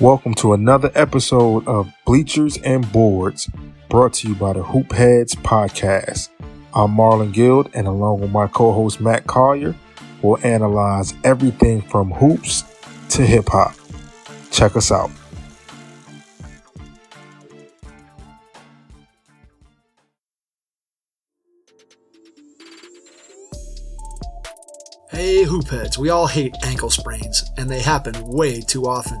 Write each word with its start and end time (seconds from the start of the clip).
Welcome 0.00 0.34
to 0.34 0.52
another 0.52 0.92
episode 0.94 1.66
of 1.66 1.92
Bleachers 2.06 2.56
and 2.58 2.90
Boards, 2.92 3.50
brought 3.88 4.12
to 4.14 4.28
you 4.28 4.36
by 4.36 4.52
the 4.52 4.62
Hoop 4.62 4.92
Heads 4.92 5.34
Podcast. 5.34 6.28
I'm 6.72 6.94
Marlon 6.94 7.32
Guild, 7.32 7.68
and 7.74 7.88
along 7.88 8.20
with 8.20 8.30
my 8.30 8.46
co 8.46 8.70
host 8.70 9.00
Matt 9.00 9.26
Collier, 9.26 9.74
we'll 10.22 10.38
analyze 10.46 11.14
everything 11.24 11.82
from 11.82 12.12
hoops 12.12 12.62
to 13.08 13.26
hip 13.26 13.48
hop. 13.48 13.74
Check 14.52 14.76
us 14.76 14.92
out. 14.92 15.10
Hey, 25.10 25.44
hoopheads, 25.44 25.98
we 25.98 26.10
all 26.10 26.28
hate 26.28 26.54
ankle 26.62 26.90
sprains, 26.90 27.42
and 27.56 27.68
they 27.68 27.80
happen 27.80 28.14
way 28.28 28.60
too 28.60 28.86
often. 28.86 29.20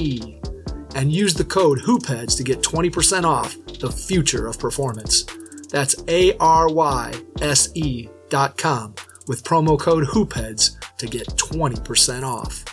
E, 0.00 0.40
and 0.94 1.12
use 1.12 1.34
the 1.34 1.44
code 1.44 1.78
HoopHeads 1.78 2.36
to 2.36 2.42
get 2.42 2.62
20% 2.62 3.24
off 3.24 3.56
the 3.80 3.92
future 3.92 4.46
of 4.46 4.58
performance. 4.58 5.24
That's 5.70 5.94
A 6.08 6.36
R 6.38 6.68
Y 6.68 7.12
S 7.40 7.68
E 7.74 8.08
dot 8.28 8.56
com 8.56 8.94
with 9.28 9.44
promo 9.44 9.78
code 9.78 10.04
HoopHeads 10.04 10.76
to 10.98 11.06
get 11.06 11.26
20% 11.28 12.22
off. 12.22 12.64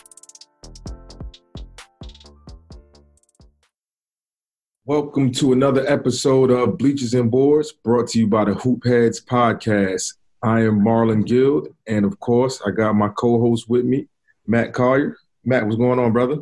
Welcome 4.86 5.33
to 5.33 5.52
another 5.52 5.86
episode 5.86 6.50
of 6.50 6.78
Bleachers 6.78 7.14
and 7.14 7.30
Boards, 7.30 7.73
brought 7.73 8.08
to 8.09 8.20
you 8.20 8.28
by 8.28 8.45
the 8.45 8.53
Hoopheads 8.53 9.23
Podcast. 9.25 10.14
I 10.42 10.61
am 10.61 10.80
Marlon 10.80 11.25
Guild, 11.25 11.67
and 11.88 12.05
of 12.05 12.20
course, 12.22 12.61
I 12.66 12.72
got 12.72 12.94
my 12.95 13.09
co-host 13.09 13.67
with 13.67 13.83
me, 13.83 14.08
Matt 14.45 14.73
Collier. 14.73 15.17
Matt, 15.44 15.66
what's 15.66 15.75
going 15.75 16.00
on, 16.00 16.14
brother? 16.14 16.38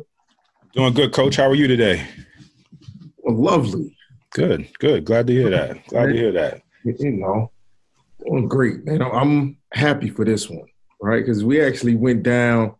Doing 0.76 0.92
good, 0.92 1.10
Coach. 1.14 1.36
How 1.36 1.48
are 1.48 1.54
you 1.54 1.66
today? 1.66 2.06
Well, 3.16 3.34
lovely. 3.34 3.96
Good, 4.34 4.68
good. 4.78 5.06
Glad 5.06 5.26
to 5.28 5.32
hear 5.32 5.48
that. 5.48 5.86
Glad 5.86 6.08
to 6.08 6.12
hear 6.12 6.32
that. 6.32 6.60
You 6.84 7.12
know, 7.12 7.50
doing 8.22 8.46
great, 8.46 8.84
man. 8.84 9.00
I'm 9.00 9.56
happy 9.72 10.10
for 10.10 10.26
this 10.26 10.50
one, 10.50 10.66
right? 11.00 11.24
Because 11.24 11.42
we 11.42 11.62
actually 11.62 11.94
went 11.94 12.24
down 12.24 12.74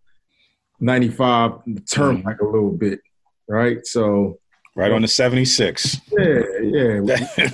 95 0.78 1.52
the 1.66 1.80
term 1.80 2.22
like 2.22 2.42
a 2.42 2.44
little 2.44 2.70
bit, 2.70 3.00
right? 3.48 3.78
So 3.86 4.40
Right 4.74 4.92
on 4.92 5.00
the 5.00 5.08
76. 5.08 5.96
Yeah, 6.18 6.42
yeah. 6.60 7.00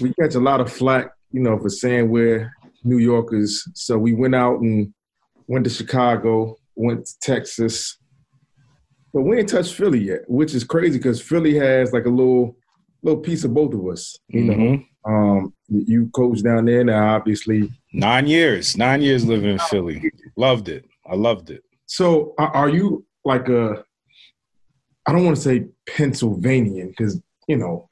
We, 0.00 0.10
we 0.10 0.14
catch 0.14 0.36
a 0.36 0.40
lot 0.40 0.60
of 0.60 0.72
flack, 0.72 1.10
you 1.32 1.40
know, 1.40 1.58
for 1.58 1.68
saying 1.68 2.10
we're 2.10 2.52
New 2.84 2.98
Yorkers. 2.98 3.66
So 3.74 3.98
we 3.98 4.12
went 4.12 4.36
out 4.36 4.60
and 4.60 4.94
went 5.48 5.64
to 5.64 5.70
Chicago, 5.70 6.58
went 6.76 7.06
to 7.06 7.18
Texas, 7.20 7.98
but 9.16 9.22
we 9.22 9.38
ain't 9.38 9.48
touched 9.48 9.72
Philly 9.72 10.00
yet, 10.04 10.28
which 10.28 10.54
is 10.54 10.62
crazy 10.62 10.98
because 10.98 11.22
Philly 11.22 11.54
has 11.56 11.90
like 11.90 12.04
a 12.04 12.10
little 12.10 12.54
little 13.02 13.22
piece 13.22 13.44
of 13.44 13.54
both 13.54 13.72
of 13.72 13.86
us. 13.86 14.14
You 14.28 14.42
know, 14.42 14.54
Mm-hmm. 14.54 15.10
um, 15.10 15.54
you 15.70 16.10
coach 16.14 16.42
down 16.42 16.66
there 16.66 16.84
now, 16.84 17.14
obviously. 17.14 17.70
Nine 17.94 18.26
years. 18.26 18.76
Nine 18.76 19.00
years 19.00 19.24
living 19.24 19.52
in 19.52 19.58
Philly. 19.70 20.10
Loved 20.36 20.68
it. 20.68 20.84
I 21.10 21.14
loved 21.14 21.48
it. 21.48 21.62
So 21.86 22.34
are, 22.36 22.68
you 22.68 23.06
like 23.24 23.48
a? 23.48 23.82
I 25.06 25.12
don't 25.12 25.24
want 25.24 25.36
to 25.38 25.42
say 25.42 25.68
Pennsylvanian 25.88 26.88
because 26.90 27.18
you 27.48 27.56
know 27.56 27.88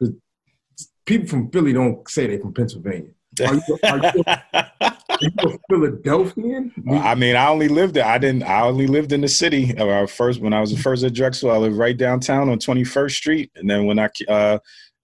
people 1.06 1.26
from 1.26 1.50
Philly 1.50 1.72
don't 1.72 2.06
say 2.06 2.26
they're 2.26 2.38
from 2.38 2.52
Pennsylvania. 2.52 3.12
Are 3.40 3.54
you, 3.54 3.78
are 3.82 4.12
you, 4.14 4.90
you 5.20 5.30
a 5.38 5.58
Philadelphian? 5.70 6.72
I 6.90 7.14
mean, 7.14 7.36
I 7.36 7.48
only 7.48 7.68
lived 7.68 7.94
there. 7.94 8.06
I 8.06 8.18
didn't. 8.18 8.42
I 8.44 8.62
only 8.62 8.86
lived 8.86 9.12
in 9.12 9.20
the 9.20 9.28
city. 9.28 9.76
Uh, 9.76 10.06
first, 10.06 10.40
when 10.40 10.52
I 10.52 10.60
was 10.60 10.74
the 10.74 10.80
first 10.80 11.04
at 11.04 11.14
Drexel, 11.14 11.50
I 11.50 11.56
lived 11.56 11.76
right 11.76 11.96
downtown 11.96 12.48
on 12.48 12.58
Twenty 12.58 12.84
First 12.84 13.16
Street, 13.16 13.50
and 13.56 13.68
then 13.68 13.86
when 13.86 13.98
I 13.98 14.08
uh, 14.28 14.58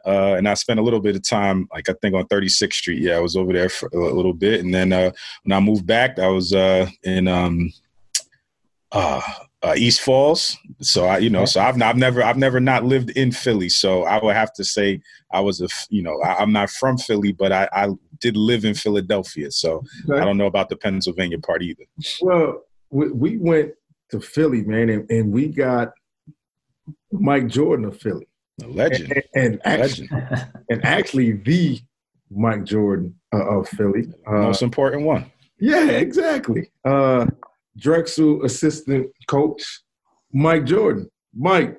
uh, 0.06 0.34
and 0.36 0.48
I 0.48 0.54
spent 0.54 0.80
a 0.80 0.82
little 0.82 1.00
bit 1.00 1.16
of 1.16 1.22
time, 1.22 1.68
like 1.72 1.88
I 1.88 1.94
think 2.00 2.14
on 2.14 2.26
Thirty 2.26 2.48
Sixth 2.48 2.78
Street. 2.78 3.02
Yeah, 3.02 3.16
I 3.16 3.20
was 3.20 3.36
over 3.36 3.52
there 3.52 3.68
for 3.68 3.88
a 3.92 4.14
little 4.14 4.34
bit, 4.34 4.60
and 4.60 4.72
then 4.72 4.92
uh, 4.92 5.10
when 5.44 5.56
I 5.56 5.60
moved 5.60 5.86
back, 5.86 6.18
I 6.18 6.28
was 6.28 6.52
uh, 6.52 6.88
in 7.02 7.28
um, 7.28 7.72
uh, 8.92 9.20
uh, 9.62 9.74
East 9.76 10.00
Falls. 10.00 10.56
So 10.80 11.06
I, 11.06 11.18
you 11.18 11.30
know, 11.30 11.44
so 11.44 11.60
I've 11.60 11.80
I've 11.82 11.96
never 11.96 12.22
I've 12.22 12.38
never 12.38 12.60
not 12.60 12.84
lived 12.84 13.10
in 13.10 13.32
Philly. 13.32 13.68
So 13.68 14.04
I 14.04 14.22
would 14.22 14.34
have 14.34 14.52
to 14.54 14.64
say 14.64 15.00
I 15.32 15.40
was 15.40 15.60
a, 15.60 15.68
you 15.90 16.02
know 16.02 16.20
I, 16.22 16.36
I'm 16.36 16.52
not 16.52 16.70
from 16.70 16.96
Philly, 16.96 17.32
but 17.32 17.52
I, 17.52 17.68
I 17.72 17.88
did 18.20 18.36
live 18.36 18.64
in 18.64 18.74
Philadelphia. 18.74 19.50
So 19.50 19.82
I 20.12 20.24
don't 20.24 20.36
know 20.36 20.46
about 20.46 20.68
the 20.68 20.76
Pennsylvania 20.76 21.38
part 21.38 21.62
either. 21.62 21.84
Well, 22.20 22.62
we, 22.90 23.10
we 23.10 23.36
went 23.36 23.72
to 24.10 24.20
Philly, 24.20 24.62
man, 24.62 24.88
and, 24.90 25.10
and 25.10 25.32
we 25.32 25.48
got 25.48 25.92
Mike 27.12 27.48
Jordan 27.48 27.86
of 27.86 28.00
Philly, 28.00 28.28
A 28.62 28.66
legend, 28.66 29.12
and, 29.12 29.24
and 29.34 29.60
actually, 29.64 30.08
legend, 30.08 30.52
and 30.70 30.84
actually 30.84 31.32
the 31.32 31.80
Mike 32.30 32.64
Jordan 32.64 33.14
uh, 33.32 33.58
of 33.58 33.68
Philly. 33.68 34.08
Uh, 34.26 34.42
most 34.42 34.62
important 34.62 35.04
one. 35.04 35.30
Yeah, 35.58 35.90
exactly. 35.90 36.70
Uh, 36.84 37.26
Drexel 37.76 38.44
assistant 38.44 39.10
coach 39.28 39.82
Mike 40.32 40.64
Jordan. 40.64 41.08
Mike, 41.34 41.78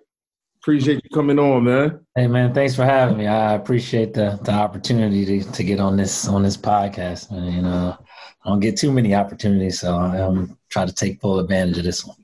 appreciate 0.62 1.04
you 1.04 1.10
coming 1.10 1.40
on, 1.40 1.64
man. 1.64 2.00
Hey 2.16 2.28
man, 2.28 2.54
thanks 2.54 2.76
for 2.76 2.86
having 2.86 3.18
me. 3.18 3.28
I 3.28 3.54
appreciate 3.54 4.14
the, 4.14 4.40
the 4.44 4.52
opportunity 4.52 5.26
to, 5.26 5.52
to 5.52 5.64
get 5.64 5.80
on 5.80 5.98
this 5.98 6.28
on 6.28 6.44
this 6.44 6.58
podcast. 6.58 7.32
And 7.32 7.54
you 7.54 7.62
know, 7.62 7.98
I 8.46 8.50
don't 8.50 8.60
get 8.60 8.78
too 8.78 8.92
many 8.92 9.16
opportunities, 9.16 9.80
so 9.80 9.96
I'm 9.96 10.58
trying 10.70 10.88
to 10.88 10.94
take 10.94 11.20
full 11.20 11.40
advantage 11.40 11.80
of 11.80 11.84
this 11.84 12.06
one. 12.06 12.18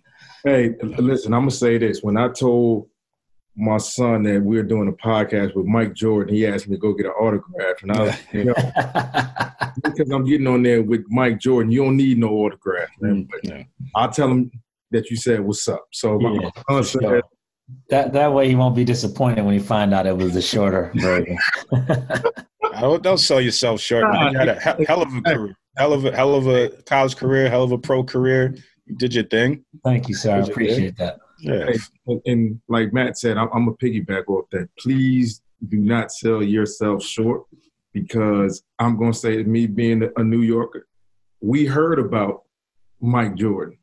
Hey, 0.44 0.76
listen, 0.82 1.34
I'm 1.34 1.42
gonna 1.42 1.52
say 1.52 1.78
this. 1.78 2.04
When 2.04 2.16
I 2.16 2.28
told 2.30 2.90
my 3.56 3.78
son 3.78 4.22
that 4.24 4.42
we 4.42 4.60
are 4.60 4.64
doing 4.64 4.88
a 4.88 4.92
podcast 4.92 5.56
with 5.56 5.66
Mike 5.66 5.96
Jordan, 5.96 6.36
he 6.36 6.46
asked 6.46 6.68
me 6.68 6.76
to 6.76 6.80
go 6.80 6.94
get 6.94 7.08
an 7.08 7.14
autograph, 7.14 7.82
and 7.82 7.92
I 7.92 8.02
was, 8.04 8.16
you 8.32 8.44
know, 8.46 8.54
because 9.84 10.12
I'm 10.12 10.26
getting 10.26 10.46
on 10.48 10.62
there 10.62 10.84
with 10.84 11.06
Mike 11.10 11.40
Jordan, 11.40 11.72
you 11.72 11.84
don't 11.84 11.98
need 11.98 12.20
no 12.20 12.30
autograph, 12.30 12.90
man. 13.02 13.28
Mm-hmm. 13.28 13.32
But 13.32 13.44
Yeah. 13.44 13.64
I'll 13.96 14.12
tell 14.12 14.30
him 14.30 14.52
that 14.92 15.10
you 15.10 15.18
said 15.18 15.42
what's 15.42 15.68
up. 15.68 15.88
So 15.92 16.20
my 16.20 16.32
Yeah, 16.40 16.50
son 16.70 16.84
said, 16.84 17.02
sure. 17.02 17.22
That 17.90 18.14
that 18.14 18.34
way 18.34 18.48
he 18.48 18.56
won't 18.56 18.76
be 18.76 18.84
disappointed 18.84 19.44
when 19.44 19.54
he 19.54 19.60
find 19.60 19.94
out 19.94 20.06
it 20.06 20.16
was 20.16 20.34
the 20.34 20.42
shorter 20.42 20.92
version. 20.96 21.38
Don't, 22.80 23.02
don't 23.04 23.18
sell 23.18 23.42
yourself 23.42 23.80
short. 23.82 24.12
Man. 24.12 24.32
You 24.34 24.40
had 24.40 24.50
a 24.50 24.76
he- 24.78 24.86
hell 24.86 25.02
of 25.02 25.14
a 25.14 25.22
career, 25.22 25.56
hell 25.78 25.94
of 25.94 26.06
a 26.06 26.16
hell 26.16 26.36
of 26.36 26.48
a 26.48 26.70
college 26.84 27.16
career, 27.16 27.50
hell 27.50 27.64
of 27.64 27.72
a 27.72 27.78
pro 27.78 28.04
career. 28.04 28.56
You 28.86 28.96
did 28.96 29.14
your 29.14 29.26
thing. 29.26 29.66
Thank 29.84 30.08
you, 30.08 30.16
sir. 30.16 30.36
I 30.36 30.40
appreciate 30.40 30.98
that. 30.98 31.20
Yeah. 31.40 31.66
Hey, 31.66 31.78
and, 32.08 32.22
and 32.26 32.62
like 32.68 32.94
Matt 32.94 33.18
said, 33.18 33.38
I'm, 33.38 33.50
I'm 33.54 33.66
gonna 33.66 33.78
piggyback 33.78 34.28
off 34.28 34.46
that. 34.52 34.70
Please 34.80 35.42
do 35.68 35.78
not 35.78 36.12
sell 36.12 36.42
yourself 36.42 37.04
short 37.04 37.44
because 37.94 38.64
I'm 38.80 38.98
gonna 38.98 39.14
say, 39.14 39.44
me 39.44 39.68
being 39.68 40.10
a 40.16 40.24
New 40.24 40.42
Yorker, 40.42 40.88
we 41.42 41.66
heard 41.66 42.00
about 42.00 42.44
Mike 43.02 43.36
Jordan, 43.36 43.78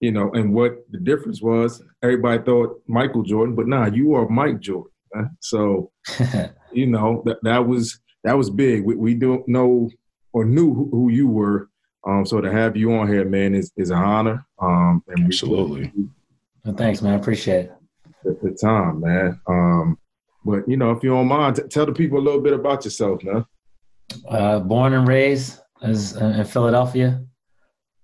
you 0.00 0.12
know, 0.12 0.30
and 0.32 0.52
what 0.54 0.78
the 0.90 0.98
difference 0.98 1.40
was. 1.42 1.82
Everybody 2.02 2.42
thought 2.42 2.82
Michael 2.86 3.22
Jordan, 3.22 3.54
but 3.54 3.68
nah, 3.68 3.86
you 3.86 4.14
are 4.14 4.28
Mike 4.28 4.60
Jordan. 4.60 4.90
man. 5.14 5.36
So 5.40 5.90
you 6.72 6.86
know 6.86 7.22
that 7.26 7.38
that 7.42 7.66
was 7.66 8.00
that 8.24 8.36
was 8.36 8.50
big. 8.50 8.84
We, 8.84 8.94
we 8.96 9.14
don't 9.14 9.46
know 9.48 9.90
or 10.32 10.44
knew 10.44 10.72
who, 10.74 10.88
who 10.90 11.10
you 11.10 11.28
were. 11.28 11.68
Um, 12.06 12.24
so 12.24 12.40
to 12.40 12.50
have 12.50 12.76
you 12.76 12.92
on 12.94 13.08
here, 13.08 13.24
man, 13.26 13.54
is, 13.54 13.72
is 13.76 13.90
an 13.90 13.98
honor. 13.98 14.46
Um, 14.60 15.02
and 15.08 15.18
we- 15.20 15.24
Absolutely. 15.26 15.92
Well, 16.64 16.74
thanks, 16.74 17.02
man. 17.02 17.14
I 17.14 17.16
appreciate 17.16 17.66
it. 17.66 17.72
at 18.28 18.40
the 18.42 18.50
time, 18.60 19.00
man. 19.00 19.40
Um, 19.46 19.98
but 20.44 20.66
you 20.68 20.76
know, 20.76 20.90
if 20.92 21.02
you 21.02 21.10
don't 21.10 21.26
mind, 21.28 21.56
t- 21.56 21.62
tell 21.70 21.84
the 21.86 21.92
people 21.92 22.18
a 22.18 22.20
little 22.24 22.40
bit 22.40 22.52
about 22.54 22.84
yourself, 22.84 23.22
man. 23.24 23.44
Uh, 24.28 24.60
born 24.60 24.92
and 24.94 25.06
raised 25.08 25.58
as, 25.82 26.16
in 26.16 26.44
Philadelphia. 26.44 27.22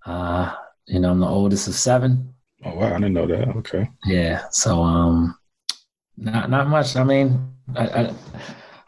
Uh, 0.04 0.54
you 0.86 1.00
know, 1.00 1.10
I'm 1.10 1.20
the 1.20 1.28
oldest 1.28 1.68
of 1.68 1.74
seven. 1.74 2.34
Oh 2.64 2.74
wow, 2.76 2.88
I 2.94 2.98
didn't 2.98 3.14
know 3.14 3.26
that. 3.26 3.48
Okay. 3.56 3.88
Yeah. 4.04 4.44
So 4.50 4.82
um 4.82 5.36
not 6.16 6.50
not 6.50 6.68
much. 6.68 6.96
I 6.96 7.04
mean, 7.04 7.52
I, 7.74 7.86
I 7.88 8.14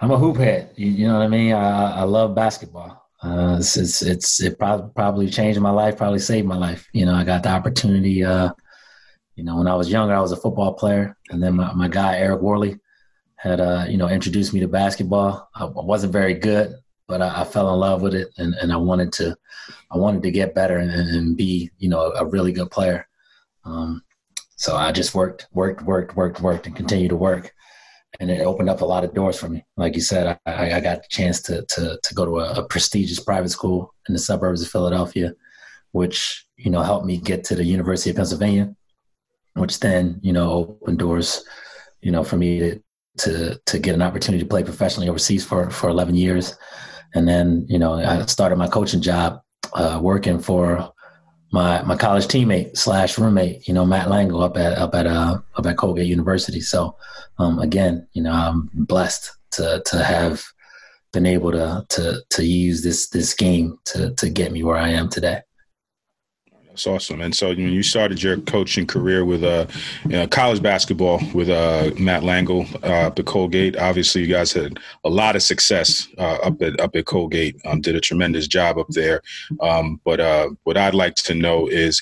I'm 0.00 0.10
a 0.10 0.18
hoop 0.18 0.36
head. 0.36 0.72
You, 0.76 0.88
you 0.90 1.06
know 1.06 1.14
what 1.14 1.22
I 1.24 1.28
mean? 1.28 1.52
I 1.54 2.00
I 2.00 2.02
love 2.04 2.34
basketball. 2.34 3.04
Uh 3.22 3.56
it's 3.58 3.76
it's, 3.76 4.02
it's 4.02 4.40
it 4.42 4.58
probably 4.58 4.90
probably 4.94 5.30
changed 5.30 5.60
my 5.60 5.70
life, 5.70 5.96
probably 5.96 6.20
saved 6.20 6.46
my 6.46 6.56
life. 6.56 6.88
You 6.92 7.06
know, 7.06 7.14
I 7.14 7.24
got 7.24 7.42
the 7.42 7.50
opportunity 7.50 8.24
uh 8.24 8.50
You 9.36 9.44
know, 9.44 9.56
when 9.58 9.68
I 9.68 9.76
was 9.76 9.90
younger, 9.90 10.14
I 10.14 10.20
was 10.20 10.32
a 10.32 10.36
football 10.36 10.74
player, 10.74 11.16
and 11.30 11.40
then 11.42 11.54
my, 11.54 11.72
my 11.72 11.88
guy 11.88 12.18
Eric 12.18 12.40
Worley 12.42 12.76
had 13.36 13.60
uh, 13.60 13.84
you 13.88 13.96
know 13.96 14.08
introduced 14.08 14.52
me 14.52 14.60
to 14.60 14.68
basketball. 14.68 15.48
I 15.54 15.64
wasn't 15.66 16.12
very 16.12 16.34
good, 16.34 16.74
but 17.08 17.22
I, 17.22 17.40
I, 17.40 17.44
fell 17.44 17.72
in 17.72 17.80
love 17.80 18.02
with 18.02 18.14
it, 18.14 18.28
and, 18.38 18.54
and 18.54 18.72
I 18.72 18.76
wanted 18.76 19.12
to 19.14 19.36
I 19.90 19.96
wanted 19.96 20.22
to 20.22 20.30
get 20.30 20.54
better 20.54 20.78
and, 20.78 20.90
and 20.92 21.36
be 21.36 21.70
you 21.78 21.88
know 21.88 22.12
a 22.12 22.24
really 22.24 22.52
good 22.52 22.70
player. 22.70 23.08
Um, 23.64 24.02
so 24.56 24.76
I 24.76 24.92
just 24.92 25.14
worked, 25.14 25.48
worked, 25.52 25.82
worked, 25.82 26.16
worked, 26.16 26.40
worked, 26.40 26.66
and 26.66 26.76
continued 26.76 27.10
to 27.10 27.16
work, 27.16 27.52
and 28.20 28.30
it 28.30 28.42
opened 28.42 28.70
up 28.70 28.80
a 28.80 28.86
lot 28.86 29.04
of 29.04 29.14
doors 29.14 29.38
for 29.38 29.48
me. 29.48 29.64
Like 29.76 29.94
you 29.94 30.00
said, 30.00 30.38
I, 30.46 30.76
I 30.76 30.80
got 30.80 31.02
the 31.02 31.08
chance 31.08 31.40
to 31.42 31.64
to 31.64 31.98
to 32.02 32.14
go 32.14 32.24
to 32.24 32.38
a, 32.40 32.60
a 32.60 32.66
prestigious 32.66 33.20
private 33.20 33.50
school 33.50 33.94
in 34.08 34.12
the 34.12 34.18
suburbs 34.20 34.62
of 34.62 34.68
Philadelphia, 34.68 35.34
which 35.92 36.46
you 36.56 36.70
know 36.70 36.82
helped 36.82 37.06
me 37.06 37.16
get 37.16 37.44
to 37.44 37.54
the 37.54 37.64
University 37.64 38.10
of 38.10 38.16
Pennsylvania 38.16 38.74
which 39.58 39.80
then 39.80 40.18
you 40.22 40.32
know 40.32 40.50
opened 40.80 40.98
doors, 40.98 41.44
you 42.00 42.10
know, 42.10 42.24
for 42.24 42.36
me 42.36 42.58
to 42.58 42.82
to 43.18 43.60
to 43.66 43.78
get 43.78 43.94
an 43.94 44.02
opportunity 44.02 44.42
to 44.42 44.48
play 44.48 44.62
professionally 44.62 45.08
overseas 45.08 45.44
for 45.44 45.70
for 45.70 45.90
11 45.90 46.14
years, 46.14 46.56
and 47.14 47.26
then 47.26 47.66
you 47.68 47.78
know 47.78 47.94
I 47.94 48.24
started 48.26 48.56
my 48.56 48.68
coaching 48.68 49.00
job 49.00 49.40
uh, 49.72 49.98
working 50.02 50.38
for 50.38 50.92
my 51.52 51.82
my 51.82 51.96
college 51.96 52.26
teammate 52.26 52.76
slash 52.76 53.18
roommate, 53.18 53.66
you 53.66 53.74
know, 53.74 53.86
Matt 53.86 54.08
Langel 54.08 54.42
up 54.42 54.56
at 54.56 54.76
up 54.76 54.94
at 54.94 55.06
uh, 55.06 55.38
up 55.56 55.66
at 55.66 55.76
Colgate 55.76 56.06
University. 56.06 56.60
So 56.60 56.96
um, 57.38 57.58
again, 57.58 58.06
you 58.12 58.22
know, 58.22 58.32
I'm 58.32 58.70
blessed 58.74 59.30
to 59.52 59.82
to 59.86 60.04
have 60.04 60.44
been 61.12 61.26
able 61.26 61.52
to 61.52 61.86
to 61.88 62.22
to 62.30 62.44
use 62.44 62.82
this 62.82 63.08
this 63.08 63.34
game 63.34 63.78
to 63.86 64.14
to 64.14 64.28
get 64.28 64.52
me 64.52 64.62
where 64.62 64.76
I 64.76 64.90
am 64.90 65.08
today. 65.08 65.40
That's 66.78 66.86
awesome. 66.86 67.22
And 67.22 67.34
so 67.34 67.48
when 67.48 67.58
you 67.58 67.82
started 67.82 68.22
your 68.22 68.36
coaching 68.36 68.86
career 68.86 69.24
with 69.24 69.42
uh, 69.42 69.66
you 70.04 70.10
know, 70.10 70.28
college 70.28 70.62
basketball 70.62 71.20
with 71.34 71.50
uh, 71.50 71.90
Matt 71.98 72.22
Langel 72.22 72.72
uh, 72.84 73.08
up 73.08 73.18
at 73.18 73.26
Colgate, 73.26 73.76
obviously 73.76 74.20
you 74.20 74.28
guys 74.28 74.52
had 74.52 74.78
a 75.02 75.08
lot 75.08 75.34
of 75.34 75.42
success 75.42 76.06
uh, 76.18 76.36
up 76.44 76.62
at 76.62 76.78
up 76.80 76.94
at 76.94 77.04
Colgate. 77.04 77.56
Um, 77.66 77.80
did 77.80 77.96
a 77.96 78.00
tremendous 78.00 78.46
job 78.46 78.78
up 78.78 78.86
there. 78.90 79.22
Um, 79.60 80.00
but 80.04 80.20
uh, 80.20 80.50
what 80.62 80.76
I'd 80.76 80.94
like 80.94 81.16
to 81.16 81.34
know 81.34 81.66
is 81.66 82.00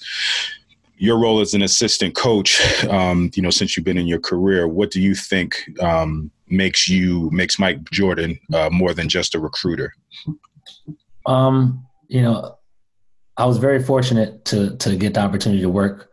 your 0.98 1.18
role 1.18 1.40
as 1.40 1.54
an 1.54 1.62
assistant 1.62 2.14
coach. 2.14 2.60
Um, 2.84 3.30
you 3.34 3.42
know, 3.42 3.48
since 3.48 3.78
you've 3.78 3.86
been 3.86 3.96
in 3.96 4.06
your 4.06 4.20
career, 4.20 4.68
what 4.68 4.90
do 4.90 5.00
you 5.00 5.14
think 5.14 5.56
um, 5.80 6.30
makes 6.48 6.86
you 6.86 7.30
makes 7.30 7.58
Mike 7.58 7.82
Jordan 7.92 8.38
uh, 8.52 8.68
more 8.70 8.92
than 8.92 9.08
just 9.08 9.34
a 9.34 9.40
recruiter? 9.40 9.94
Um, 11.24 11.86
you 12.08 12.20
know 12.20 12.55
I 13.38 13.44
was 13.44 13.58
very 13.58 13.82
fortunate 13.82 14.44
to 14.46 14.76
to 14.78 14.96
get 14.96 15.14
the 15.14 15.20
opportunity 15.20 15.62
to 15.62 15.68
work 15.68 16.10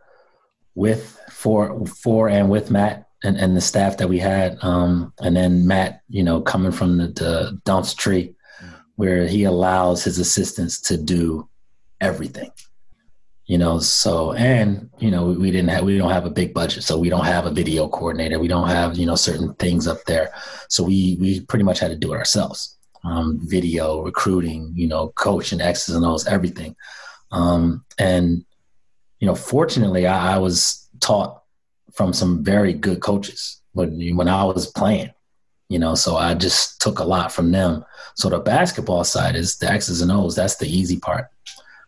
with 0.76 1.20
for 1.30 1.86
for 1.86 2.30
and 2.30 2.50
with 2.50 2.72
Matt 2.72 3.08
and, 3.24 3.38
and 3.38 3.56
the 3.56 3.62
staff 3.62 3.98
that 3.98 4.10
we 4.10 4.20
had. 4.20 4.58
Um, 4.62 5.14
and 5.20 5.36
then 5.36 5.66
Matt, 5.66 6.02
you 6.10 6.24
know, 6.24 6.42
coming 6.42 6.72
from 6.72 6.98
the, 6.98 7.08
the 7.08 7.62
Dunph 7.66 7.96
tree 7.96 8.36
where 8.96 9.26
he 9.26 9.44
allows 9.46 10.04
his 10.04 10.20
assistants 10.20 10.80
to 10.82 10.98
do 10.98 11.48
everything. 12.02 12.52
You 13.46 13.58
know, 13.58 13.80
so 13.80 14.34
and 14.34 14.90
you 15.00 15.12
know, 15.12 15.26
we, 15.26 15.38
we 15.38 15.52
didn't 15.52 15.70
have 15.70 15.84
we 15.84 15.98
don't 15.98 16.12
have 16.12 16.26
a 16.26 16.32
big 16.32 16.54
budget, 16.54 16.84
so 16.84 16.98
we 16.98 17.10
don't 17.10 17.26
have 17.26 17.46
a 17.46 17.52
video 17.52 17.88
coordinator. 17.88 18.40
We 18.40 18.48
don't 18.48 18.70
have, 18.70 18.98
you 18.98 19.06
know, 19.06 19.16
certain 19.16 19.54
things 19.56 19.88
up 19.88 20.04
there. 20.06 20.34
So 20.70 20.84
we 20.84 21.18
we 21.20 21.42
pretty 21.42 21.64
much 21.64 21.80
had 21.80 21.92
to 21.92 21.98
do 21.98 22.14
it 22.14 22.18
ourselves. 22.18 22.78
Um, 23.04 23.40
video, 23.44 24.02
recruiting, 24.02 24.72
you 24.76 24.88
know, 24.88 25.10
coaching, 25.16 25.60
X's 25.60 25.94
and 25.94 26.06
O's, 26.06 26.26
everything. 26.26 26.74
Um, 27.34 27.84
and, 27.98 28.46
you 29.20 29.28
know, 29.28 29.36
fortunately, 29.36 30.06
I, 30.06 30.36
I, 30.36 30.38
was 30.38 30.88
taught 31.00 31.42
from 31.92 32.14
some 32.14 32.44
very 32.44 32.74
good 32.74 33.02
coaches 33.02 33.60
when, 33.74 34.16
when 34.16 34.28
I 34.28 34.44
was 34.44 34.68
playing, 34.68 35.10
you 35.68 35.80
know, 35.80 35.96
so 35.96 36.16
I 36.16 36.36
just 36.36 36.80
took 36.80 37.00
a 37.00 37.04
lot 37.04 37.32
from 37.32 37.52
them. 37.52 37.84
So 38.16 38.30
the 38.30 38.40
basketball 38.40 39.04
side 39.04 39.36
is 39.36 39.58
the 39.58 39.70
X's 39.70 40.02
and 40.02 40.12
O's. 40.12 40.36
That's 40.36 40.58
the 40.58 40.68
easy 40.68 41.00
part 41.00 41.30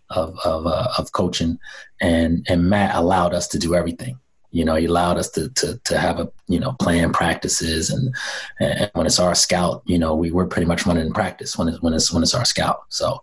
of, 0.10 0.36
of, 0.44 0.66
uh, 0.66 0.88
of 0.98 1.12
coaching. 1.12 1.60
And, 2.02 2.44
and 2.50 2.68
Matt 2.68 2.96
allowed 2.96 3.36
us 3.36 3.48
to 3.50 3.60
do 3.60 3.76
everything 3.76 4.20
you 4.52 4.64
know 4.64 4.76
he 4.76 4.86
allowed 4.86 5.18
us 5.18 5.30
to 5.32 5.50
to 5.50 5.78
to 5.84 5.98
have 5.98 6.18
a 6.18 6.32
you 6.48 6.60
know 6.60 6.72
plan 6.80 7.12
practices 7.12 7.90
and, 7.90 8.16
and 8.62 8.90
when 8.94 9.06
it's 9.06 9.20
our 9.20 9.36
scout 9.36 9.84
you 9.86 10.00
know 10.00 10.16
we 10.16 10.32
were 10.32 10.46
pretty 10.46 10.66
much 10.66 10.86
running 10.86 11.06
in 11.06 11.12
practice 11.12 11.58
when 11.58 11.68
it's 11.68 11.82
when 11.82 11.94
it's 11.94 12.14
when 12.14 12.24
it's 12.24 12.34
our 12.34 12.46
scout 12.46 12.84
so 12.88 13.20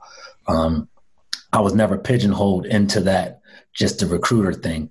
um 0.48 0.88
I 1.52 1.60
was 1.60 1.75
never 1.75 1.99
pigeonholed 1.99 2.66
into 2.66 3.00
that 3.00 3.40
just 3.75 4.02
a 4.02 4.06
recruiter 4.06 4.52
thing 4.52 4.90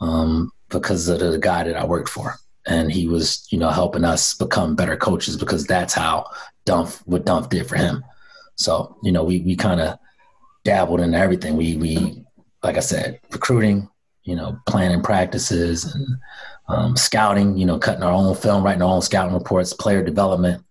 um, 0.00 0.50
because 0.68 1.08
of 1.08 1.20
the 1.20 1.38
guy 1.38 1.64
that 1.64 1.76
I 1.76 1.84
worked 1.84 2.08
for. 2.08 2.36
And 2.66 2.92
he 2.92 3.08
was, 3.08 3.46
you 3.50 3.58
know, 3.58 3.70
helping 3.70 4.04
us 4.04 4.34
become 4.34 4.76
better 4.76 4.96
coaches 4.96 5.36
because 5.36 5.66
that's 5.66 5.94
how 5.94 6.26
Dunf 6.66 7.00
what 7.06 7.26
Dunf 7.26 7.48
did 7.48 7.66
for 7.66 7.76
him. 7.76 8.04
So, 8.54 8.96
you 9.02 9.10
know, 9.10 9.24
we 9.24 9.40
we 9.40 9.56
kind 9.56 9.80
of 9.80 9.98
dabbled 10.64 11.00
in 11.00 11.14
everything. 11.14 11.56
We 11.56 11.76
we 11.76 12.22
like 12.62 12.76
I 12.76 12.80
said, 12.80 13.20
recruiting, 13.32 13.88
you 14.22 14.36
know, 14.36 14.58
planning 14.66 15.02
practices 15.02 15.92
and 15.92 16.06
um, 16.68 16.96
scouting, 16.96 17.56
you 17.56 17.66
know, 17.66 17.78
cutting 17.78 18.04
our 18.04 18.12
own 18.12 18.34
film, 18.36 18.62
writing 18.62 18.82
our 18.82 18.94
own 18.94 19.02
scouting 19.02 19.34
reports, 19.34 19.72
player 19.72 20.02
development. 20.02 20.64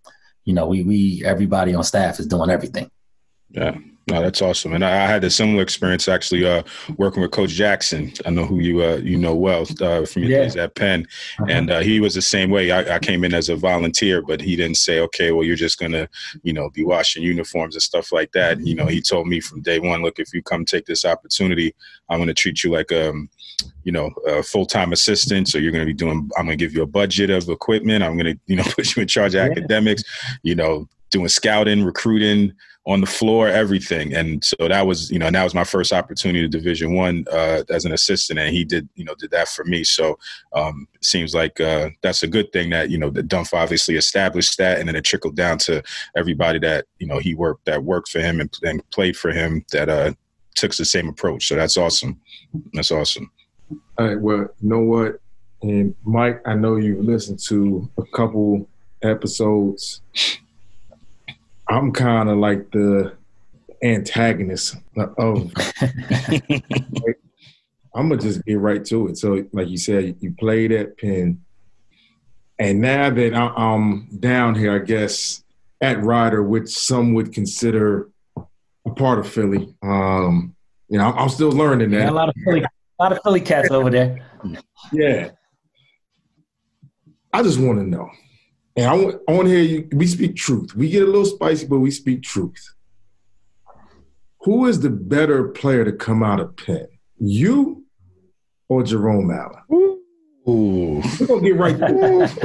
You 0.44 0.54
know, 0.54 0.66
we 0.66 0.82
we 0.82 1.22
everybody 1.26 1.74
on 1.74 1.84
staff 1.84 2.18
is 2.18 2.26
doing 2.26 2.50
everything. 2.50 2.90
Yeah, 3.50 3.76
no, 4.08 4.20
that's 4.20 4.42
awesome. 4.42 4.72
And 4.72 4.84
I, 4.84 5.04
I 5.04 5.06
had 5.06 5.22
a 5.22 5.30
similar 5.30 5.62
experience 5.62 6.08
actually 6.08 6.44
uh, 6.44 6.64
working 6.96 7.22
with 7.22 7.30
Coach 7.30 7.50
Jackson. 7.50 8.12
I 8.26 8.30
know 8.30 8.44
who 8.44 8.58
you 8.58 8.82
uh, 8.82 8.96
you 8.96 9.16
know 9.16 9.34
well 9.34 9.62
uh, 9.80 10.04
from 10.04 10.22
your 10.22 10.32
yeah. 10.32 10.42
days 10.42 10.56
at 10.56 10.74
Penn, 10.74 11.06
uh-huh. 11.38 11.46
and 11.48 11.70
uh, 11.70 11.80
he 11.80 12.00
was 12.00 12.14
the 12.14 12.22
same 12.22 12.50
way. 12.50 12.72
I, 12.72 12.96
I, 12.96 12.98
came 12.98 13.22
in 13.22 13.32
as 13.32 13.48
a 13.48 13.54
volunteer, 13.54 14.20
but 14.20 14.40
he 14.40 14.56
didn't 14.56 14.76
say, 14.76 14.98
"Okay, 15.00 15.30
well, 15.30 15.44
you're 15.44 15.54
just 15.54 15.78
gonna, 15.78 16.08
you 16.42 16.52
know, 16.52 16.68
be 16.70 16.84
washing 16.84 17.22
uniforms 17.22 17.76
and 17.76 17.82
stuff 17.82 18.10
like 18.10 18.32
that." 18.32 18.60
You 18.66 18.74
know, 18.74 18.86
he 18.86 19.00
told 19.00 19.28
me 19.28 19.40
from 19.40 19.62
day 19.62 19.78
one, 19.78 20.02
"Look, 20.02 20.18
if 20.18 20.34
you 20.34 20.42
come 20.42 20.64
take 20.64 20.86
this 20.86 21.04
opportunity, 21.04 21.72
I'm 22.08 22.18
going 22.18 22.28
to 22.28 22.34
treat 22.34 22.64
you 22.64 22.72
like 22.72 22.90
a, 22.90 23.10
um, 23.10 23.30
you 23.84 23.92
know, 23.92 24.10
a 24.26 24.42
full 24.42 24.66
time 24.66 24.92
assistant. 24.92 25.48
So 25.48 25.58
you're 25.58 25.72
going 25.72 25.86
to 25.86 25.92
be 25.92 25.94
doing. 25.94 26.28
I'm 26.36 26.46
going 26.46 26.58
to 26.58 26.64
give 26.64 26.74
you 26.74 26.82
a 26.82 26.86
budget 26.86 27.30
of 27.30 27.48
equipment. 27.48 28.02
I'm 28.02 28.18
going 28.18 28.34
to, 28.34 28.40
you 28.46 28.56
know, 28.56 28.64
put 28.76 28.96
you 28.96 29.02
in 29.02 29.08
charge 29.08 29.36
of 29.36 29.46
yeah. 29.46 29.50
academics. 29.50 30.02
You 30.42 30.56
know, 30.56 30.88
doing 31.10 31.28
scouting, 31.28 31.84
recruiting." 31.84 32.52
On 32.84 33.00
the 33.00 33.06
floor, 33.06 33.48
everything. 33.48 34.12
And 34.12 34.44
so 34.44 34.56
that 34.58 34.86
was, 34.86 35.10
you 35.10 35.18
know, 35.18 35.26
and 35.26 35.36
that 35.36 35.44
was 35.44 35.54
my 35.54 35.64
first 35.64 35.92
opportunity 35.92 36.42
to 36.42 36.48
Division 36.48 36.94
One 36.94 37.24
uh, 37.30 37.62
as 37.70 37.84
an 37.84 37.92
assistant, 37.92 38.40
and 38.40 38.54
he 38.54 38.64
did, 38.64 38.88
you 38.96 39.04
know, 39.04 39.14
did 39.14 39.30
that 39.30 39.48
for 39.48 39.64
me. 39.64 39.84
So 39.84 40.18
um, 40.52 40.88
it 40.94 41.04
seems 41.04 41.34
like 41.34 41.60
uh, 41.60 41.90
that's 42.02 42.24
a 42.24 42.26
good 42.26 42.52
thing 42.52 42.70
that 42.70 42.90
you 42.90 42.98
know 42.98 43.10
the 43.10 43.22
Dunf 43.22 43.54
obviously 43.54 43.96
established 43.96 44.58
that, 44.58 44.78
and 44.78 44.88
then 44.88 44.96
it 44.96 45.04
trickled 45.04 45.36
down 45.36 45.58
to 45.58 45.82
everybody 46.16 46.58
that 46.60 46.86
you 46.98 47.06
know 47.06 47.18
he 47.18 47.34
worked 47.34 47.66
that 47.66 47.84
worked 47.84 48.08
for 48.08 48.20
him 48.20 48.40
and, 48.40 48.52
and 48.62 48.88
played 48.90 49.16
for 49.16 49.30
him 49.30 49.64
that 49.70 49.88
uh, 49.88 50.12
took 50.56 50.74
the 50.74 50.84
same 50.84 51.08
approach. 51.08 51.46
So 51.46 51.54
that's 51.54 51.76
awesome. 51.76 52.20
That's 52.72 52.90
awesome. 52.90 53.30
All 53.98 54.08
right. 54.08 54.20
Well, 54.20 54.48
you 54.60 54.68
know 54.68 54.80
what, 54.80 55.20
and 55.62 55.94
Mike, 56.04 56.42
I 56.46 56.54
know 56.54 56.76
you've 56.76 57.04
listened 57.04 57.38
to 57.46 57.88
a 57.96 58.04
couple 58.12 58.68
episodes 59.02 60.00
I'm 61.68 61.92
kind 61.92 62.28
of 62.28 62.38
like 62.38 62.70
the 62.70 63.16
antagonist 63.82 64.76
of. 64.96 65.52
like, 65.80 67.20
I'm 67.94 68.08
gonna 68.08 68.20
just 68.20 68.44
get 68.44 68.58
right 68.58 68.84
to 68.86 69.08
it. 69.08 69.18
So, 69.18 69.44
like 69.52 69.68
you 69.68 69.76
said, 69.76 70.16
you 70.20 70.34
played 70.38 70.72
at 70.72 70.96
Penn, 70.98 71.42
and 72.58 72.80
now 72.80 73.10
that 73.10 73.34
I'm 73.34 74.06
down 74.18 74.54
here, 74.54 74.74
I 74.74 74.78
guess 74.78 75.42
at 75.80 76.02
Rider, 76.02 76.42
which 76.42 76.68
some 76.68 77.14
would 77.14 77.32
consider 77.32 78.08
a 78.36 78.90
part 78.94 79.18
of 79.18 79.28
Philly. 79.28 79.74
Um, 79.82 80.54
you 80.88 80.98
know, 80.98 81.12
I'm 81.12 81.28
still 81.28 81.50
learning 81.50 81.90
that. 81.90 82.02
Yeah, 82.02 82.10
a 82.10 82.12
lot 82.12 82.28
of 82.28 82.34
Philly, 82.44 82.62
a 82.62 83.02
lot 83.02 83.12
of 83.12 83.18
Philly 83.22 83.40
cats 83.40 83.70
over 83.70 83.90
there. 83.90 84.26
Yeah. 84.92 85.30
I 87.32 87.42
just 87.42 87.58
want 87.58 87.78
to 87.78 87.84
know 87.84 88.10
and 88.76 88.86
I 88.86 88.94
want, 88.94 89.20
I 89.28 89.32
want 89.32 89.48
to 89.48 89.54
hear 89.54 89.62
you. 89.62 89.88
We 89.92 90.06
speak 90.06 90.36
truth. 90.36 90.74
We 90.74 90.88
get 90.88 91.02
a 91.02 91.06
little 91.06 91.24
spicy, 91.24 91.66
but 91.66 91.80
we 91.80 91.90
speak 91.90 92.22
truth. 92.22 92.74
Who 94.42 94.66
is 94.66 94.80
the 94.80 94.90
better 94.90 95.48
player 95.48 95.84
to 95.84 95.92
come 95.92 96.22
out 96.22 96.40
of 96.40 96.56
Penn? 96.56 96.88
You 97.18 97.84
or 98.68 98.82
Jerome 98.82 99.30
Allen? 99.30 99.62
Ooh. 100.48 101.02
We're 101.20 101.26
gonna 101.26 101.42
get 101.42 101.56
right. 101.56 101.76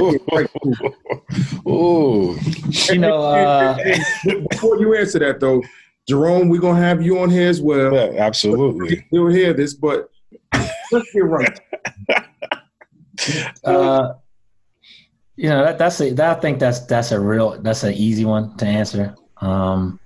Ooh. 1.66 1.68
Ooh. 1.68 2.38
You 2.88 2.98
know, 2.98 3.22
uh... 3.22 3.76
before 4.50 4.78
you 4.78 4.96
answer 4.96 5.18
that 5.18 5.40
though, 5.40 5.62
Jerome, 6.06 6.48
we're 6.48 6.60
gonna 6.60 6.80
have 6.80 7.02
you 7.02 7.18
on 7.18 7.30
here 7.30 7.48
as 7.48 7.60
well. 7.60 7.92
Yeah, 7.94 8.22
absolutely. 8.24 9.04
You'll 9.10 9.32
hear 9.32 9.52
this, 9.52 9.74
but 9.74 10.10
let's 10.92 11.10
get 11.12 11.24
right. 11.24 11.60
Uh, 13.64 14.12
you 15.38 15.48
know, 15.48 15.64
that, 15.64 15.78
that's 15.78 16.00
a, 16.00 16.10
that, 16.14 16.36
I 16.36 16.40
think 16.40 16.58
that's 16.58 16.80
that's 16.80 17.12
a 17.12 17.20
real 17.20 17.60
that's 17.62 17.84
an 17.84 17.94
easy 17.94 18.24
one 18.24 18.56
to 18.56 18.66
answer. 18.66 19.14
Um, 19.40 20.00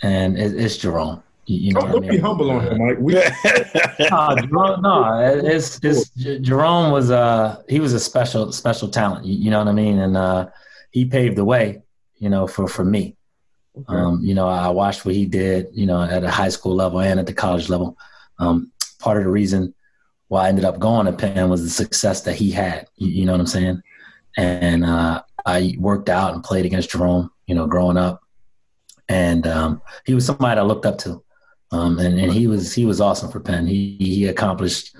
and 0.00 0.38
it, 0.38 0.54
it's 0.54 0.76
Jerome. 0.76 1.24
You, 1.46 1.58
you 1.58 1.72
know, 1.72 1.80
don't, 1.80 1.90
don't 1.90 2.04
I 2.04 2.06
mean? 2.06 2.10
be 2.12 2.18
humble 2.18 2.50
on 2.52 2.64
him, 2.64 2.78
Mike. 2.78 2.98
We, 3.00 3.14
no, 4.10 4.36
Jerome, 4.36 4.82
no, 4.82 5.40
it's, 5.44 5.80
it's 5.82 6.10
Jerome 6.40 6.92
was 6.92 7.10
uh 7.10 7.60
he 7.68 7.80
was 7.80 7.94
a 7.94 7.98
special 7.98 8.52
special 8.52 8.88
talent. 8.88 9.26
You, 9.26 9.34
you 9.34 9.50
know 9.50 9.58
what 9.58 9.66
I 9.66 9.72
mean? 9.72 9.98
And 9.98 10.16
uh, 10.16 10.50
he 10.92 11.04
paved 11.04 11.34
the 11.36 11.44
way, 11.44 11.82
you 12.18 12.28
know, 12.28 12.46
for 12.46 12.68
for 12.68 12.84
me. 12.84 13.16
Okay. 13.76 13.92
Um, 13.92 14.20
you 14.22 14.34
know, 14.34 14.46
I 14.46 14.68
watched 14.68 15.04
what 15.04 15.16
he 15.16 15.26
did, 15.26 15.66
you 15.72 15.86
know, 15.86 16.00
at 16.00 16.22
a 16.22 16.30
high 16.30 16.48
school 16.48 16.76
level 16.76 17.00
and 17.00 17.18
at 17.18 17.26
the 17.26 17.34
college 17.34 17.68
level. 17.68 17.98
Um, 18.38 18.70
part 19.00 19.16
of 19.16 19.24
the 19.24 19.30
reason 19.30 19.74
why 20.28 20.46
I 20.46 20.48
ended 20.48 20.64
up 20.64 20.78
going 20.78 21.06
to 21.06 21.12
Penn 21.12 21.50
was 21.50 21.64
the 21.64 21.70
success 21.70 22.22
that 22.22 22.36
he 22.36 22.52
had. 22.52 22.86
You, 22.94 23.08
you 23.08 23.26
know 23.26 23.32
what 23.32 23.40
I'm 23.40 23.46
saying? 23.48 23.82
And 24.36 24.84
uh, 24.84 25.22
I 25.44 25.74
worked 25.78 26.08
out 26.08 26.34
and 26.34 26.44
played 26.44 26.66
against 26.66 26.90
Jerome, 26.90 27.30
you 27.46 27.54
know, 27.54 27.66
growing 27.66 27.96
up, 27.96 28.22
and 29.08 29.46
um, 29.46 29.82
he 30.06 30.14
was 30.14 30.26
somebody 30.26 30.58
I 30.58 30.62
looked 30.62 30.86
up 30.86 30.98
to. 30.98 31.22
Um, 31.72 31.98
and, 31.98 32.18
and 32.18 32.32
he 32.32 32.46
was 32.46 32.72
he 32.72 32.84
was 32.84 33.00
awesome 33.00 33.30
for 33.30 33.40
Penn. 33.40 33.66
He 33.66 33.96
he 33.98 34.26
accomplished 34.26 34.96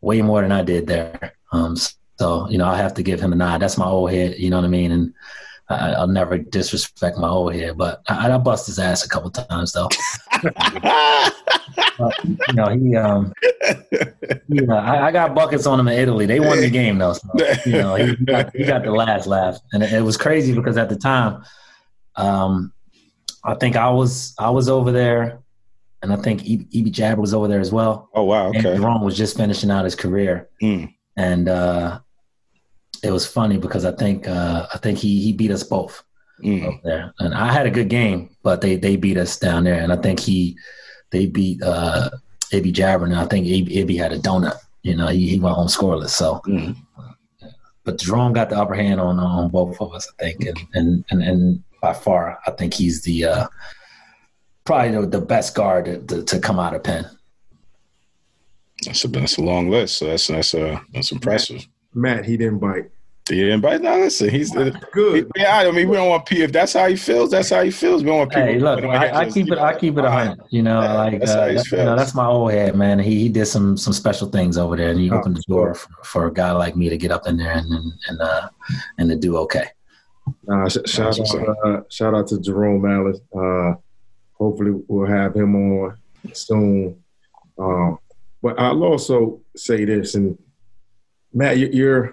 way 0.00 0.22
more 0.22 0.42
than 0.42 0.52
I 0.52 0.62
did 0.62 0.86
there. 0.86 1.34
Um, 1.52 1.76
so 2.18 2.48
you 2.48 2.58
know, 2.58 2.66
I 2.66 2.76
have 2.76 2.94
to 2.94 3.02
give 3.02 3.20
him 3.20 3.32
a 3.32 3.36
nod. 3.36 3.60
That's 3.60 3.78
my 3.78 3.86
old 3.86 4.10
head. 4.10 4.38
You 4.38 4.50
know 4.50 4.56
what 4.56 4.64
I 4.64 4.68
mean? 4.68 4.92
And 4.92 5.14
I, 5.68 5.92
I'll 5.92 6.06
never 6.06 6.38
disrespect 6.38 7.18
my 7.18 7.28
old 7.28 7.54
head, 7.54 7.76
but 7.76 8.02
I, 8.08 8.30
I 8.30 8.38
bust 8.38 8.66
his 8.66 8.78
ass 8.78 9.04
a 9.04 9.08
couple 9.08 9.30
times 9.30 9.72
though. 9.72 9.88
You 10.44 10.50
know, 12.54 12.68
he 12.68 12.96
um, 12.96 13.32
you 14.48 14.66
know, 14.66 14.76
I, 14.76 15.08
I 15.08 15.12
got 15.12 15.34
buckets 15.34 15.66
on 15.66 15.78
him 15.78 15.88
in 15.88 15.98
Italy. 15.98 16.26
They 16.26 16.40
won 16.40 16.60
the 16.60 16.70
game 16.70 16.98
though. 16.98 17.12
So, 17.14 17.28
you 17.66 17.72
know, 17.72 17.94
he 17.94 18.16
got, 18.16 18.54
he 18.56 18.64
got 18.64 18.84
the 18.84 18.90
last 18.92 19.26
laugh, 19.26 19.58
and 19.72 19.82
it, 19.82 19.92
it 19.92 20.02
was 20.02 20.16
crazy 20.16 20.54
because 20.54 20.76
at 20.76 20.88
the 20.88 20.96
time, 20.96 21.42
um, 22.16 22.72
I 23.44 23.54
think 23.54 23.76
I 23.76 23.90
was 23.90 24.34
I 24.38 24.50
was 24.50 24.68
over 24.68 24.92
there, 24.92 25.40
and 26.02 26.12
I 26.12 26.16
think 26.16 26.44
E- 26.44 26.66
Jaaber 26.90 27.18
was 27.18 27.34
over 27.34 27.48
there 27.48 27.60
as 27.60 27.72
well. 27.72 28.08
oh 28.14 28.24
wow, 28.24 28.48
And 28.52 28.64
okay. 28.66 28.76
Jerome 28.76 29.02
was 29.04 29.16
just 29.16 29.36
finishing 29.36 29.70
out 29.70 29.84
his 29.84 29.94
career, 29.94 30.48
Mm. 30.62 30.92
and 31.16 31.48
uh, 31.48 32.00
it 33.02 33.10
was 33.12 33.26
funny 33.26 33.58
because 33.58 33.84
I 33.84 33.92
think 33.92 34.28
uh, 34.28 34.66
I 34.72 34.78
think 34.78 34.98
he 34.98 35.20
he 35.22 35.32
beat 35.32 35.50
us 35.50 35.62
both 35.62 36.02
Mm. 36.42 36.66
up 36.74 36.82
there, 36.82 37.14
and 37.20 37.34
I 37.34 37.52
had 37.52 37.66
a 37.66 37.70
good 37.70 37.88
game, 37.88 38.28
but 38.42 38.60
they 38.60 38.76
they 38.76 38.96
beat 38.96 39.16
us 39.16 39.38
down 39.38 39.64
there, 39.64 39.80
and 39.80 39.92
I 39.92 39.96
think 39.96 40.18
he 40.20 40.56
they 41.10 41.26
beat 41.26 41.62
uh, 41.62 42.10
Ibby 42.52 42.72
Jaaber, 42.72 43.04
and 43.04 43.14
I 43.14 43.26
think 43.26 43.46
Ibby, 43.46 43.68
Ibby 43.76 43.96
had 43.98 44.12
a 44.12 44.18
donut. 44.18 44.56
You 44.82 44.96
know, 44.96 45.06
he, 45.06 45.28
he 45.28 45.38
went 45.38 45.54
home 45.54 45.68
scoreless. 45.68 46.10
So, 46.10 46.40
Mm. 46.46 46.74
but 47.84 47.98
Jerome 47.98 48.32
got 48.32 48.50
the 48.50 48.58
upper 48.58 48.74
hand 48.74 49.00
on 49.00 49.18
on 49.20 49.50
both 49.50 49.80
of 49.80 49.94
us, 49.94 50.10
I 50.18 50.24
think, 50.24 50.46
and 50.46 50.58
and 50.74 51.04
and, 51.10 51.22
and 51.22 51.62
by 51.80 51.92
far, 51.94 52.38
I 52.46 52.50
think 52.52 52.74
he's 52.74 53.02
the 53.02 53.24
uh, 53.24 53.46
probably 54.64 54.90
the, 55.00 55.06
the 55.06 55.20
best 55.20 55.54
guard 55.54 55.84
to, 55.86 55.98
to, 56.06 56.22
to 56.24 56.38
come 56.40 56.58
out 56.58 56.74
of 56.74 56.82
Penn. 56.82 57.06
That's 58.84 59.04
a 59.04 59.08
that's 59.08 59.36
a 59.38 59.42
long 59.42 59.70
list. 59.70 59.98
So 59.98 60.06
that's 60.06 60.26
that's 60.26 60.54
uh 60.54 60.80
that's 60.92 61.12
impressive. 61.12 61.66
Matt, 61.94 62.24
he 62.24 62.36
didn't 62.36 62.58
bite. 62.58 62.90
He 63.28 63.36
didn't 63.36 63.60
bite. 63.60 63.80
No, 63.80 63.96
listen, 63.98 64.28
he's 64.30 64.50
Good. 64.50 65.30
yeah. 65.36 65.58
I 65.58 65.70
mean, 65.70 65.88
we 65.88 65.96
don't 65.96 66.08
want 66.08 66.26
P. 66.26 66.42
If 66.42 66.50
that's 66.50 66.72
how 66.72 66.88
he 66.88 66.96
feels, 66.96 67.30
that's 67.30 67.50
how 67.50 67.62
he 67.62 67.70
feels. 67.70 68.02
We 68.02 68.08
don't 68.08 68.18
want 68.18 68.30
people. 68.30 68.46
Hey, 68.46 68.58
look, 68.58 68.82
I, 68.84 69.20
I 69.20 69.30
keep 69.30 69.50
it. 69.52 69.58
I 69.58 69.78
keep 69.78 69.96
it 69.96 70.04
a 70.04 70.10
hundred. 70.10 70.40
You 70.50 70.62
know, 70.62 70.80
Yeah, 70.82 70.92
like 70.94 71.18
that's 71.20 71.32
how 71.32 71.40
uh, 71.42 71.48
he 71.48 71.54
that- 71.54 71.70
you 71.70 71.78
know, 71.78 71.84
feels. 71.84 71.98
that's 71.98 72.14
my 72.16 72.26
old 72.26 72.50
head, 72.50 72.74
man. 72.74 72.98
He 72.98 73.20
he 73.20 73.28
did 73.28 73.46
some 73.46 73.76
some 73.76 73.92
special 73.92 74.28
things 74.28 74.58
over 74.58 74.76
there, 74.76 74.90
and 74.90 74.98
he 74.98 75.08
Oh, 75.10 75.18
opened 75.18 75.36
the 75.36 75.42
door 75.46 75.74
for, 75.74 75.88
for 76.04 76.26
a 76.26 76.32
guy 76.32 76.50
like 76.50 76.74
me 76.74 76.88
to 76.88 76.96
get 76.98 77.12
up 77.12 77.28
in 77.28 77.36
there 77.36 77.52
and 77.52 77.72
and 77.72 77.92
and, 78.08 78.20
uh, 78.20 78.48
and 78.98 79.08
to 79.10 79.16
do 79.16 79.36
okay. 79.38 79.66
Uh, 80.50 80.68
sh- 80.68 80.78
shout 80.86 81.18
out, 81.20 81.56
uh, 81.64 81.80
shout 81.90 82.14
out 82.14 82.26
to 82.28 82.40
Jerome 82.40 82.84
Allen. 82.86 83.20
Uh, 83.32 83.74
hopefully, 84.32 84.72
we'll 84.88 85.06
have 85.06 85.36
him 85.36 85.54
on 85.54 85.96
soon. 86.32 86.96
Um, 87.56 87.98
but 88.42 88.58
I'll 88.58 88.82
also 88.82 89.40
say 89.56 89.84
this, 89.84 90.16
and 90.16 90.36
Matt, 91.32 91.58
you- 91.58 91.70
you're 91.72 92.04
a 92.04 92.12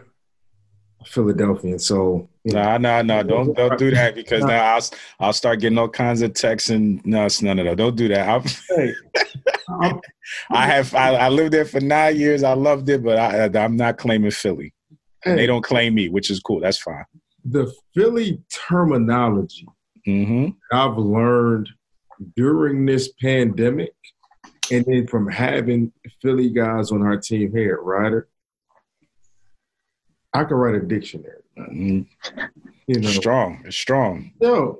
Philadelphian, 1.09 1.79
so 1.79 2.27
Nah, 2.45 2.77
nah, 2.77 3.01
nah. 3.01 3.21
Don't 3.21 3.53
don't 3.55 3.77
do 3.77 3.91
that 3.91 4.15
because 4.15 4.43
now 4.43 4.75
I'll 4.75 4.89
I'll 5.19 5.33
start 5.33 5.59
getting 5.59 5.77
all 5.77 5.89
kinds 5.89 6.21
of 6.21 6.33
texts 6.33 6.69
and 6.69 7.05
no, 7.05 7.27
none 7.41 7.59
of 7.59 7.65
that. 7.65 7.77
Don't 7.77 7.95
do 7.95 8.07
that. 8.07 8.57
Hey, 8.69 8.93
I 10.51 10.65
have 10.65 10.95
I, 10.95 11.15
I 11.15 11.29
lived 11.29 11.53
there 11.53 11.65
for 11.65 11.79
nine 11.79 12.15
years. 12.17 12.43
I 12.43 12.53
loved 12.53 12.89
it, 12.89 13.03
but 13.03 13.17
I, 13.17 13.63
I'm 13.63 13.75
not 13.75 13.97
claiming 13.97 14.31
Philly. 14.31 14.73
Hey, 15.23 15.35
they 15.35 15.45
don't 15.47 15.63
claim 15.63 15.93
me, 15.93 16.09
which 16.09 16.31
is 16.31 16.39
cool. 16.39 16.61
That's 16.61 16.79
fine. 16.79 17.03
the 17.43 17.71
Philly 17.93 18.41
terminology 18.51 19.67
Mm-hmm. 20.07 20.49
I've 20.71 20.97
learned 20.97 21.69
during 22.35 22.85
this 22.85 23.11
pandemic, 23.21 23.93
and 24.71 24.85
then 24.85 25.07
from 25.07 25.29
having 25.29 25.91
Philly 26.21 26.49
guys 26.49 26.91
on 26.91 27.01
our 27.01 27.17
team 27.17 27.51
here 27.55 27.75
at 27.75 27.83
Rider, 27.83 28.28
I 30.33 30.43
could 30.43 30.55
write 30.55 30.75
a 30.75 30.79
dictionary. 30.85 31.41
mm 31.57 32.05
You 32.87 32.99
know, 32.99 33.09
Strong. 33.09 33.61
It's 33.65 33.77
strong. 33.77 34.31
yo, 34.41 34.79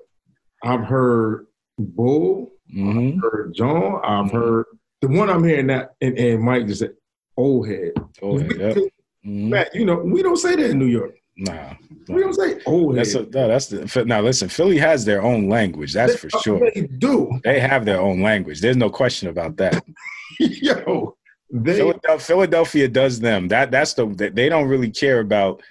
I've 0.63 0.81
heard 0.85 1.47
bull, 1.77 2.51
Mm-hmm. 2.75 3.19
heard 3.19 3.53
jawn, 3.55 3.99
I've 4.03 4.31
Mhm. 4.31 4.33
heard 4.33 4.65
the 5.01 5.07
one 5.07 5.29
I'm 5.29 5.43
hearing 5.43 5.67
that, 5.67 5.95
and, 6.01 6.15
and 6.19 6.43
Mike 6.43 6.67
just 6.67 6.81
said, 6.81 6.93
old 7.35 7.67
head. 7.67 7.93
Oh, 8.21 8.37
yeah. 8.39 8.45
Mhm. 8.75 8.89
Matt, 9.23 9.73
you 9.73 9.85
know, 9.85 9.97
we 9.97 10.21
don't 10.21 10.37
say 10.37 10.55
that 10.55 10.69
in 10.69 10.77
New 10.79 10.85
York. 10.85 11.15
Nah. 11.37 11.73
We 12.09 12.19
don't 12.21 12.33
say 12.33 12.59
old 12.65 12.95
head. 12.95 13.05
That's 13.05 13.15
a, 13.15 13.21
no, 13.23 13.47
that's 13.47 13.67
the 13.67 14.05
now. 14.05 14.21
Listen, 14.21 14.49
Philly 14.49 14.77
has 14.77 15.03
their 15.05 15.21
own 15.23 15.47
language. 15.49 15.93
That's 15.93 16.15
for 16.17 16.29
sure. 16.41 16.59
They 16.75 16.81
do. 16.99 17.39
They 17.43 17.59
have 17.59 17.85
their 17.85 17.99
own 17.99 18.21
language. 18.21 18.59
There's 18.61 18.77
no 18.77 18.89
question 18.89 19.29
about 19.29 19.55
that. 19.57 19.83
Yo, 20.39 21.15
they 21.51 21.77
Philadelphia, 21.77 22.19
Philadelphia 22.19 22.87
does 22.87 23.19
them. 23.19 23.47
That 23.47 23.71
that's 23.71 23.93
the 23.93 24.05
they- 24.07 24.49
don't 24.49 24.67
really 24.67 24.91
care 24.91 25.19
about 25.19 25.61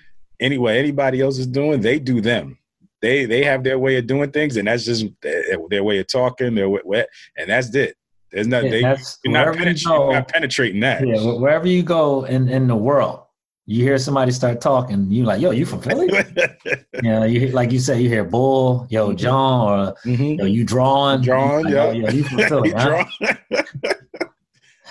anyway 0.40 0.78
anybody 0.78 1.20
else 1.20 1.38
is 1.38 1.47
doing. 1.47 1.80
They 1.80 1.99
do 1.99 2.20
them. 2.20 2.58
They 3.00 3.26
they 3.26 3.44
have 3.44 3.62
their 3.62 3.78
way 3.78 3.97
of 3.97 4.06
doing 4.06 4.30
things, 4.32 4.56
and 4.56 4.66
that's 4.66 4.85
just 4.85 5.06
their, 5.23 5.85
way 5.85 5.99
of 6.00 6.08
talking. 6.08 6.54
Their 6.56 6.68
way, 6.68 7.06
and 7.37 7.49
that's 7.49 7.73
it. 7.75 7.97
There's 8.32 8.47
not 8.49 8.64
Yeah, 8.64 8.70
they, 8.70 8.80
you're 8.80 9.32
not, 9.32 9.47
wherever 9.47 9.52
you 9.58 9.64
penetrating, 9.64 9.88
go. 9.99 10.12
not 10.12 10.28
penetrating 10.28 10.80
that. 10.80 11.06
Yeah, 11.06 11.32
wherever 11.32 11.66
you 11.68 11.82
go 11.82 12.25
in 12.25 12.49
in 12.49 12.66
the 12.66 12.76
world, 12.76 13.20
you 13.66 13.85
hear 13.85 13.97
somebody 13.99 14.32
start 14.32 14.61
talking, 14.61 15.11
you 15.11 15.25
like, 15.25 15.40
yo, 15.40 15.50
you 15.52 15.64
from 15.64 15.80
Philly? 15.80 16.08
yeah, 17.02 17.25
you 17.25 17.40
hear, 17.40 17.52
like 17.52 17.70
you 17.73 17.78
say, 17.78 18.00
you 18.02 18.08
hear 18.08 18.25
Bull, 18.25 18.87
yo, 18.90 19.12
jawn, 19.14 19.80
or 19.88 19.94
Mhm. 20.04 20.38
yo, 20.38 20.44
you 20.44 20.64
drawing, 20.64 21.23
Drawing, 21.23 21.66
Like, 21.66 21.75
yeah. 21.75 21.85
oh, 21.85 21.90
yeah, 21.92 22.11
you 22.11 22.25
from 22.25 22.38
Philly? 22.49 22.73
Huh? 22.73 23.04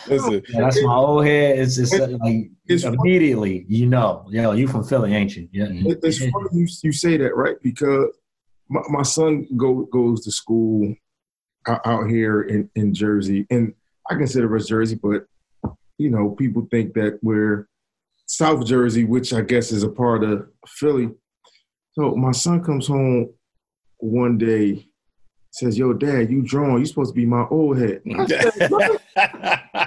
Listen, 0.10 0.42
Yeah, 0.50 0.62
that's 0.62 0.82
my 0.84 0.96
old 0.96 1.26
head. 1.26 1.60
It's 1.60 1.78
like 1.94 2.50
It's- 2.68 2.84
immediately, 2.84 3.66
you 3.68 3.86
know, 3.88 4.26
yo, 4.30 4.52
you 4.54 4.68
from 4.68 4.84
Philly, 4.84 5.14
ain't 5.14 5.36
you? 5.36 5.48
Yeah. 5.52 5.68
It's 5.72 6.20
funny 6.20 6.50
you, 6.54 6.68
you 6.84 6.92
say 6.92 7.18
that, 7.18 7.36
right? 7.36 7.56
Because 7.62 8.10
my, 8.70 8.82
my 8.90 9.04
son 9.04 9.48
go, 9.56 9.86
goes 9.92 10.24
to 10.26 10.32
school 10.32 10.94
out, 11.68 12.08
here 12.10 12.44
in, 12.44 12.70
in 12.76 12.94
Jersey, 12.94 13.46
and 13.50 13.74
I 14.10 14.16
consider 14.16 14.56
us 14.56 14.68
Jersey, 14.68 14.96
but 15.02 15.26
you 15.98 16.10
know, 16.10 16.30
people 16.32 16.68
think 16.72 16.94
that 16.94 17.20
we're 17.22 17.68
South 18.28 18.66
Jersey, 18.66 19.04
which 19.04 19.34
I 19.34 19.42
guess 19.42 19.72
is 19.72 19.84
a 19.84 19.90
part 19.90 20.24
of 20.24 20.48
Philly. 20.68 21.10
So 21.94 22.16
my 22.16 22.32
son 22.32 22.64
comes 22.64 22.88
home 22.88 23.34
one 23.98 24.38
day, 24.38 24.86
says, 25.52 25.78
"Yo, 25.78 25.94
Dad, 25.94 26.30
you 26.30 26.42
drawn? 26.44 26.80
You 26.80 26.86
supposed 26.86 27.14
to 27.14 27.16
be 27.16 27.26
my 27.26 27.46
old 27.50 27.80
head." 27.80 28.02
I 28.18 28.26
said, 28.28 29.87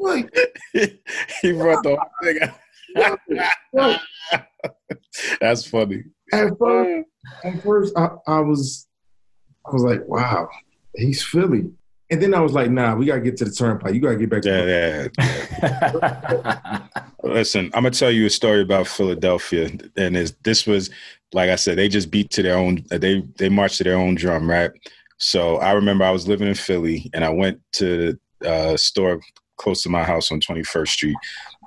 Like, 0.00 0.34
he 0.72 1.52
brought 1.52 1.82
the 1.82 1.96
whole 1.96 2.10
thing 2.22 2.38
out. 2.42 4.00
That's 5.40 5.66
funny. 5.66 6.04
At 6.32 6.58
first, 6.58 7.08
at 7.44 7.62
first 7.62 7.98
I, 7.98 8.08
I 8.26 8.40
was 8.40 8.88
I 9.66 9.72
was 9.72 9.82
like, 9.82 10.06
wow, 10.08 10.48
he's 10.96 11.22
Philly. 11.22 11.70
And 12.10 12.20
then 12.20 12.34
I 12.34 12.40
was 12.40 12.52
like, 12.52 12.70
nah, 12.70 12.96
we 12.96 13.06
gotta 13.06 13.20
get 13.20 13.36
to 13.38 13.44
the 13.44 13.52
turnpike. 13.52 13.94
You 13.94 14.00
gotta 14.00 14.16
get 14.16 14.30
back 14.30 14.42
to 14.42 15.08
Yeah, 15.18 15.28
yeah. 15.62 16.80
Listen, 17.22 17.66
I'm 17.66 17.84
gonna 17.84 17.90
tell 17.90 18.10
you 18.10 18.26
a 18.26 18.30
story 18.30 18.62
about 18.62 18.88
Philadelphia, 18.88 19.70
and 19.96 20.16
this 20.42 20.66
was, 20.66 20.90
like 21.32 21.50
I 21.50 21.56
said, 21.56 21.78
they 21.78 21.88
just 21.88 22.10
beat 22.10 22.30
to 22.30 22.42
their 22.42 22.56
own. 22.56 22.84
They 22.90 23.22
they 23.36 23.48
marched 23.48 23.78
to 23.78 23.84
their 23.84 23.96
own 23.96 24.16
drum, 24.16 24.50
right? 24.50 24.70
So 25.18 25.58
I 25.58 25.72
remember 25.72 26.04
I 26.04 26.10
was 26.10 26.26
living 26.26 26.48
in 26.48 26.54
Philly, 26.54 27.10
and 27.14 27.24
I 27.24 27.28
went 27.28 27.60
to 27.74 28.18
the 28.40 28.50
uh, 28.50 28.76
store 28.76 29.20
close 29.60 29.82
to 29.82 29.88
my 29.88 30.02
house 30.02 30.32
on 30.32 30.40
21st 30.40 30.88
Street, 30.88 31.16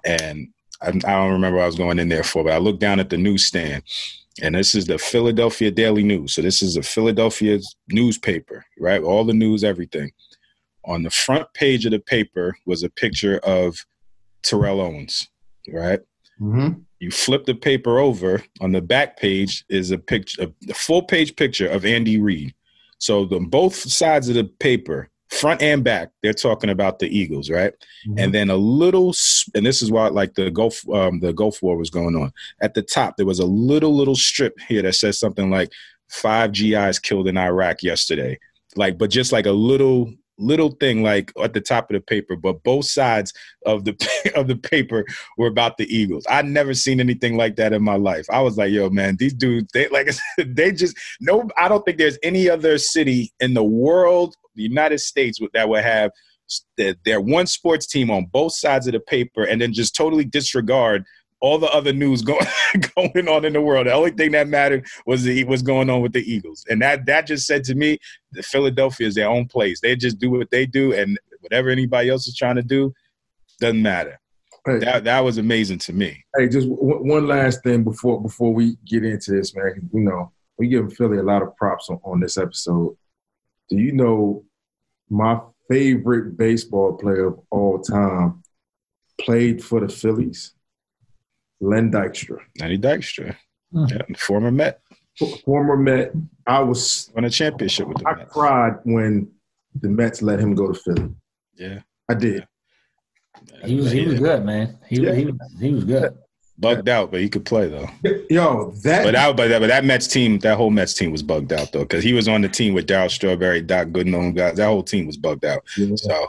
and 0.05 0.49
I, 0.81 0.87
I 0.87 0.91
don't 0.91 1.31
remember 1.31 1.57
what 1.57 1.63
I 1.63 1.67
was 1.67 1.75
going 1.75 1.99
in 1.99 2.09
there 2.09 2.23
for, 2.23 2.43
but 2.43 2.53
I 2.53 2.57
looked 2.57 2.79
down 2.79 2.99
at 2.99 3.09
the 3.09 3.17
newsstand, 3.17 3.83
and 4.41 4.55
this 4.55 4.75
is 4.75 4.85
the 4.85 4.97
Philadelphia 4.97 5.71
Daily 5.71 6.03
News. 6.03 6.33
So 6.35 6.41
this 6.41 6.61
is 6.61 6.75
a 6.75 6.83
Philadelphia 6.83 7.59
newspaper, 7.89 8.65
right? 8.79 9.01
All 9.01 9.23
the 9.23 9.33
news, 9.33 9.63
everything. 9.63 10.11
On 10.85 11.03
the 11.03 11.09
front 11.09 11.47
page 11.53 11.85
of 11.85 11.91
the 11.91 11.99
paper 11.99 12.55
was 12.65 12.83
a 12.83 12.89
picture 12.89 13.37
of 13.39 13.77
Terrell 14.41 14.81
Owens, 14.81 15.29
right? 15.71 15.99
Mhm. 16.41 16.83
You 16.99 17.11
flip 17.11 17.45
the 17.45 17.55
paper 17.55 17.99
over. 17.99 18.43
On 18.59 18.71
the 18.71 18.81
back 18.81 19.17
page 19.17 19.63
is 19.69 19.91
a 19.91 19.97
picture, 19.97 20.47
a 20.69 20.73
full 20.73 21.03
page 21.03 21.35
picture 21.35 21.67
of 21.67 21.85
Andy 21.85 22.19
Reid. 22.19 22.53
So 22.97 23.25
the 23.25 23.39
both 23.39 23.75
sides 23.75 24.29
of 24.29 24.35
the 24.35 24.45
paper 24.45 25.09
front 25.33 25.61
and 25.61 25.83
back, 25.83 26.09
they're 26.21 26.33
talking 26.33 26.69
about 26.69 26.99
the 26.99 27.07
Eagles, 27.07 27.49
right? 27.49 27.73
Mm-hmm. 28.07 28.19
And 28.19 28.33
then 28.33 28.49
a 28.49 28.55
little, 28.55 29.13
and 29.55 29.65
this 29.65 29.81
is 29.81 29.91
why 29.91 30.07
like 30.07 30.35
the 30.35 30.51
Gulf, 30.51 30.87
um, 30.89 31.19
the 31.19 31.33
Gulf 31.33 31.61
War 31.61 31.77
was 31.77 31.89
going 31.89 32.15
on. 32.15 32.31
At 32.61 32.73
the 32.73 32.81
top, 32.81 33.17
there 33.17 33.25
was 33.25 33.39
a 33.39 33.45
little 33.45 33.95
little 33.95 34.15
strip 34.15 34.59
here 34.67 34.81
that 34.83 34.95
says 34.95 35.19
something 35.19 35.49
like 35.49 35.71
five 36.09 36.53
GIs 36.53 36.99
killed 36.99 37.27
in 37.27 37.37
Iraq 37.37 37.83
yesterday. 37.83 38.39
Like, 38.75 38.97
but 38.97 39.09
just 39.09 39.31
like 39.31 39.45
a 39.45 39.51
little 39.51 40.13
little 40.37 40.71
thing 40.79 41.03
like 41.03 41.31
at 41.41 41.53
the 41.53 41.61
top 41.61 41.89
of 41.89 41.93
the 41.95 42.01
paper, 42.01 42.35
but 42.35 42.63
both 42.63 42.85
sides 42.85 43.33
of 43.65 43.85
the 43.85 44.31
of 44.35 44.47
the 44.47 44.55
paper 44.55 45.05
were 45.37 45.47
about 45.47 45.77
the 45.77 45.85
Eagles. 45.95 46.25
I'd 46.29 46.45
never 46.45 46.73
seen 46.73 46.99
anything 46.99 47.37
like 47.37 47.55
that 47.57 47.73
in 47.73 47.83
my 47.83 47.95
life. 47.95 48.25
I 48.31 48.41
was 48.41 48.57
like, 48.57 48.71
yo, 48.71 48.89
man, 48.89 49.17
these 49.17 49.33
dudes, 49.33 49.69
they 49.73 49.87
like 49.89 50.09
they 50.37 50.71
just 50.71 50.97
no. 51.21 51.49
I 51.57 51.67
don't 51.67 51.83
think 51.85 51.97
there's 51.97 52.19
any 52.23 52.49
other 52.49 52.77
city 52.77 53.31
in 53.39 53.53
the 53.53 53.63
world, 53.63 54.35
the 54.55 54.63
United 54.63 54.99
States, 54.99 55.39
that 55.53 55.69
would 55.69 55.83
have 55.83 56.11
their 56.77 57.21
one 57.21 57.47
sports 57.47 57.87
team 57.87 58.11
on 58.11 58.25
both 58.25 58.53
sides 58.53 58.87
of 58.87 58.93
the 58.93 58.99
paper 58.99 59.43
and 59.43 59.61
then 59.61 59.73
just 59.73 59.95
totally 59.95 60.25
disregard 60.25 61.03
all 61.43 61.59
the 61.59 61.67
other 61.71 61.91
news 61.91 62.21
going 62.21 62.47
going 62.95 63.27
on 63.27 63.43
in 63.43 63.53
the 63.53 63.61
world. 63.61 63.85
The 63.85 63.93
only 63.93 64.11
thing 64.11 64.31
that 64.31 64.47
mattered 64.47 64.87
was 65.05 65.23
the, 65.23 65.43
was 65.43 65.61
going 65.61 65.89
on 65.89 66.01
with 66.01 66.13
the 66.13 66.21
Eagles, 66.21 66.65
and 66.69 66.81
that 66.81 67.05
that 67.05 67.27
just 67.27 67.45
said 67.45 67.65
to 67.65 67.75
me, 67.75 67.99
that 68.31 68.45
Philadelphia 68.45 69.05
is 69.05 69.15
their 69.15 69.29
own 69.29 69.47
place. 69.47 69.81
They 69.81 69.95
just 69.95 70.17
do 70.17 70.31
what 70.31 70.49
they 70.49 70.65
do, 70.65 70.93
and 70.93 71.19
whatever 71.41 71.69
anybody 71.69 72.09
else 72.09 72.27
is 72.27 72.35
trying 72.35 72.55
to 72.55 72.63
do 72.63 72.93
doesn't 73.59 73.81
matter. 73.81 74.19
Hey, 74.65 74.79
that 74.79 75.03
that 75.03 75.19
was 75.19 75.37
amazing 75.37 75.79
to 75.79 75.93
me. 75.93 76.23
Hey, 76.35 76.47
just 76.47 76.69
w- 76.69 77.03
one 77.03 77.27
last 77.27 77.61
thing 77.63 77.83
before 77.83 78.21
before 78.21 78.53
we 78.53 78.77
get 78.85 79.03
into 79.03 79.31
this, 79.31 79.53
man. 79.53 79.89
You 79.93 79.99
know, 79.99 80.31
we 80.57 80.69
give 80.69 80.93
Philly 80.93 81.17
a 81.17 81.23
lot 81.23 81.41
of 81.41 81.55
props 81.57 81.89
on, 81.89 81.99
on 82.05 82.21
this 82.21 82.37
episode. 82.37 82.95
Do 83.69 83.77
you 83.77 83.91
know 83.91 84.45
my 85.09 85.41
favorite 85.69 86.37
baseball 86.37 86.93
player 86.93 87.27
of 87.27 87.39
all 87.51 87.79
time 87.81 88.43
played 89.19 89.61
for 89.61 89.81
the 89.81 89.89
Phillies? 89.89 90.53
Len 91.63 91.91
Dykstra. 91.91 92.39
Lenny 92.59 92.77
Dykstra, 92.77 93.35
hmm. 93.71 93.85
yeah, 93.89 94.01
former 94.17 94.51
Met. 94.51 94.81
Former 95.45 95.77
Met. 95.77 96.11
I 96.45 96.59
was 96.59 97.11
won 97.15 97.25
a 97.25 97.29
championship 97.29 97.87
with 97.87 97.99
the 97.99 98.07
I 98.07 98.15
Mets. 98.15 98.33
cried 98.33 98.73
when 98.83 99.31
the 99.79 99.89
Mets 99.89 100.21
let 100.21 100.39
him 100.39 100.55
go 100.55 100.71
to 100.71 100.73
Philly. 100.73 101.09
Yeah, 101.55 101.79
I 102.09 102.15
did. 102.15 102.47
Yeah. 103.51 103.67
He 103.67 103.75
was 103.75 103.91
he 103.91 104.05
was 104.05 104.19
good, 104.19 104.45
man. 104.45 104.77
He 104.87 105.01
yeah. 105.01 105.13
he, 105.13 105.31
he 105.59 105.73
was 105.73 105.85
good. 105.85 106.17
Bugged 106.59 106.87
out, 106.87 107.09
but 107.09 107.19
he 107.19 107.29
could 107.29 107.45
play 107.45 107.67
though. 107.67 107.89
Yo, 108.29 108.71
that 108.83 109.03
but 109.03 109.13
that 109.13 109.35
but 109.35 109.47
that, 109.47 109.59
but 109.59 109.67
that 109.67 109.85
Mets 109.85 110.07
team, 110.07 110.37
that 110.39 110.55
whole 110.55 110.69
Mets 110.69 110.93
team 110.93 111.11
was 111.11 111.23
bugged 111.23 111.51
out 111.51 111.71
though, 111.71 111.79
because 111.79 112.03
he 112.03 112.13
was 112.13 112.27
on 112.27 112.41
the 112.41 112.49
team 112.49 112.73
with 112.73 112.85
Darryl 112.85 113.09
Strawberry, 113.09 113.61
Doc 113.61 113.87
Gooden, 113.87 114.35
guys. 114.35 114.57
That 114.57 114.67
whole 114.67 114.83
team 114.83 115.07
was 115.07 115.17
bugged 115.17 115.45
out. 115.45 115.63
Yeah. 115.77 115.95
So 115.95 116.27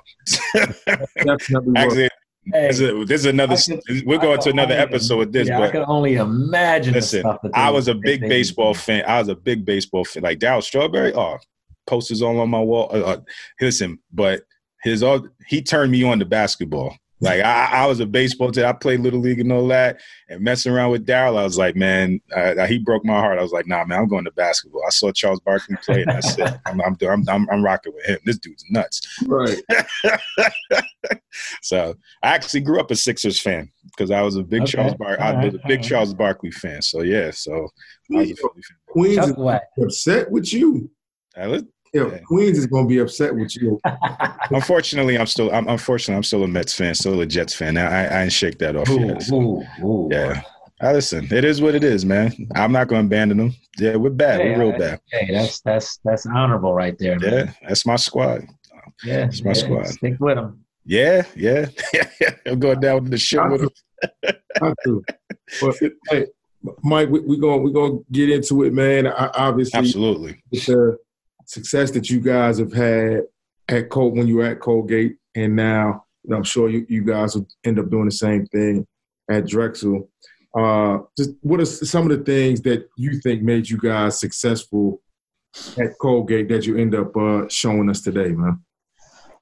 actually, 1.77 2.09
Hey, 2.53 2.69
this, 2.69 2.81
is, 2.81 3.09
this 3.09 3.21
is 3.21 3.27
another. 3.27 3.57
Can, 3.57 3.81
we're 4.05 4.19
going 4.19 4.41
to 4.41 4.51
another 4.51 4.75
episode 4.75 5.19
with 5.19 5.33
this. 5.33 5.49
Yeah, 5.49 5.59
but 5.59 5.69
I 5.69 5.73
can 5.73 5.85
only 5.87 6.17
imagine. 6.17 6.95
Listen, 6.95 7.25
I 7.55 7.71
was 7.71 7.89
a 7.89 7.95
big 7.95 8.21
baseball 8.21 8.75
fan. 8.75 9.05
I 9.07 9.19
was 9.19 9.29
a 9.29 9.35
big 9.35 9.65
baseball 9.65 10.05
fan. 10.05 10.23
Like 10.23 10.39
Darryl 10.39 10.63
Strawberry, 10.63 11.15
oh, 11.15 11.39
posters 11.87 12.23
all 12.23 12.39
on 12.41 12.51
my 12.51 12.61
wall. 12.61 12.91
Uh, 12.93 13.01
uh, 13.01 13.21
listen, 13.61 13.99
but 14.13 14.43
his 14.83 15.03
all 15.03 15.27
he 15.47 15.63
turned 15.63 15.93
me 15.93 16.05
on 16.05 16.19
to 16.19 16.25
basketball. 16.25 16.97
Like 17.21 17.41
I, 17.41 17.67
I 17.73 17.87
was 17.87 18.01
a 18.01 18.07
baseball 18.07 18.51
team. 18.51 18.65
I 18.67 18.73
played 18.73 19.01
little 19.01 19.21
league 19.21 19.41
and 19.41 19.53
all 19.53 19.67
that, 19.69 20.01
and 20.29 20.43
messing 20.43 20.73
around 20.73 20.91
with 20.91 21.07
Darryl, 21.07 21.39
I 21.39 21.45
was 21.45 21.57
like, 21.57 21.77
man, 21.77 22.21
uh, 22.35 22.67
he 22.67 22.79
broke 22.79 23.05
my 23.05 23.19
heart. 23.19 23.39
I 23.39 23.43
was 23.43 23.53
like, 23.53 23.67
nah, 23.67 23.85
man, 23.85 24.01
I'm 24.01 24.09
going 24.09 24.25
to 24.25 24.33
basketball. 24.33 24.83
I 24.87 24.91
saw 24.91 25.13
Charles 25.13 25.41
Barkley 25.41 25.77
play, 25.77 26.03
and 26.03 26.11
that's 26.11 26.37
it. 26.39 26.55
I'm, 26.67 26.81
I'm, 26.83 26.97
I'm, 27.01 27.29
I'm, 27.29 27.51
I'm 27.51 27.65
rocking 27.65 27.95
with 27.95 28.05
him. 28.05 28.19
This 28.25 28.39
dude's 28.39 28.65
nuts. 28.69 29.01
Right. 29.27 29.63
so 31.63 31.95
I 32.23 32.35
actually 32.35 32.61
grew 32.61 32.81
up 32.81 32.91
a 32.91 32.97
Sixers 32.97 33.41
fan 33.41 33.71
because 33.97 34.11
I 34.11 34.21
was 34.23 34.37
a 34.37 34.43
big 34.43 34.63
okay. 34.63 34.73
Charles 34.73 34.95
Bar- 34.95 35.21
I 35.21 35.45
was 35.45 35.55
a 35.55 35.61
big 35.67 35.83
Charles 35.83 36.15
Barkley 36.15 36.51
fan. 36.51 36.83
So 36.83 37.03
yeah, 37.03 37.31
so 37.31 37.69
I 38.13 38.19
was 38.19 38.31
a 38.33 38.37
fan. 38.37 38.49
Queens 38.87 39.33
upset 39.81 40.31
with 40.31 40.53
you. 40.53 40.91
Yeah, 41.95 42.19
Queens 42.27 42.59
is 42.59 42.67
gonna 42.67 42.89
be 42.89 42.99
upset 42.99 43.35
with 43.35 43.55
you. 43.57 43.81
unfortunately, 44.51 45.17
I'm 45.17 45.27
still. 45.27 45.51
I'm 45.55 45.69
unfortunately 45.69 46.17
I'm 46.17 46.25
still 46.25 46.43
a 46.43 46.49
Mets 46.49 46.75
fan, 46.75 46.95
still 46.95 47.21
a 47.21 47.27
Jets 47.27 47.55
fan. 47.55 47.77
I, 47.79 47.85
I, 47.85 48.05
I 48.05 48.23
ain't 48.25 48.33
shake 48.33 48.59
that 48.59 48.75
off 48.75 48.91
ooh, 48.91 49.07
yet. 49.07 49.31
Ooh, 49.31 49.63
ooh. 49.85 50.09
Yeah. 50.11 50.43
I 50.81 50.93
listen, 50.93 51.29
it 51.31 51.45
is 51.45 51.63
what 51.63 51.77
it 51.77 51.85
is, 51.85 52.05
man. 52.05 52.35
I'm 52.57 52.73
not 52.73 52.89
going 52.89 53.03
to 53.03 53.07
abandon 53.07 53.39
them. 53.39 53.55
Yeah, 53.79 53.95
we're 53.95 54.11
bad. 54.11 54.41
Hey, 54.41 54.51
we're 54.51 54.71
real 54.71 54.79
bad. 54.79 55.01
Hey, 55.11 55.33
that's 55.33 55.61
that's 55.61 55.99
that's 56.05 56.27
honorable 56.27 56.75
right 56.75 56.99
there. 56.99 57.19
Man. 57.21 57.33
Yeah, 57.33 57.53
that's 57.67 57.87
my 57.87 57.97
squad. 57.97 58.45
Yeah, 59.05 59.21
that's 59.21 59.43
my 59.45 59.53
yeah, 59.53 59.55
squad. 59.55 59.87
Stick 59.87 60.17
with 60.19 60.35
them. 60.35 60.65
Yeah, 60.85 61.23
yeah, 61.37 61.67
I'm 62.47 62.59
going 62.59 62.81
down 62.81 63.05
to 63.05 63.11
the 63.11 63.19
show 63.19 63.49
with 63.49 63.61
them. 63.63 64.35
But, 65.61 65.77
hey, 66.11 66.27
Mike, 66.83 67.09
we're 67.09 67.23
we 67.23 67.39
going 67.39 67.63
we 67.63 67.73
gonna 67.73 67.99
get 68.11 68.31
into 68.31 68.63
it, 68.63 68.73
man. 68.73 69.07
I, 69.07 69.31
obviously, 69.35 69.79
absolutely. 69.79 70.43
It's 70.51 70.69
a, 70.69 70.97
success 71.55 71.91
that 71.93 72.11
you 72.11 72.21
guys 72.21 72.59
have 72.59 72.73
had 72.73 73.23
at 73.69 73.89
Col 73.89 74.11
when 74.11 74.29
you 74.29 74.37
were 74.37 74.45
at 74.45 74.61
Colgate, 74.61 75.17
and 75.35 75.57
now 75.57 76.05
you 76.23 76.31
know, 76.31 76.37
I'm 76.37 76.45
sure 76.45 76.69
you, 76.69 76.87
you 76.89 77.05
guys 77.05 77.35
will 77.35 77.47
end 77.65 77.79
up 77.79 77.91
doing 77.91 78.07
the 78.07 78.11
same 78.11 78.47
thing 78.47 78.87
at 79.31 79.47
Drexel. 79.47 80.09
Uh, 80.57 80.99
just 81.17 81.31
what 81.41 81.61
are 81.61 81.65
some 81.65 82.11
of 82.11 82.17
the 82.17 82.25
things 82.25 82.61
that 82.63 82.89
you 82.97 83.21
think 83.21 83.43
made 83.43 83.69
you 83.69 83.79
guys 83.79 84.21
successful 84.21 85.01
at 85.79 85.99
Colgate 86.01 86.49
that 86.49 86.67
you 86.67 86.77
end 86.77 86.95
up 86.95 87.17
uh, 87.17 87.49
showing 87.49 87.91
us 87.91 88.03
today, 88.03 88.29
man? 88.29 88.63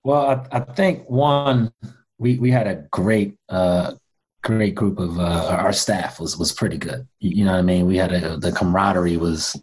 Well, 0.04 0.46
I, 0.52 0.56
I, 0.56 0.60
think 0.60 1.08
one, 1.08 1.72
we 2.18 2.38
we 2.38 2.50
had 2.50 2.66
a 2.66 2.86
great 2.90 3.36
uh, 3.48 3.92
great 4.42 4.74
group 4.74 4.98
of 4.98 5.18
uh, 5.18 5.56
our 5.60 5.72
staff 5.72 6.18
was 6.18 6.36
was 6.36 6.52
pretty 6.52 6.78
good. 6.78 7.06
You, 7.20 7.44
know 7.44 7.52
what 7.52 7.58
I 7.58 7.62
mean? 7.62 7.86
We 7.86 7.96
had 7.96 8.12
a, 8.12 8.36
the 8.36 8.52
camaraderie 8.52 9.16
was 9.16 9.54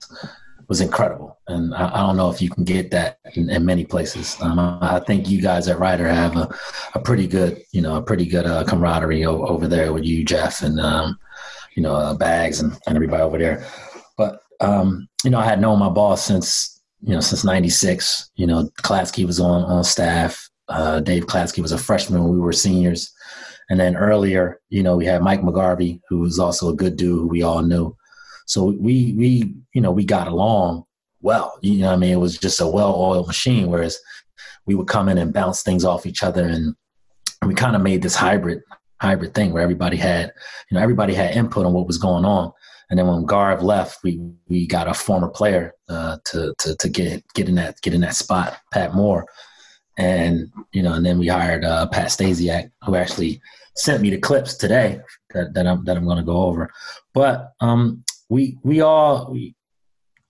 was 0.70 0.82
incredible, 0.82 1.38
and 1.48 1.74
I, 1.74 1.90
I, 1.90 2.06
don't 2.06 2.16
know 2.16 2.30
if 2.30 2.42
you 2.42 2.50
can 2.50 2.64
get 2.64 2.92
that 2.92 3.18
in, 3.34 3.50
in 3.50 3.66
many 3.66 3.84
places. 3.84 4.38
Um, 4.40 4.60
I 4.60 5.00
think 5.00 5.28
you 5.28 5.42
guys 5.42 5.68
at 5.68 5.80
Rider 5.80 6.08
have 6.08 6.38
a, 6.38 6.56
a 6.94 7.00
pretty 7.00 7.26
good, 7.26 7.64
you 7.72 7.82
know, 7.82 7.96
a 7.96 8.02
pretty 8.02 8.28
good 8.28 8.46
uh, 8.46 8.64
camaraderie 8.64 9.26
o- 9.26 9.46
over 9.48 9.68
there 9.68 9.92
with 9.92 10.06
you, 10.06 10.24
Jeff, 10.24 10.62
and 10.62 10.80
um, 10.80 11.18
you 11.76 11.82
know, 11.82 11.96
uh, 11.96 12.14
Bags 12.14 12.60
and, 12.60 12.72
and 12.86 12.96
everybody 12.96 13.24
over 13.24 13.40
there. 13.40 13.66
But 14.16 14.42
um, 14.62 15.08
you 15.24 15.32
know, 15.32 15.40
I 15.40 15.46
had 15.46 15.60
known 15.60 15.80
my 15.80 15.90
boss 15.90 16.24
since 16.24 16.80
you 17.02 17.16
know 17.16 17.20
since 17.20 17.44
'96. 17.44 18.30
You 18.36 18.46
know, 18.46 18.70
Klatsky 18.84 19.26
was 19.26 19.40
on 19.40 19.64
on 19.64 19.84
staff. 19.84 20.50
Uh, 20.68 21.00
Dave 21.00 21.26
Klatsky 21.26 21.64
was 21.64 21.72
a 21.72 21.80
freshman 21.80 22.24
when 22.24 22.32
we 22.32 22.40
were 22.40 22.54
seniors. 22.54 23.12
And 23.72 23.80
then 23.80 23.96
earlier, 23.96 24.60
you 24.70 24.82
know, 24.82 24.96
we 24.96 25.06
had 25.06 25.22
Mike 25.22 25.42
McGarvey, 25.42 26.02
who 26.10 26.20
was 26.20 26.40
also 26.40 26.70
a 26.70 26.76
good 26.76 26.96
dude 26.96 27.20
who 27.20 27.28
we 27.28 27.44
all 27.44 27.62
knew. 27.62 27.96
So 28.50 28.66
we 28.80 29.14
we 29.14 29.54
you 29.74 29.82
know 29.82 29.92
we 29.92 30.04
got 30.04 30.28
along 30.28 30.84
well. 31.22 31.60
You 31.62 31.82
know, 31.82 31.94
I 31.94 31.96
mean, 31.98 32.12
it 32.12 32.20
was 32.20 32.38
just 32.38 32.60
a 32.60 32.68
well-oiled 32.68 33.28
machine. 33.28 33.68
Whereas 33.68 33.96
we 34.66 34.74
would 34.74 34.88
come 34.88 35.08
in 35.08 35.20
and 35.20 35.32
bounce 35.32 35.62
things 35.62 35.86
off 35.86 36.08
each 36.08 36.24
other, 36.24 36.44
and 36.46 36.76
we 37.46 37.54
kind 37.54 37.76
of 37.76 37.84
made 37.84 38.02
this 38.02 38.16
hybrid 38.16 38.62
hybrid 39.00 39.36
thing 39.36 39.54
where 39.54 39.62
everybody 39.62 39.98
had 39.98 40.34
you 40.70 40.76
know 40.76 40.82
everybody 40.82 41.14
had 41.14 41.36
input 41.36 41.66
on 41.66 41.74
what 41.74 41.86
was 41.86 42.00
going 42.00 42.26
on. 42.26 42.52
And 42.90 42.98
then 42.98 43.06
when 43.06 43.28
Garv 43.28 43.62
left, 43.62 44.00
we 44.04 44.20
we 44.48 44.66
got 44.66 44.88
a 44.88 44.96
former 44.96 45.30
player 45.30 45.74
uh, 45.88 46.18
to 46.26 46.56
to 46.58 46.76
to 46.76 46.90
get 46.90 47.24
get 47.36 47.48
in 47.48 47.54
that 47.56 47.80
get 47.82 47.94
in 47.94 48.02
that 48.02 48.16
spot, 48.16 48.58
Pat 48.74 48.96
Moore, 48.96 49.28
and 50.00 50.52
you 50.72 50.82
know, 50.82 50.94
and 50.94 51.06
then 51.06 51.20
we 51.20 51.28
hired 51.28 51.64
uh, 51.64 51.86
Pat 51.86 52.08
Stasiak, 52.08 52.72
who 52.84 52.96
actually 52.96 53.40
sent 53.76 54.02
me 54.02 54.10
the 54.10 54.18
clips 54.18 54.56
today 54.56 55.00
that, 55.36 55.54
that 55.54 55.68
I'm 55.68 55.86
that 55.86 55.98
I'm 55.98 56.06
going 56.06 56.18
to 56.18 56.24
go 56.24 56.42
over. 56.46 56.72
But 57.14 57.54
um, 57.62 58.04
we 58.30 58.58
we 58.64 58.82
all 58.82 59.32
we, 59.32 59.56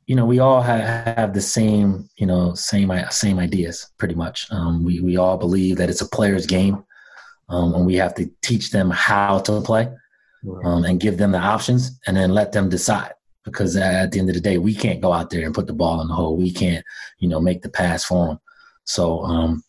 you 0.07 0.15
know 0.15 0.25
we 0.25 0.39
all 0.39 0.61
have, 0.61 1.17
have 1.17 1.33
the 1.33 1.41
same 1.41 2.09
you 2.17 2.25
know 2.25 2.53
same 2.55 2.91
same 3.09 3.39
ideas 3.39 3.91
pretty 3.97 4.15
much. 4.15 4.47
Um, 4.51 4.83
we 4.83 5.01
we 5.01 5.17
all 5.17 5.37
believe 5.37 5.77
that 5.77 5.89
it's 5.89 6.01
a 6.01 6.09
player's 6.09 6.45
game 6.45 6.83
um, 7.49 7.75
and 7.75 7.85
we 7.85 7.95
have 7.95 8.15
to 8.15 8.29
teach 8.41 8.71
them 8.71 8.89
how 8.89 9.39
to 9.39 9.61
play 9.61 9.89
um, 10.63 10.85
and 10.85 10.99
give 10.99 11.17
them 11.17 11.31
the 11.31 11.39
options 11.39 11.99
and 12.07 12.15
then 12.15 12.31
let 12.31 12.51
them 12.51 12.69
decide. 12.69 13.13
Because 13.45 13.75
at 13.75 14.11
the 14.11 14.19
end 14.19 14.29
of 14.29 14.35
the 14.35 14.41
day 14.41 14.57
we 14.57 14.75
can't 14.75 15.01
go 15.01 15.11
out 15.13 15.29
there 15.29 15.45
and 15.45 15.55
put 15.55 15.67
the 15.67 15.73
ball 15.73 16.01
in 16.01 16.07
the 16.07 16.13
hole. 16.13 16.37
We 16.37 16.51
can't 16.51 16.85
you 17.19 17.27
know 17.27 17.39
make 17.39 17.61
the 17.61 17.69
pass 17.69 18.05
for 18.05 18.27
them 18.27 18.39
so 18.89 19.23
um, 19.23 19.63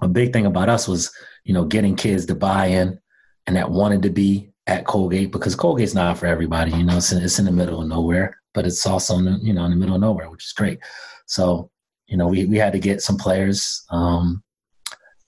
a 0.00 0.08
big 0.08 0.32
thing 0.32 0.46
about 0.46 0.68
us 0.68 0.88
was 0.88 1.12
you 1.44 1.54
know 1.54 1.64
getting 1.64 1.94
kids 1.94 2.26
to 2.26 2.34
buy 2.34 2.66
in 2.66 2.98
and 3.46 3.56
that 3.56 3.70
wanted 3.70 4.02
to 4.02 4.10
be 4.10 4.50
at 4.68 4.84
Colgate 4.86 5.32
because 5.32 5.56
Colgate's 5.56 5.94
not 5.94 6.18
for 6.18 6.26
everybody. 6.26 6.70
You 6.70 6.84
know, 6.84 6.98
it's 6.98 7.10
in, 7.10 7.22
it's 7.22 7.38
in 7.38 7.46
the 7.46 7.52
middle 7.52 7.82
of 7.82 7.88
nowhere, 7.88 8.38
but 8.54 8.66
it's 8.66 8.86
also 8.86 9.16
in 9.18 9.24
the, 9.24 9.38
you 9.42 9.52
know 9.52 9.64
in 9.64 9.70
the 9.70 9.76
middle 9.76 9.96
of 9.96 10.00
nowhere, 10.00 10.30
which 10.30 10.44
is 10.44 10.52
great. 10.52 10.78
So 11.26 11.70
you 12.06 12.16
know, 12.16 12.28
we 12.28 12.46
we 12.46 12.58
had 12.58 12.72
to 12.72 12.78
get 12.78 13.02
some 13.02 13.16
players 13.16 13.84
um, 13.90 14.42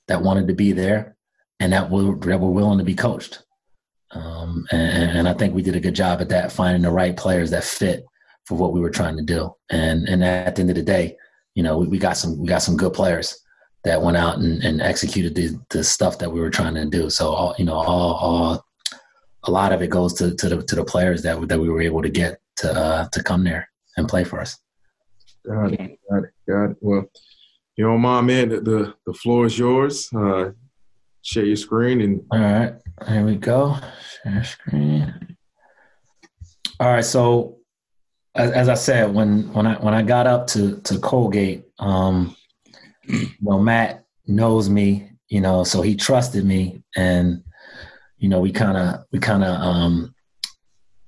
that 0.09 0.23
wanted 0.23 0.47
to 0.49 0.55
be 0.55 0.73
there 0.73 1.17
and 1.61 1.73
that 1.73 1.91
were 1.91 2.17
that 2.17 2.41
were 2.41 2.51
willing 2.51 2.79
to 2.79 2.85
be 2.85 2.95
coached. 2.95 3.43
Um, 4.13 4.67
and, 4.73 5.19
and 5.19 5.29
I 5.29 5.35
think 5.35 5.55
we 5.55 5.63
did 5.63 5.77
a 5.77 5.81
good 5.81 5.95
job 5.95 6.21
at 6.21 6.29
that, 6.31 6.51
finding 6.51 6.83
the 6.83 6.91
right 6.91 7.17
players 7.17 7.51
that 7.51 7.63
fit 7.63 8.05
for 8.45 8.57
what 8.57 8.73
we 8.73 8.81
were 8.81 8.91
trying 8.91 9.17
to 9.17 9.23
do. 9.23 9.55
And 9.71 10.09
and 10.09 10.25
at 10.25 10.57
the 10.57 10.63
end 10.63 10.71
of 10.71 10.77
the 10.77 10.83
day, 10.83 11.17
you 11.55 11.63
know, 11.63 11.79
we, 11.79 11.87
we 11.87 11.99
got 11.99 12.17
some 12.17 12.39
we 12.39 12.49
got 12.49 12.63
some 12.63 12.77
good 12.77 12.93
players 12.93 13.39
that 13.85 14.03
went 14.03 14.17
out 14.17 14.39
and, 14.39 14.63
and 14.63 14.83
executed 14.83 15.35
the, 15.35 15.59
the 15.71 15.83
stuff 15.83 16.19
that 16.19 16.31
we 16.31 16.41
were 16.41 16.51
trying 16.51 16.75
to 16.75 16.85
do. 16.87 17.09
So 17.09 17.29
all 17.29 17.55
you 17.59 17.65
know, 17.65 17.75
all, 17.75 18.15
all 18.15 18.67
a 19.45 19.51
lot 19.51 19.73
of 19.73 19.83
it 19.83 19.89
goes 19.89 20.15
to, 20.15 20.35
to 20.35 20.49
the 20.49 20.63
to 20.63 20.77
the 20.77 20.85
players 20.85 21.23
that 21.23 21.49
that 21.49 21.59
we 21.59 21.69
were 21.69 21.81
able 21.81 22.03
to 22.03 22.11
get 22.11 22.41
to 22.57 22.73
uh, 22.73 23.09
to 23.09 23.23
come 23.23 23.45
there 23.45 23.69
and 23.97 24.09
play 24.09 24.25
for 24.25 24.41
us. 24.41 24.59
Got 25.47 25.73
it, 25.73 25.99
got 26.11 26.25
it, 26.25 26.31
got 26.49 26.71
it. 26.71 26.77
Well, 26.81 27.05
you 27.77 27.85
know, 27.85 27.97
mom, 27.97 28.27
man, 28.27 28.49
the 28.51 28.61
the, 28.61 28.95
the 29.07 29.15
floor 29.15 29.47
is 29.47 29.59
yours. 29.59 30.09
Uh, 30.15 30.51
share 31.23 31.45
your 31.45 31.57
screen 31.57 32.01
and 32.01 32.23
all 32.31 32.39
right, 32.39 32.75
here 33.09 33.25
we 33.25 33.37
go. 33.37 33.77
Share 34.23 34.45
screen. 34.45 35.37
All 36.79 36.89
right, 36.89 37.05
so 37.05 37.59
as, 38.35 38.51
as 38.53 38.69
I 38.69 38.75
said, 38.75 39.15
when 39.15 39.53
when 39.53 39.67
I 39.67 39.75
when 39.75 39.95
I 39.95 40.03
got 40.03 40.27
up 40.27 40.47
to 40.49 40.81
to 40.83 40.99
Colgate, 40.99 41.65
um, 41.79 42.37
well, 43.43 43.59
Matt 43.61 44.05
knows 44.27 44.69
me, 44.69 45.11
you 45.29 45.41
know, 45.41 45.65
so 45.65 45.83
he 45.83 45.97
trusted 45.97 46.45
me, 46.45 46.83
and 46.97 47.43
you 48.21 48.29
know, 48.29 48.39
we 48.39 48.53
kind 48.53 48.77
of 48.77 49.05
we 49.11 49.19
kind 49.19 49.43
of 49.43 49.61
um, 49.61 50.15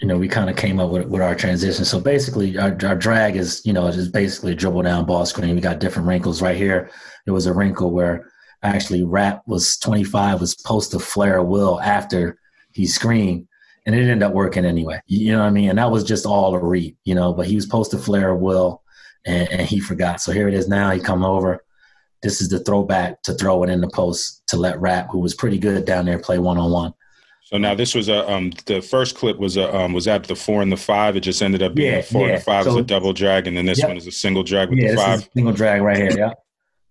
you 0.00 0.08
know, 0.08 0.18
we 0.18 0.26
kind 0.26 0.50
of 0.50 0.56
came 0.56 0.80
up 0.80 0.90
with, 0.90 1.06
with 1.06 1.22
our 1.22 1.36
transition. 1.36 1.84
So 1.84 2.00
basically, 2.00 2.58
our, 2.58 2.76
our 2.84 2.96
drag 2.96 3.36
is, 3.36 3.62
you 3.64 3.72
know, 3.72 3.88
just 3.92 4.12
basically 4.12 4.50
a 4.50 4.54
dribble 4.56 4.82
down 4.82 5.06
ball 5.06 5.24
screen. 5.24 5.54
We 5.54 5.60
got 5.60 5.78
different 5.78 6.08
wrinkles 6.08 6.42
right 6.42 6.56
here. 6.56 6.90
There 7.24 7.32
was 7.32 7.46
a 7.46 7.52
wrinkle 7.52 7.92
where 7.92 8.28
actually 8.64 9.04
Rap 9.04 9.42
was 9.46 9.76
25, 9.78 10.40
was 10.40 10.56
supposed 10.58 10.90
to 10.90 10.98
flare 10.98 11.40
will 11.42 11.80
after 11.80 12.36
he 12.72 12.84
screened, 12.84 13.46
and 13.86 13.94
it 13.94 14.00
ended 14.00 14.24
up 14.24 14.32
working 14.32 14.64
anyway. 14.64 15.00
You 15.06 15.32
know 15.32 15.40
what 15.40 15.46
I 15.46 15.50
mean? 15.50 15.68
And 15.68 15.78
that 15.78 15.92
was 15.92 16.02
just 16.02 16.26
all 16.26 16.52
a 16.52 16.58
read, 16.58 16.96
you 17.04 17.14
know, 17.14 17.32
but 17.32 17.46
he 17.46 17.54
was 17.54 17.64
supposed 17.64 17.92
to 17.92 17.98
flare 17.98 18.34
will, 18.34 18.82
and, 19.24 19.48
and 19.50 19.68
he 19.68 19.78
forgot. 19.78 20.20
So 20.20 20.32
here 20.32 20.48
it 20.48 20.54
is 20.54 20.66
now. 20.66 20.90
He 20.90 20.98
come 20.98 21.24
over. 21.24 21.64
This 22.22 22.40
is 22.40 22.48
the 22.48 22.58
throwback 22.58 23.22
to 23.22 23.34
throw 23.34 23.62
it 23.62 23.70
in 23.70 23.80
the 23.80 23.90
post 23.90 24.42
to 24.48 24.56
let 24.56 24.80
Rap, 24.80 25.08
who 25.10 25.20
was 25.20 25.34
pretty 25.34 25.58
good 25.58 25.84
down 25.84 26.06
there, 26.06 26.18
play 26.18 26.38
one 26.40 26.58
on 26.58 26.72
one. 26.72 26.94
So 27.52 27.58
now 27.58 27.74
this 27.74 27.94
was 27.94 28.08
a 28.08 28.28
um 28.32 28.50
the 28.64 28.80
first 28.80 29.14
clip 29.14 29.36
was 29.36 29.58
a 29.58 29.76
um 29.76 29.92
was 29.92 30.06
that 30.06 30.24
the 30.24 30.34
four 30.34 30.62
and 30.62 30.72
the 30.72 30.76
five. 30.76 31.16
It 31.16 31.20
just 31.20 31.42
ended 31.42 31.62
up 31.62 31.74
being 31.74 31.92
yeah, 31.92 31.98
a 31.98 32.02
four 32.02 32.22
yeah. 32.22 32.28
and 32.28 32.40
the 32.40 32.44
five 32.44 32.64
so, 32.64 32.70
was 32.70 32.80
a 32.80 32.82
double 32.82 33.12
drag, 33.12 33.46
and 33.46 33.54
then 33.54 33.66
this 33.66 33.78
yep. 33.78 33.88
one 33.88 33.98
is 33.98 34.06
a 34.06 34.10
single 34.10 34.42
drag 34.42 34.70
with 34.70 34.78
yeah, 34.78 34.92
the 34.92 34.96
five. 34.96 35.28
single 35.34 35.52
drag 35.52 35.82
right 35.82 35.98
here. 35.98 36.16
Yeah. 36.16 36.32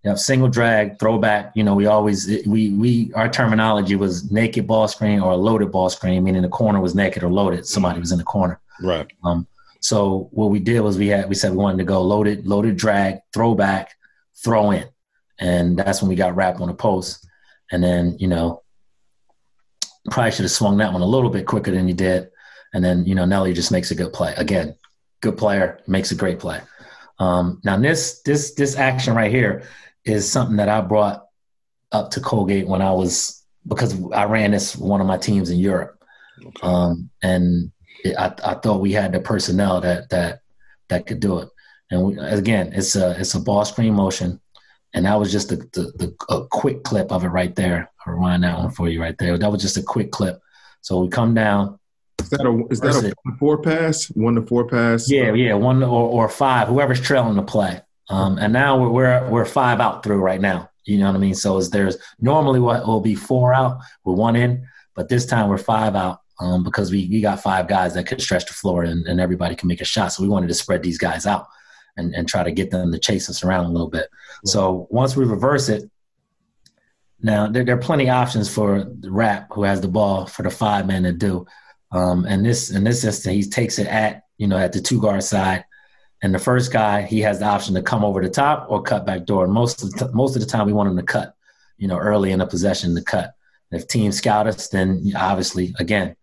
Yeah, 0.04 0.14
single 0.14 0.48
drag, 0.48 0.98
throwback. 0.98 1.52
You 1.54 1.62
know, 1.62 1.74
we 1.76 1.86
always 1.86 2.26
we 2.46 2.70
we 2.70 3.12
our 3.14 3.28
terminology 3.28 3.94
was 3.94 4.30
naked 4.32 4.66
ball 4.66 4.88
screen 4.88 5.20
or 5.20 5.32
a 5.32 5.36
loaded 5.36 5.70
ball 5.70 5.90
screen, 5.90 6.24
meaning 6.24 6.42
the 6.42 6.48
corner 6.48 6.80
was 6.80 6.94
naked 6.94 7.22
or 7.22 7.30
loaded. 7.30 7.66
Somebody 7.66 8.00
was 8.00 8.10
in 8.10 8.18
the 8.18 8.24
corner. 8.24 8.60
Right. 8.80 9.06
Um. 9.24 9.46
So 9.80 10.28
what 10.32 10.50
we 10.50 10.60
did 10.60 10.80
was 10.80 10.96
we 10.96 11.08
had 11.08 11.28
we 11.28 11.34
said 11.34 11.52
we 11.52 11.58
wanted 11.58 11.78
to 11.78 11.84
go 11.84 12.02
loaded, 12.02 12.46
loaded 12.46 12.76
drag, 12.76 13.18
throwback, 13.32 13.92
throw 14.44 14.72
in, 14.72 14.88
and 15.38 15.76
that's 15.76 16.02
when 16.02 16.08
we 16.08 16.14
got 16.14 16.34
wrapped 16.36 16.60
on 16.60 16.68
the 16.68 16.74
post. 16.74 17.26
And 17.70 17.82
then 17.82 18.16
you 18.18 18.28
know 18.28 18.61
Probably 20.10 20.32
should 20.32 20.44
have 20.44 20.50
swung 20.50 20.78
that 20.78 20.92
one 20.92 21.02
a 21.02 21.06
little 21.06 21.30
bit 21.30 21.46
quicker 21.46 21.70
than 21.70 21.86
he 21.86 21.94
did. 21.94 22.30
And 22.74 22.84
then, 22.84 23.04
you 23.04 23.14
know, 23.14 23.24
Nelly 23.24 23.52
just 23.52 23.70
makes 23.70 23.90
a 23.90 23.94
good 23.94 24.12
play. 24.12 24.34
Again, 24.36 24.74
good 25.20 25.36
player, 25.36 25.80
makes 25.86 26.10
a 26.10 26.14
great 26.14 26.38
play. 26.38 26.60
Um, 27.18 27.60
now 27.64 27.76
this 27.76 28.20
this 28.22 28.54
this 28.54 28.76
action 28.76 29.14
right 29.14 29.30
here 29.30 29.62
is 30.04 30.30
something 30.30 30.56
that 30.56 30.68
I 30.68 30.80
brought 30.80 31.24
up 31.92 32.10
to 32.12 32.20
Colgate 32.20 32.66
when 32.66 32.82
I 32.82 32.92
was 32.92 33.44
because 33.66 33.94
I 34.12 34.24
ran 34.24 34.50
this 34.50 34.74
one 34.74 35.00
of 35.00 35.06
my 35.06 35.18
teams 35.18 35.50
in 35.50 35.58
Europe, 35.58 36.02
okay. 36.44 36.60
um, 36.62 37.10
and 37.22 37.70
it, 38.02 38.16
I, 38.18 38.34
I 38.44 38.54
thought 38.54 38.80
we 38.80 38.92
had 38.92 39.12
the 39.12 39.20
personnel 39.20 39.80
that 39.82 40.10
that 40.10 40.40
that 40.88 41.06
could 41.06 41.20
do 41.20 41.38
it. 41.38 41.48
And 41.90 42.02
we, 42.02 42.18
again, 42.18 42.72
it's 42.72 42.96
a 42.96 43.12
it's 43.20 43.34
a 43.34 43.40
ball 43.40 43.64
screen 43.64 43.94
motion 43.94 44.40
and 44.94 45.06
that 45.06 45.18
was 45.18 45.32
just 45.32 45.48
the, 45.48 45.56
the, 45.56 45.92
the, 45.96 46.34
a 46.34 46.46
quick 46.48 46.84
clip 46.84 47.10
of 47.12 47.24
it 47.24 47.28
right 47.28 47.54
there. 47.54 47.90
I'll 48.06 48.14
run 48.14 48.42
that 48.42 48.58
one 48.58 48.70
for 48.70 48.88
you 48.88 49.00
right 49.00 49.16
there. 49.18 49.38
That 49.38 49.50
was 49.50 49.62
just 49.62 49.76
a 49.76 49.82
quick 49.82 50.10
clip. 50.10 50.40
So 50.80 51.00
we 51.00 51.08
come 51.08 51.34
down. 51.34 51.78
Is 52.20 52.30
that 52.30 52.46
a 52.46 52.66
is 52.70 52.80
that 52.80 53.04
a 53.04 53.14
one 53.22 53.36
four 53.38 53.62
pass? 53.62 54.06
One 54.06 54.34
to 54.34 54.42
four 54.42 54.66
pass? 54.66 55.10
Yeah, 55.10 55.32
yeah, 55.32 55.54
one 55.54 55.82
or, 55.82 56.08
or 56.08 56.28
five. 56.28 56.68
Whoever's 56.68 57.00
trailing 57.00 57.36
the 57.36 57.42
play. 57.42 57.80
Um, 58.08 58.38
and 58.38 58.52
now 58.52 58.78
we're, 58.78 58.90
we're 58.90 59.30
we're 59.30 59.44
five 59.44 59.80
out 59.80 60.02
through 60.02 60.20
right 60.20 60.40
now. 60.40 60.70
You 60.84 60.98
know 60.98 61.06
what 61.06 61.16
I 61.16 61.18
mean? 61.18 61.34
So 61.34 61.56
is 61.56 61.70
there's 61.70 61.96
normally 62.20 62.60
what 62.60 62.86
will 62.86 63.00
be 63.00 63.14
four 63.14 63.54
out, 63.54 63.78
we're 64.04 64.14
one 64.14 64.36
in, 64.36 64.66
but 64.94 65.08
this 65.08 65.26
time 65.26 65.48
we're 65.48 65.58
five 65.58 65.94
out 65.94 66.20
um, 66.40 66.64
because 66.64 66.90
we, 66.90 67.08
we 67.08 67.20
got 67.20 67.40
five 67.40 67.68
guys 67.68 67.94
that 67.94 68.06
could 68.06 68.20
stretch 68.20 68.46
the 68.46 68.52
floor 68.52 68.82
and, 68.82 69.06
and 69.06 69.20
everybody 69.20 69.54
can 69.54 69.68
make 69.68 69.80
a 69.80 69.84
shot. 69.84 70.12
So 70.12 70.22
we 70.22 70.28
wanted 70.28 70.48
to 70.48 70.54
spread 70.54 70.82
these 70.82 70.98
guys 70.98 71.24
out 71.24 71.46
and, 71.96 72.14
and 72.14 72.28
try 72.28 72.42
to 72.42 72.50
get 72.50 72.70
them 72.70 72.92
to 72.92 72.98
chase 72.98 73.28
us 73.28 73.44
around 73.44 73.66
a 73.66 73.70
little 73.70 73.88
bit. 73.88 74.08
So 74.44 74.86
once 74.90 75.16
we 75.16 75.24
reverse 75.24 75.68
it, 75.68 75.90
now 77.20 77.46
there, 77.46 77.64
there, 77.64 77.76
are 77.76 77.80
plenty 77.80 78.08
of 78.08 78.16
options 78.16 78.52
for 78.52 78.84
the 78.84 79.10
rap 79.10 79.48
who 79.52 79.62
has 79.62 79.80
the 79.80 79.88
ball 79.88 80.26
for 80.26 80.42
the 80.42 80.50
five 80.50 80.86
man 80.86 81.04
to 81.04 81.12
do. 81.12 81.46
Um, 81.92 82.24
and 82.24 82.44
this 82.44 82.70
in 82.70 82.84
this 82.84 83.04
instance, 83.04 83.34
he 83.34 83.48
takes 83.48 83.78
it 83.78 83.86
at 83.86 84.24
you 84.38 84.48
know 84.48 84.58
at 84.58 84.72
the 84.72 84.80
two 84.80 85.00
guard 85.00 85.22
side, 85.22 85.64
and 86.22 86.34
the 86.34 86.38
first 86.38 86.72
guy 86.72 87.02
he 87.02 87.20
has 87.20 87.38
the 87.38 87.44
option 87.44 87.74
to 87.74 87.82
come 87.82 88.04
over 88.04 88.20
the 88.20 88.30
top 88.30 88.66
or 88.68 88.82
cut 88.82 89.06
back 89.06 89.24
door. 89.24 89.44
And 89.44 89.52
most 89.52 89.82
of 89.82 89.92
the 89.92 90.06
t- 90.06 90.12
most 90.12 90.34
of 90.34 90.42
the 90.42 90.48
time, 90.48 90.66
we 90.66 90.72
want 90.72 90.90
him 90.90 90.96
to 90.96 91.02
cut, 91.04 91.34
you 91.76 91.86
know, 91.86 91.98
early 91.98 92.32
in 92.32 92.40
the 92.40 92.46
possession 92.46 92.94
to 92.96 93.02
cut. 93.02 93.34
If 93.70 93.86
teams 93.86 94.18
scout 94.18 94.48
us, 94.48 94.68
then 94.68 95.12
obviously 95.16 95.74
again, 95.78 96.16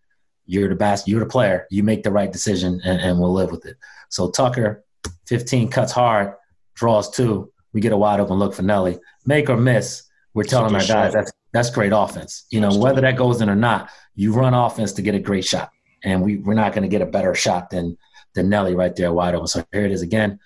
you're 0.46 0.70
the 0.70 0.76
best, 0.76 1.08
you're 1.08 1.22
the 1.22 1.26
player. 1.28 1.66
You 1.70 1.84
make 1.84 2.04
the 2.04 2.12
right 2.12 2.32
decision, 2.32 2.82
and, 2.84 3.00
and 3.00 3.20
we'll 3.20 3.34
live 3.34 3.52
with 3.52 3.66
it. 3.66 3.78
So 4.10 4.32
Tucker 4.32 4.84
15 5.30 5.70
cuts 5.70 5.92
hard, 5.92 6.34
draws 6.76 7.10
two. 7.10 7.52
We 7.72 7.82
get 7.82 7.94
a 7.94 7.98
wide 7.98 8.20
open 8.20 8.38
look 8.38 8.54
for 8.54 8.64
Nelly. 8.64 9.00
Make 9.26 9.50
or 9.50 9.58
miss, 9.58 10.04
we're 10.34 10.44
telling 10.44 10.74
our 10.76 10.86
guys 10.86 11.14
that's 11.14 11.32
that's 11.52 11.70
great 11.70 11.94
offense. 11.96 12.46
You 12.52 12.62
know, 12.62 12.78
whether 12.78 13.02
that 13.02 13.16
goes 13.16 13.42
in 13.42 13.50
or 13.50 13.56
not, 13.56 13.90
you 14.16 14.34
run 14.34 14.54
offense 14.54 14.94
to 14.94 15.02
get 15.02 15.16
a 15.16 15.20
great 15.20 15.46
shot. 15.46 15.72
And 16.04 16.22
we, 16.22 16.38
we're 16.38 16.54
not 16.54 16.74
going 16.74 16.84
to 16.84 16.90
get 16.90 17.02
a 17.02 17.06
better 17.06 17.34
shot 17.34 17.70
than 17.70 17.98
than 18.36 18.50
Nelly 18.50 18.76
right 18.76 18.96
there 18.96 19.14
wide 19.14 19.36
open. 19.36 19.48
So 19.48 19.64
here 19.72 19.86
it 19.86 19.92
is 19.92 20.02
again. 20.02 20.40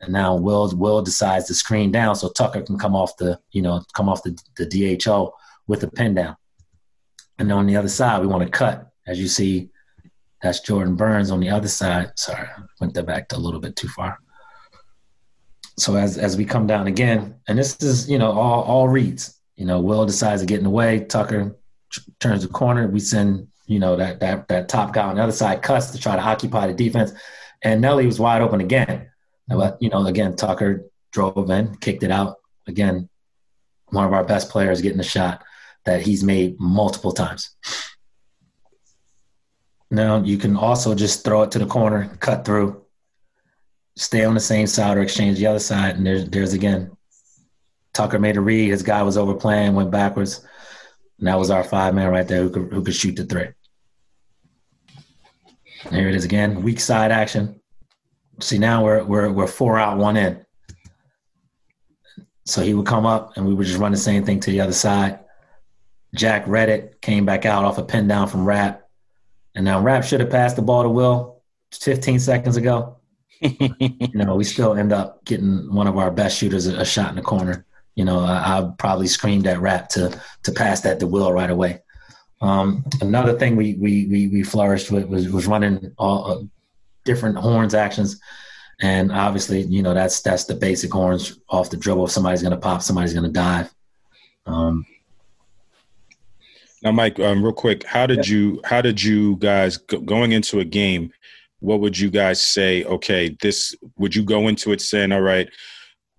And 0.00 0.12
now 0.12 0.36
Will 0.36 0.70
Will 0.76 1.02
decides 1.02 1.46
to 1.46 1.54
screen 1.54 1.90
down 1.90 2.16
so 2.16 2.28
Tucker 2.28 2.62
can 2.62 2.78
come 2.78 2.94
off 2.94 3.16
the, 3.16 3.38
you 3.50 3.62
know, 3.62 3.82
come 3.94 4.08
off 4.08 4.22
the, 4.22 4.38
the 4.56 4.98
DHO 4.98 5.34
with 5.66 5.82
a 5.82 5.90
pin 5.90 6.14
down. 6.14 6.36
And 7.38 7.50
on 7.52 7.66
the 7.66 7.76
other 7.76 7.88
side, 7.88 8.20
we 8.20 8.26
want 8.26 8.44
to 8.44 8.50
cut. 8.50 8.90
As 9.06 9.18
you 9.18 9.28
see, 9.28 9.70
that's 10.46 10.60
Jordan 10.60 10.94
Burns 10.94 11.30
on 11.30 11.40
the 11.40 11.50
other 11.50 11.68
side. 11.68 12.12
Sorry, 12.16 12.48
went 12.80 12.94
that 12.94 13.06
back 13.06 13.32
a 13.32 13.38
little 13.38 13.60
bit 13.60 13.76
too 13.76 13.88
far. 13.88 14.18
So 15.78 15.96
as 15.96 16.16
as 16.16 16.36
we 16.36 16.44
come 16.44 16.66
down 16.66 16.86
again, 16.86 17.36
and 17.48 17.58
this 17.58 17.82
is 17.82 18.08
you 18.08 18.18
know 18.18 18.32
all 18.32 18.62
all 18.62 18.88
reads. 18.88 19.38
You 19.56 19.64
know, 19.64 19.80
Will 19.80 20.06
decides 20.06 20.42
to 20.42 20.46
get 20.46 20.58
in 20.58 20.64
the 20.64 20.70
way. 20.70 21.00
Tucker 21.00 21.56
turns 22.20 22.42
the 22.42 22.48
corner. 22.48 22.86
We 22.88 23.00
send 23.00 23.48
you 23.66 23.78
know 23.78 23.96
that 23.96 24.20
that 24.20 24.48
that 24.48 24.68
top 24.68 24.92
guy 24.92 25.06
on 25.06 25.16
the 25.16 25.22
other 25.22 25.32
side 25.32 25.62
cuts 25.62 25.90
to 25.90 25.98
try 25.98 26.16
to 26.16 26.22
occupy 26.22 26.66
the 26.66 26.74
defense, 26.74 27.12
and 27.62 27.80
Nelly 27.80 28.06
was 28.06 28.20
wide 28.20 28.42
open 28.42 28.60
again. 28.60 29.10
But 29.48 29.78
you 29.80 29.90
know, 29.90 30.06
again, 30.06 30.36
Tucker 30.36 30.84
drove 31.12 31.50
in, 31.50 31.76
kicked 31.76 32.02
it 32.02 32.10
out. 32.10 32.36
Again, 32.66 33.08
one 33.86 34.04
of 34.04 34.12
our 34.12 34.24
best 34.24 34.50
players 34.50 34.82
getting 34.82 34.98
the 34.98 35.04
shot 35.04 35.42
that 35.84 36.02
he's 36.02 36.24
made 36.24 36.58
multiple 36.58 37.12
times. 37.12 37.50
Now 39.90 40.22
you 40.22 40.36
can 40.36 40.56
also 40.56 40.94
just 40.94 41.24
throw 41.24 41.42
it 41.42 41.50
to 41.52 41.58
the 41.58 41.66
corner, 41.66 42.16
cut 42.20 42.44
through, 42.44 42.82
stay 43.96 44.24
on 44.24 44.34
the 44.34 44.40
same 44.40 44.66
side 44.66 44.96
or 44.96 45.02
exchange 45.02 45.38
the 45.38 45.46
other 45.46 45.58
side. 45.58 45.96
And 45.96 46.06
there's 46.06 46.28
there's 46.28 46.52
again. 46.52 46.90
Tucker 47.92 48.18
made 48.18 48.36
a 48.36 48.40
read. 48.42 48.70
His 48.70 48.82
guy 48.82 49.02
was 49.02 49.16
overplaying, 49.16 49.74
went 49.74 49.90
backwards. 49.90 50.44
And 51.18 51.28
that 51.28 51.38
was 51.38 51.50
our 51.50 51.64
five 51.64 51.94
man 51.94 52.10
right 52.10 52.28
there 52.28 52.42
who 52.42 52.50
could 52.50 52.72
who 52.72 52.82
could 52.82 52.94
shoot 52.94 53.16
the 53.16 53.24
three. 53.24 53.48
Here 55.90 56.08
it 56.08 56.14
is 56.14 56.24
again. 56.24 56.62
Weak 56.62 56.80
side 56.80 57.10
action. 57.10 57.60
See 58.40 58.58
now 58.58 58.84
we're 58.84 59.02
we're 59.04 59.32
we're 59.32 59.46
four 59.46 59.78
out, 59.78 59.96
one 59.96 60.16
in. 60.16 60.44
So 62.44 62.62
he 62.62 62.74
would 62.74 62.86
come 62.86 63.06
up 63.06 63.36
and 63.36 63.46
we 63.46 63.54
would 63.54 63.66
just 63.66 63.78
run 63.78 63.92
the 63.92 63.98
same 63.98 64.24
thing 64.24 64.40
to 64.40 64.50
the 64.50 64.60
other 64.60 64.72
side. 64.72 65.20
Jack 66.14 66.46
read 66.46 66.68
it, 66.68 67.00
came 67.00 67.24
back 67.24 67.44
out 67.44 67.64
off 67.64 67.78
a 67.78 67.82
pin 67.82 68.08
down 68.08 68.28
from 68.28 68.44
Rap 68.44 68.85
and 69.56 69.64
now 69.64 69.80
Rap 69.80 70.04
should 70.04 70.20
have 70.20 70.30
passed 70.30 70.54
the 70.54 70.62
ball 70.62 70.82
to 70.82 70.88
Will 70.88 71.42
15 71.72 72.20
seconds 72.20 72.56
ago. 72.56 72.98
you 73.40 74.10
know, 74.14 74.36
we 74.36 74.44
still 74.44 74.74
end 74.74 74.92
up 74.92 75.24
getting 75.24 75.74
one 75.74 75.86
of 75.86 75.96
our 75.96 76.10
best 76.10 76.38
shooters 76.38 76.66
a, 76.66 76.76
a 76.76 76.84
shot 76.84 77.10
in 77.10 77.16
the 77.16 77.22
corner. 77.22 77.66
You 77.94 78.04
know, 78.04 78.20
I, 78.20 78.58
I, 78.58 78.70
probably 78.78 79.06
screamed 79.06 79.46
at 79.46 79.60
Rap 79.60 79.88
to 79.90 80.20
to 80.42 80.52
pass 80.52 80.82
that 80.82 81.00
to 81.00 81.06
Will 81.06 81.32
right 81.32 81.50
away. 81.50 81.80
Um, 82.42 82.84
another 83.00 83.38
thing 83.38 83.56
we 83.56 83.74
we 83.74 84.06
we, 84.06 84.28
we 84.28 84.42
flourished 84.42 84.90
with 84.90 85.08
was, 85.08 85.30
was 85.30 85.46
running 85.46 85.92
all 85.98 86.30
uh, 86.30 86.42
different 87.04 87.38
horns 87.38 87.74
actions, 87.74 88.20
and 88.80 89.10
obviously, 89.10 89.62
you 89.62 89.82
know, 89.82 89.94
that's 89.94 90.20
that's 90.20 90.44
the 90.44 90.54
basic 90.54 90.92
horns 90.92 91.38
off 91.48 91.70
the 91.70 91.78
dribble. 91.78 92.04
If 92.04 92.10
somebody's 92.10 92.42
going 92.42 92.54
to 92.54 92.60
pop, 92.60 92.82
somebody's 92.82 93.14
going 93.14 93.24
to 93.24 93.32
dive. 93.32 93.74
Um, 94.44 94.84
now, 96.86 96.92
Mike, 96.92 97.18
um, 97.18 97.42
real 97.42 97.52
quick, 97.52 97.82
how 97.82 98.06
did 98.06 98.28
yeah. 98.28 98.34
you 98.36 98.60
how 98.64 98.80
did 98.80 99.02
you 99.02 99.34
guys 99.38 99.76
going 99.76 100.30
into 100.30 100.60
a 100.60 100.64
game? 100.64 101.12
What 101.58 101.80
would 101.80 101.98
you 101.98 102.10
guys 102.10 102.40
say? 102.40 102.84
Okay, 102.84 103.36
this 103.42 103.74
would 103.96 104.14
you 104.14 104.22
go 104.22 104.46
into 104.46 104.70
it 104.70 104.80
saying, 104.80 105.10
all 105.10 105.20
right, 105.20 105.48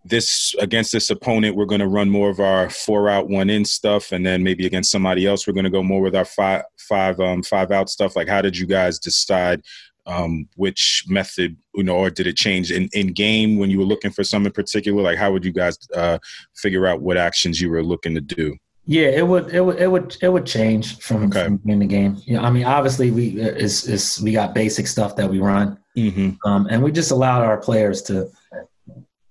this 0.03 0.53
against 0.59 0.91
this 0.91 1.09
opponent, 1.09 1.55
we're 1.55 1.63
going 1.63 1.79
to 1.79 1.87
run 1.87 2.09
more 2.09 2.29
of 2.29 2.41
our 2.41 2.69
four 2.69 3.07
out, 3.07 3.29
one 3.29 3.49
in 3.49 3.63
stuff, 3.63 4.11
and 4.11 4.25
then 4.25 4.43
maybe 4.43 4.65
against 4.65 4.91
somebody 4.91 5.25
else, 5.25 5.47
we're 5.47 5.53
going 5.53 5.63
to 5.63 5.69
go 5.69 5.81
more 5.81 6.01
with 6.01 6.17
our 6.17 6.25
five, 6.25 6.63
five, 6.77 7.17
um, 7.21 7.43
five 7.43 7.71
out 7.71 7.89
stuff. 7.89 8.17
Like, 8.17 8.27
how 8.27 8.41
did 8.41 8.57
you 8.57 8.65
guys 8.65 8.99
decide 8.99 9.61
um, 10.05 10.49
which 10.57 11.05
method, 11.07 11.55
you 11.75 11.83
know, 11.85 11.95
or 11.95 12.09
did 12.09 12.27
it 12.27 12.35
change 12.35 12.73
in, 12.73 12.89
in 12.91 13.13
game 13.13 13.57
when 13.57 13.69
you 13.69 13.79
were 13.79 13.85
looking 13.85 14.11
for 14.11 14.25
some 14.25 14.45
in 14.45 14.51
particular? 14.51 15.01
Like, 15.01 15.17
how 15.17 15.31
would 15.31 15.45
you 15.45 15.53
guys 15.53 15.77
uh, 15.95 16.17
figure 16.57 16.87
out 16.87 16.99
what 16.99 17.15
actions 17.15 17.61
you 17.61 17.69
were 17.69 17.83
looking 17.83 18.15
to 18.15 18.21
do? 18.21 18.57
Yeah, 18.89 19.09
it 19.09 19.27
would, 19.27 19.53
it 19.53 19.59
would, 19.59 19.77
it 19.79 19.91
would, 19.91 20.17
it 20.21 20.29
would 20.29 20.45
change 20.45 20.99
from, 20.99 21.25
okay. 21.25 21.43
from 21.43 21.59
in 21.67 21.79
the 21.79 21.85
game. 21.85 22.21
Yeah, 22.25 22.41
I 22.41 22.49
mean, 22.49 22.63
obviously, 22.63 23.11
we 23.11 23.37
is 23.37 23.85
is 23.85 24.21
we 24.23 24.31
got 24.31 24.55
basic 24.55 24.87
stuff 24.87 25.17
that 25.17 25.29
we 25.29 25.39
run, 25.39 25.77
mm-hmm. 25.97 26.29
um, 26.49 26.67
and 26.69 26.81
we 26.81 26.93
just 26.93 27.11
allowed 27.11 27.43
our 27.43 27.57
players 27.57 28.01
to, 28.03 28.29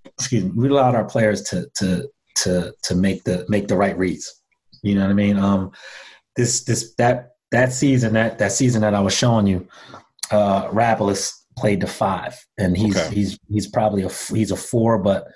excuse 0.04 0.44
me, 0.44 0.50
we 0.54 0.68
allowed 0.68 0.94
our 0.94 1.06
players 1.06 1.40
to 1.44 1.66
to 1.76 2.06
to 2.36 2.74
to 2.82 2.94
make 2.94 3.24
the 3.24 3.46
make 3.48 3.66
the 3.66 3.76
right 3.76 3.96
reads. 3.96 4.42
You 4.82 4.94
know 4.94 5.04
what 5.04 5.10
I 5.10 5.14
mean? 5.14 5.38
Um, 5.38 5.72
this 6.36 6.64
this 6.64 6.94
that 6.96 7.30
that 7.50 7.72
season 7.72 8.12
that 8.12 8.38
that 8.38 8.52
season 8.52 8.82
that 8.82 8.94
I 8.94 9.00
was 9.00 9.14
showing 9.14 9.46
you, 9.46 9.66
uh, 10.30 10.68
Rapolas 10.68 11.32
played 11.56 11.80
the 11.80 11.86
five, 11.86 12.38
and 12.58 12.76
he's 12.76 12.94
okay. 12.94 13.14
he's 13.14 13.38
he's 13.48 13.68
probably 13.68 14.02
a 14.02 14.10
he's 14.10 14.50
a 14.50 14.56
four, 14.56 14.98
but 14.98 15.28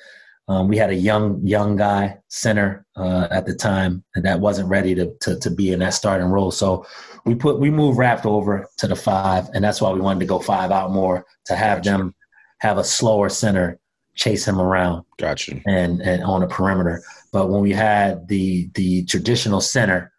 um, 0.50 0.66
we 0.66 0.76
had 0.76 0.90
a 0.90 0.94
young 0.94 1.40
young 1.46 1.76
guy 1.76 2.18
center 2.26 2.84
uh, 2.96 3.28
at 3.30 3.46
the 3.46 3.54
time 3.54 4.02
that 4.16 4.40
wasn't 4.40 4.68
ready 4.68 4.96
to, 4.96 5.14
to, 5.20 5.38
to 5.38 5.48
be 5.48 5.72
in 5.72 5.78
that 5.78 5.94
starting 5.94 6.26
role. 6.26 6.50
So 6.50 6.84
we 7.24 7.36
put 7.36 7.60
we 7.60 7.70
moved 7.70 7.98
Rap 7.98 8.26
over 8.26 8.68
to 8.78 8.88
the 8.88 8.96
five, 8.96 9.48
and 9.54 9.62
that's 9.62 9.80
why 9.80 9.92
we 9.92 10.00
wanted 10.00 10.20
to 10.20 10.26
go 10.26 10.40
five 10.40 10.72
out 10.72 10.90
more 10.90 11.24
to 11.46 11.54
have 11.54 11.78
gotcha. 11.78 11.90
them 11.90 12.14
have 12.58 12.78
a 12.78 12.84
slower 12.84 13.28
center 13.28 13.78
chase 14.16 14.46
him 14.46 14.60
around. 14.60 15.04
Gotcha. 15.18 15.60
And 15.66 16.02
and 16.02 16.24
on 16.24 16.42
a 16.42 16.48
perimeter. 16.48 17.00
But 17.32 17.48
when 17.48 17.60
we 17.60 17.70
had 17.70 18.26
the 18.26 18.70
the 18.74 19.04
traditional 19.04 19.60
center 19.60 20.12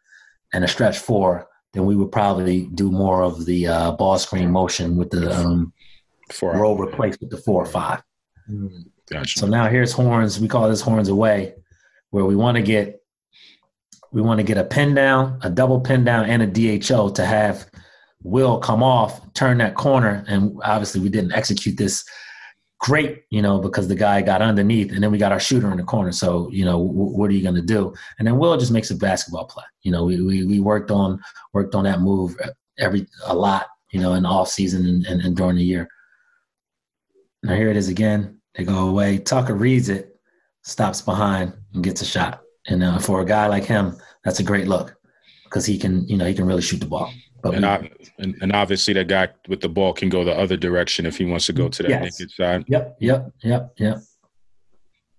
and 0.53 0.63
a 0.63 0.67
stretch 0.69 0.97
four, 0.97 1.45
then 1.73 1.85
we 1.85 1.97
would 1.97 2.11
probably 2.13 2.67
do 2.67 2.89
more 2.89 3.21
of 3.21 3.45
the 3.45 3.67
uh, 3.67 3.91
ball 3.91 4.17
screen 4.17 4.49
motion 4.49 4.95
with 4.95 5.09
the 5.09 5.29
um, 5.29 5.73
four 6.31 6.55
role 6.55 6.77
replaced 6.77 7.19
with 7.19 7.31
the 7.31 7.37
four 7.37 7.61
or 7.61 7.65
five. 7.65 8.01
Mm. 8.49 8.85
Gotcha. 9.09 9.39
So 9.39 9.47
now 9.47 9.67
here's 9.67 9.91
horns. 9.91 10.39
We 10.39 10.47
call 10.47 10.69
this 10.69 10.81
horns 10.81 11.09
away, 11.09 11.55
where 12.11 12.25
we 12.25 12.35
want 12.35 12.57
to 12.57 12.63
get 12.63 13.01
we 14.11 14.21
want 14.21 14.39
to 14.39 14.43
get 14.43 14.57
a 14.57 14.63
pin 14.63 14.93
down, 14.93 15.39
a 15.41 15.49
double 15.49 15.79
pin 15.79 16.03
down, 16.03 16.25
and 16.29 16.41
a 16.41 16.47
DHO 16.47 17.11
to 17.11 17.25
have 17.25 17.69
Will 18.23 18.59
come 18.59 18.83
off, 18.83 19.33
turn 19.33 19.57
that 19.57 19.73
corner, 19.73 20.23
and 20.27 20.55
obviously 20.63 21.01
we 21.01 21.09
didn't 21.09 21.31
execute 21.31 21.75
this 21.75 22.05
great, 22.79 23.23
you 23.31 23.41
know, 23.41 23.59
because 23.59 23.87
the 23.87 23.95
guy 23.95 24.21
got 24.21 24.41
underneath, 24.41 24.91
and 24.91 25.01
then 25.01 25.11
we 25.11 25.17
got 25.17 25.31
our 25.31 25.39
shooter 25.39 25.71
in 25.71 25.77
the 25.77 25.83
corner. 25.83 26.11
So 26.11 26.49
you 26.51 26.63
know, 26.63 26.73
w- 26.73 27.17
what 27.17 27.29
are 27.31 27.33
you 27.33 27.41
going 27.41 27.55
to 27.55 27.61
do? 27.61 27.93
And 28.19 28.27
then 28.27 28.37
Will 28.37 28.57
just 28.57 28.71
makes 28.71 28.91
a 28.91 28.95
basketball 28.95 29.45
play. 29.45 29.63
You 29.81 29.91
know, 29.91 30.03
we, 30.05 30.21
we 30.21 30.43
we 30.45 30.59
worked 30.59 30.91
on 30.91 31.19
worked 31.53 31.73
on 31.73 31.85
that 31.85 32.01
move 32.01 32.35
every 32.77 33.07
a 33.25 33.35
lot, 33.35 33.67
you 33.91 33.99
know, 33.99 34.13
in 34.13 34.25
off 34.25 34.49
season 34.49 34.85
and, 34.85 35.05
and, 35.05 35.21
and 35.21 35.35
during 35.35 35.55
the 35.55 35.63
year. 35.63 35.87
Now 37.43 37.55
here 37.55 37.69
it 37.69 37.77
is 37.77 37.89
again. 37.89 38.40
They 38.55 38.63
go 38.63 38.89
away. 38.89 39.17
Tucker 39.17 39.55
reads 39.55 39.89
it, 39.89 40.19
stops 40.63 41.01
behind, 41.01 41.53
and 41.73 41.83
gets 41.83 42.01
a 42.01 42.05
shot. 42.05 42.41
And 42.67 42.83
uh, 42.83 42.99
for 42.99 43.21
a 43.21 43.25
guy 43.25 43.47
like 43.47 43.63
him, 43.63 43.97
that's 44.23 44.39
a 44.39 44.43
great 44.43 44.67
look 44.67 44.95
because 45.45 45.65
he 45.65 45.77
can, 45.77 46.07
you 46.07 46.17
know, 46.17 46.25
he 46.25 46.33
can 46.33 46.45
really 46.45 46.61
shoot 46.61 46.79
the 46.79 46.85
ball. 46.85 47.11
But 47.41 47.55
and, 47.55 47.63
we, 47.63 47.67
I, 47.67 47.91
and, 48.19 48.37
and, 48.41 48.51
obviously, 48.53 48.93
that 48.93 49.07
guy 49.07 49.29
with 49.47 49.61
the 49.61 49.69
ball 49.69 49.93
can 49.93 50.09
go 50.09 50.23
the 50.23 50.37
other 50.37 50.57
direction 50.57 51.05
if 51.05 51.17
he 51.17 51.25
wants 51.25 51.47
to 51.47 51.53
go 51.53 51.69
to 51.69 51.83
that 51.83 51.89
yes. 51.89 52.19
naked 52.19 52.31
side. 52.31 52.65
Yep, 52.67 52.97
yep, 52.99 53.31
yep, 53.43 53.73
yep. 53.77 54.01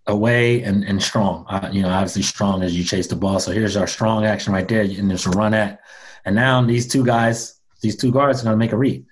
Away 0.06 0.62
and 0.62 0.84
and 0.84 1.02
strong. 1.02 1.44
Uh, 1.48 1.68
you 1.72 1.82
know, 1.82 1.88
obviously 1.88 2.22
strong 2.22 2.62
as 2.62 2.76
you 2.76 2.84
chase 2.84 3.08
the 3.08 3.16
ball. 3.16 3.40
So 3.40 3.50
here's 3.50 3.76
our 3.76 3.86
strong 3.86 4.24
action 4.24 4.52
right 4.52 4.66
there, 4.66 4.82
and 4.82 5.10
there's 5.10 5.26
a 5.26 5.30
run 5.30 5.54
at. 5.54 5.80
And 6.24 6.36
now 6.36 6.62
these 6.64 6.86
two 6.86 7.04
guys, 7.04 7.60
these 7.80 7.96
two 7.96 8.12
guards, 8.12 8.40
are 8.40 8.44
going 8.44 8.54
to 8.54 8.58
make 8.58 8.72
a 8.72 8.76
read, 8.76 9.04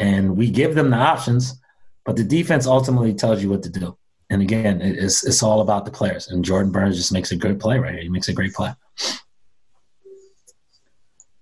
and 0.00 0.36
we 0.36 0.50
give 0.50 0.74
them 0.74 0.90
the 0.90 0.96
options 0.96 1.60
but 2.04 2.16
the 2.16 2.24
defense 2.24 2.66
ultimately 2.66 3.14
tells 3.14 3.42
you 3.42 3.50
what 3.50 3.62
to 3.62 3.70
do. 3.70 3.96
And 4.30 4.42
again, 4.42 4.80
it's 4.80 5.24
it's 5.24 5.42
all 5.42 5.60
about 5.60 5.84
the 5.84 5.90
players. 5.90 6.28
And 6.28 6.44
Jordan 6.44 6.72
Burns 6.72 6.96
just 6.96 7.12
makes 7.12 7.30
a 7.30 7.36
good 7.36 7.60
play 7.60 7.78
right 7.78 7.92
here. 7.92 8.02
He 8.02 8.08
makes 8.08 8.28
a 8.28 8.32
great 8.32 8.54
play. 8.54 8.72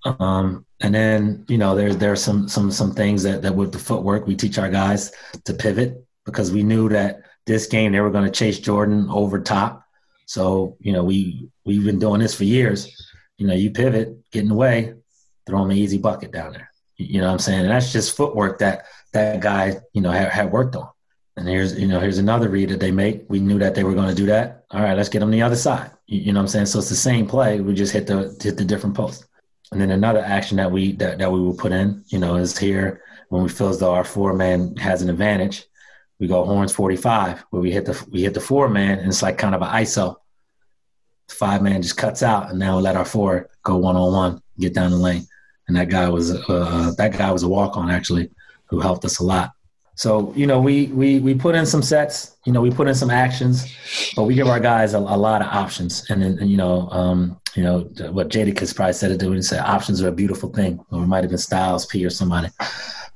Um, 0.05 0.67
and 0.81 0.95
then 0.95 1.45
you 1.49 1.59
know 1.59 1.75
there's 1.77 1.97
there's 1.97 2.23
some 2.23 2.49
some 2.49 2.71
some 2.71 2.93
things 2.93 3.23
that 3.23 3.43
that 3.43 3.55
with 3.55 3.73
the 3.73 3.79
footwork 3.79 4.27
we 4.27 4.35
teach 4.35 4.59
our 4.59 4.69
guys 4.69 5.13
to 5.45 5.55
pivot 5.55 6.05
because 6.25 6.51
we 6.51 6.63
knew 6.63 6.89
that 6.89 7.23
this 7.47 7.67
game 7.67 7.93
they 7.93 8.01
were 8.01 8.11
going 8.11 8.25
to 8.25 8.31
chase 8.31 8.59
Jordan 8.59 9.09
over 9.11 9.41
top. 9.41 9.85
So 10.27 10.77
you 10.81 10.93
know 10.93 11.05
we 11.05 11.49
we've 11.65 11.85
been 11.85 12.01
doing 12.01 12.21
this 12.21 12.35
for 12.35 12.45
years. 12.45 12.89
You 13.39 13.47
know 13.47 13.55
you 13.55 13.71
pivot, 13.71 14.19
get 14.33 14.43
in 14.43 14.49
the 14.49 14.55
way, 14.55 14.95
throw 15.47 15.63
him 15.63 15.71
an 15.71 15.77
easy 15.77 15.99
bucket 15.99 16.33
down 16.33 16.53
there. 16.53 16.71
You 16.97 17.21
know 17.21 17.29
what 17.29 17.35
I'm 17.35 17.39
saying? 17.39 17.61
And 17.61 17.71
that's 17.71 17.93
just 17.93 18.17
footwork 18.17 18.59
that 18.59 18.87
that 19.13 19.41
guy, 19.41 19.81
you 19.93 20.01
know, 20.01 20.11
had, 20.11 20.31
had 20.31 20.53
worked 20.53 20.77
on. 20.77 20.89
And 21.37 21.49
here's, 21.49 21.79
you 21.79 21.87
know, 21.87 21.99
here's 21.99 22.19
another 22.19 22.49
read 22.49 22.69
that 22.69 22.81
they 22.81 22.91
make. 22.91 23.25
We 23.29 23.41
knew 23.41 23.59
that 23.59 23.75
they 23.75 23.85
were 23.85 23.95
going 23.95 24.09
to 24.09 24.15
do 24.15 24.27
that. 24.27 24.65
All 24.71 24.83
right, 24.83 24.97
let's 24.97 25.09
get 25.09 25.21
them 25.21 25.31
the 25.31 25.43
other 25.43 25.57
side. 25.57 25.91
You, 26.07 26.21
you 26.21 26.33
know 26.33 26.41
what 26.41 26.45
I'm 26.45 26.49
saying? 26.49 26.67
So 26.67 26.79
it's 26.79 26.91
the 26.91 26.95
same 26.95 27.27
play. 27.27 27.61
We 27.61 27.75
just 27.75 27.93
hit 27.93 28.07
the 28.07 28.37
hit 28.43 28.59
the 28.59 28.65
different 28.65 28.97
post. 28.97 29.27
And 29.71 29.81
then 29.81 29.91
another 29.91 30.21
action 30.21 30.59
that 30.59 30.71
we 30.71 30.93
that, 30.93 31.19
that 31.19 31.33
we 31.33 31.41
will 31.41 31.55
put 31.55 31.73
in, 31.73 32.05
you 32.09 32.19
know, 32.19 32.37
is 32.37 32.59
here 32.59 33.03
when 33.31 33.43
we 33.43 33.49
feel 33.49 33.69
as 33.69 33.79
though 33.79 33.95
our 33.95 34.05
four 34.05 34.35
man 34.35 34.77
has 34.77 35.01
an 35.01 35.09
advantage. 35.09 35.65
We 36.19 36.29
go 36.29 36.45
horns 36.45 36.73
45 36.73 37.47
where 37.51 37.63
we 37.63 37.73
hit 37.73 37.87
the 37.87 38.07
we 38.11 38.23
hit 38.23 38.35
the 38.35 38.41
four 38.41 38.69
man 38.69 38.99
and 38.99 39.09
it's 39.09 39.23
like 39.23 39.39
kind 39.39 39.55
of 39.55 39.63
an 39.63 39.69
ISO. 39.69 40.17
Five 41.31 41.63
man 41.63 41.81
just 41.81 41.97
cuts 41.97 42.23
out 42.23 42.51
and 42.51 42.59
now 42.59 42.77
we 42.77 42.83
let 42.83 42.97
our 42.97 43.07
four 43.07 43.49
go 43.63 43.79
one 43.79 43.97
on 43.97 44.13
one, 44.13 44.43
get 44.59 44.75
down 44.75 44.91
the 44.91 44.99
lane. 44.99 45.27
And 45.67 45.77
that 45.79 45.89
guy 45.89 46.11
was 46.11 46.31
uh, 46.31 46.93
that 46.99 47.17
guy 47.17 47.33
was 47.33 47.43
a 47.43 47.49
walk 47.49 47.79
on 47.79 47.91
actually 47.91 48.31
who 48.73 48.81
helped 48.81 49.05
us 49.05 49.19
a 49.19 49.25
lot. 49.25 49.53
So 49.97 50.33
you 50.35 50.47
know, 50.47 50.59
we 50.59 50.87
we 50.87 51.21
we 51.21 51.35
put 51.35 51.55
in 51.55 51.67
some 51.67 51.83
sets. 51.83 52.37
You 52.47 52.53
know, 52.53 52.63
we 52.63 52.71
put 52.71 52.89
in 52.89 52.95
some 52.95 53.11
actions, 53.11 53.71
but 54.17 54.25
we 54.25 54.35
give 54.35 54.49
our 54.49 54.59
guys 54.59 54.95
a, 54.95 54.99
a 54.99 55.19
lot 55.27 55.43
of 55.43 55.49
options. 55.49 56.11
And 56.11 56.23
then 56.23 56.49
you 56.49 56.57
know, 56.57 56.89
um, 56.91 57.39
you 57.55 57.63
know 57.63 57.81
what 58.11 58.31
Jadakiss 58.31 58.75
probably 58.75 58.95
said 58.95 59.11
it. 59.11 59.29
When 59.29 59.43
say 59.43 59.59
options 59.59 60.03
are 60.03 60.09
a 60.09 60.13
beautiful 60.13 60.49
thing, 60.49 60.81
or 60.91 61.03
it 61.03 61.07
might 61.07 61.23
have 61.25 61.31
been 61.31 61.39
Styles 61.39 61.85
P 61.87 62.05
or 62.07 62.11
somebody. 62.11 62.49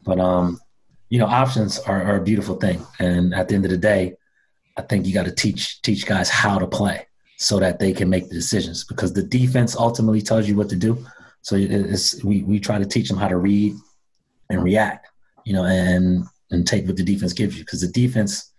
But 0.04 0.20
um, 0.20 0.60
you 1.08 1.18
know, 1.18 1.26
options 1.26 1.78
are, 1.78 2.02
are 2.02 2.16
a 2.16 2.22
beautiful 2.22 2.56
thing. 2.56 2.84
And 2.98 3.34
at 3.34 3.48
the 3.48 3.54
end 3.54 3.64
of 3.64 3.70
the 3.70 3.78
day, 3.78 4.14
I 4.76 4.82
think 4.82 5.06
you 5.06 5.14
got 5.14 5.24
to 5.24 5.32
teach 5.32 5.80
teach 5.80 6.04
guys 6.04 6.28
how 6.28 6.58
to 6.58 6.66
play 6.66 7.06
so 7.38 7.58
that 7.58 7.78
they 7.78 7.92
can 7.94 8.10
make 8.10 8.28
the 8.28 8.34
decisions 8.34 8.84
because 8.84 9.14
the 9.14 9.22
defense 9.22 9.76
ultimately 9.76 10.20
tells 10.20 10.46
you 10.46 10.56
what 10.56 10.68
to 10.68 10.76
do. 10.76 11.02
So 11.40 11.56
we 12.22 12.42
we 12.42 12.60
try 12.60 12.78
to 12.78 12.84
teach 12.84 13.08
them 13.08 13.16
how 13.16 13.28
to 13.28 13.38
read 13.38 13.74
and 14.50 14.62
react 14.62 15.08
you 15.46 15.52
know, 15.52 15.64
and 15.64 16.24
and 16.50 16.66
take 16.66 16.86
what 16.86 16.96
the 16.96 17.04
defense 17.04 17.32
gives 17.32 17.56
you 17.56 17.64
because 17.64 17.80
the 17.80 17.88
defense 17.88 18.52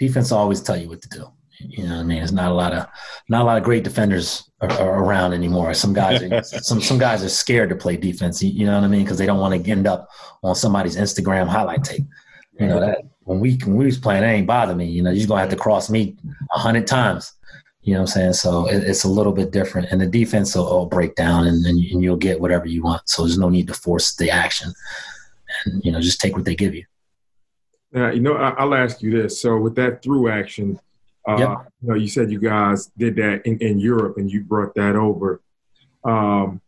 defense 0.00 0.32
always 0.32 0.60
tell 0.60 0.76
you 0.76 0.88
what 0.88 1.02
to 1.02 1.08
do. 1.08 1.26
You 1.58 1.86
know, 1.86 2.00
I 2.00 2.02
mean, 2.02 2.18
there's 2.18 2.32
not 2.32 2.50
a 2.50 2.54
lot 2.54 2.72
of 2.72 2.86
not 3.28 3.42
a 3.42 3.44
lot 3.44 3.58
of 3.58 3.64
great 3.64 3.84
defenders 3.84 4.50
are, 4.62 4.72
are 4.72 5.04
around 5.04 5.34
anymore. 5.34 5.74
Some 5.74 5.92
guys, 5.92 6.22
are, 6.22 6.42
some 6.62 6.80
some 6.80 6.98
guys 6.98 7.22
are 7.22 7.28
scared 7.28 7.68
to 7.68 7.76
play 7.76 7.96
defense. 7.96 8.42
You 8.42 8.66
know 8.66 8.74
what 8.74 8.84
I 8.84 8.88
mean? 8.88 9.04
Because 9.04 9.18
they 9.18 9.26
don't 9.26 9.38
want 9.38 9.62
to 9.62 9.70
end 9.70 9.86
up 9.86 10.08
on 10.42 10.56
somebody's 10.56 10.96
Instagram 10.96 11.46
highlight 11.46 11.84
tape. 11.84 12.04
You 12.58 12.66
know 12.66 12.80
that 12.80 13.04
when 13.20 13.38
we 13.38 13.58
when 13.64 13.76
we 13.76 13.84
was 13.84 13.98
playing, 13.98 14.24
it 14.24 14.28
ain't 14.28 14.46
bother 14.46 14.74
me. 14.74 14.86
You 14.86 15.02
know, 15.02 15.10
you're 15.10 15.28
gonna 15.28 15.42
have 15.42 15.50
to 15.50 15.56
cross 15.56 15.90
me 15.90 16.16
a 16.54 16.58
hundred 16.58 16.86
times. 16.86 17.30
You 17.82 17.94
know 17.94 18.00
what 18.00 18.10
I'm 18.10 18.14
saying? 18.14 18.32
So 18.34 18.68
it, 18.68 18.84
it's 18.84 19.04
a 19.04 19.08
little 19.08 19.32
bit 19.32 19.50
different, 19.50 19.88
and 19.90 20.00
the 20.00 20.06
defense 20.06 20.54
will, 20.54 20.64
will 20.64 20.86
break 20.86 21.14
down, 21.14 21.46
and, 21.46 21.64
and 21.66 21.78
you'll 21.80 22.16
get 22.16 22.40
whatever 22.40 22.66
you 22.66 22.82
want. 22.82 23.02
So 23.08 23.22
there's 23.22 23.38
no 23.38 23.48
need 23.48 23.66
to 23.68 23.74
force 23.74 24.14
the 24.14 24.30
action 24.30 24.72
and 25.66 25.84
you 25.84 25.92
know 25.92 26.00
just 26.00 26.20
take 26.20 26.34
what 26.34 26.44
they 26.44 26.54
give 26.54 26.74
you. 26.74 26.84
Uh, 27.94 28.10
you 28.10 28.20
know, 28.20 28.34
I, 28.34 28.64
will 28.64 28.74
ask 28.74 29.02
you 29.02 29.10
this. 29.10 29.40
So 29.40 29.58
with 29.58 29.74
that 29.74 30.02
through 30.02 30.30
action, 30.30 30.80
uh, 31.28 31.36
yep. 31.38 31.72
you 31.82 31.88
know, 31.88 31.94
you 31.94 32.08
said 32.08 32.32
you 32.32 32.40
guys 32.40 32.86
did 32.96 33.16
that 33.16 33.42
in, 33.44 33.58
in 33.58 33.78
Europe 33.78 34.16
and 34.16 34.30
you 34.30 34.42
brought 34.42 34.74
that 34.74 34.96
over. 34.96 35.42
Um, 36.02 36.60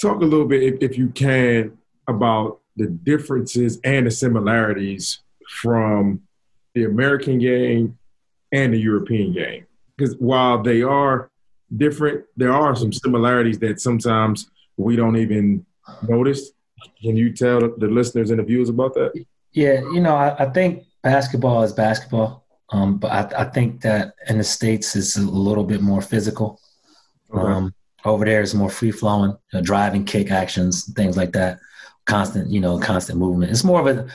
talk 0.00 0.22
a 0.22 0.24
little 0.24 0.46
bit, 0.46 0.62
if, 0.62 0.90
if 0.90 0.98
you 0.98 1.10
can, 1.10 1.76
about 2.08 2.60
the 2.76 2.86
differences 2.86 3.78
and 3.84 4.06
the 4.06 4.10
similarities 4.10 5.20
from 5.60 6.22
the 6.74 6.84
American 6.84 7.38
game 7.38 7.98
and 8.52 8.72
the 8.72 8.78
European 8.78 9.32
game. 9.32 9.66
Because 9.96 10.16
while 10.16 10.62
they 10.62 10.82
are 10.82 11.30
different, 11.76 12.24
there 12.36 12.52
are 12.52 12.74
some 12.74 12.92
similarities 12.92 13.58
that 13.60 13.80
sometimes 13.80 14.50
we 14.76 14.96
don't 14.96 15.16
even 15.16 15.64
notice. 16.08 16.50
Can 17.00 17.16
you 17.16 17.32
tell 17.32 17.60
the 17.60 17.88
listeners 17.88 18.30
and 18.30 18.38
the 18.38 18.44
viewers 18.44 18.68
about 18.68 18.94
that? 18.94 19.12
Yeah, 19.52 19.80
you 19.92 20.00
know, 20.00 20.14
I, 20.14 20.44
I 20.44 20.50
think 20.50 20.84
basketball 21.02 21.62
is 21.62 21.72
basketball, 21.72 22.46
um, 22.70 22.98
but 22.98 23.10
I, 23.10 23.42
I, 23.42 23.44
think 23.44 23.82
that 23.82 24.14
in 24.28 24.38
the 24.38 24.44
states 24.44 24.96
it's 24.96 25.16
a 25.16 25.20
little 25.20 25.64
bit 25.64 25.80
more 25.80 26.02
physical. 26.02 26.60
Okay. 27.32 27.40
Um, 27.40 27.74
over 28.04 28.24
there 28.24 28.42
is 28.42 28.54
more 28.54 28.70
free 28.70 28.90
flowing, 28.90 29.30
you 29.30 29.58
know, 29.58 29.62
driving, 29.62 30.04
kick 30.04 30.30
actions, 30.30 30.92
things 30.94 31.16
like 31.16 31.32
that. 31.32 31.58
Constant, 32.04 32.50
you 32.50 32.60
know, 32.60 32.78
constant 32.78 33.18
movement. 33.18 33.50
It's 33.50 33.64
more 33.64 33.80
of 33.80 33.86
a 33.86 34.06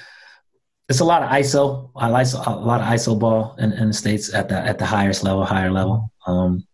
it's 0.90 1.00
a 1.00 1.06
lot 1.06 1.24
of 1.24 1.30
ISO. 1.30 1.92
I 1.96 2.08
like 2.08 2.28
a 2.34 2.52
lot 2.52 2.82
of 2.82 2.88
ISO 2.88 3.18
ball 3.18 3.56
in, 3.60 3.72
in 3.74 3.88
the 3.88 3.94
states 3.94 4.34
at 4.34 4.50
the 4.50 4.60
at 4.60 4.78
the 4.78 4.86
highest 4.86 5.24
level, 5.24 5.44
higher 5.44 5.72
level. 5.72 6.12
Um, 6.28 6.68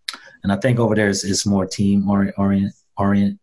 and 0.44 0.52
I 0.52 0.58
think 0.58 0.80
over 0.80 0.94
there 0.94 1.10
is, 1.10 1.24
is 1.24 1.46
more 1.46 1.66
team 1.66 2.10
orient 2.10 2.74
orient. 2.98 3.40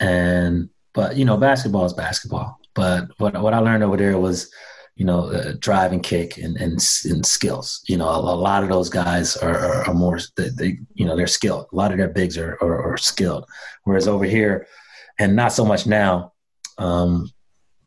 And 0.00 0.70
but 0.94 1.16
you 1.16 1.24
know, 1.24 1.36
basketball 1.36 1.84
is 1.84 1.92
basketball. 1.92 2.58
But 2.74 3.08
what 3.18 3.40
what 3.40 3.54
I 3.54 3.58
learned 3.58 3.82
over 3.82 3.96
there 3.96 4.18
was, 4.18 4.50
you 4.96 5.04
know, 5.04 5.30
uh, 5.30 5.54
drive 5.58 5.92
and 5.92 6.02
kick 6.02 6.38
and, 6.38 6.56
and 6.56 6.72
and 7.04 7.26
skills. 7.26 7.82
You 7.88 7.96
know, 7.96 8.08
a, 8.08 8.18
a 8.18 8.36
lot 8.36 8.62
of 8.62 8.68
those 8.68 8.88
guys 8.88 9.36
are, 9.36 9.56
are, 9.56 9.84
are 9.88 9.94
more 9.94 10.18
they, 10.36 10.48
they, 10.50 10.78
you 10.94 11.06
know 11.06 11.16
they're 11.16 11.26
skilled. 11.26 11.66
A 11.72 11.76
lot 11.76 11.92
of 11.92 11.98
their 11.98 12.08
bigs 12.08 12.38
are, 12.38 12.58
are, 12.60 12.92
are 12.92 12.96
skilled. 12.96 13.46
Whereas 13.84 14.08
over 14.08 14.24
here, 14.24 14.66
and 15.18 15.34
not 15.34 15.52
so 15.52 15.64
much 15.64 15.86
now. 15.86 16.32
Um, 16.78 17.30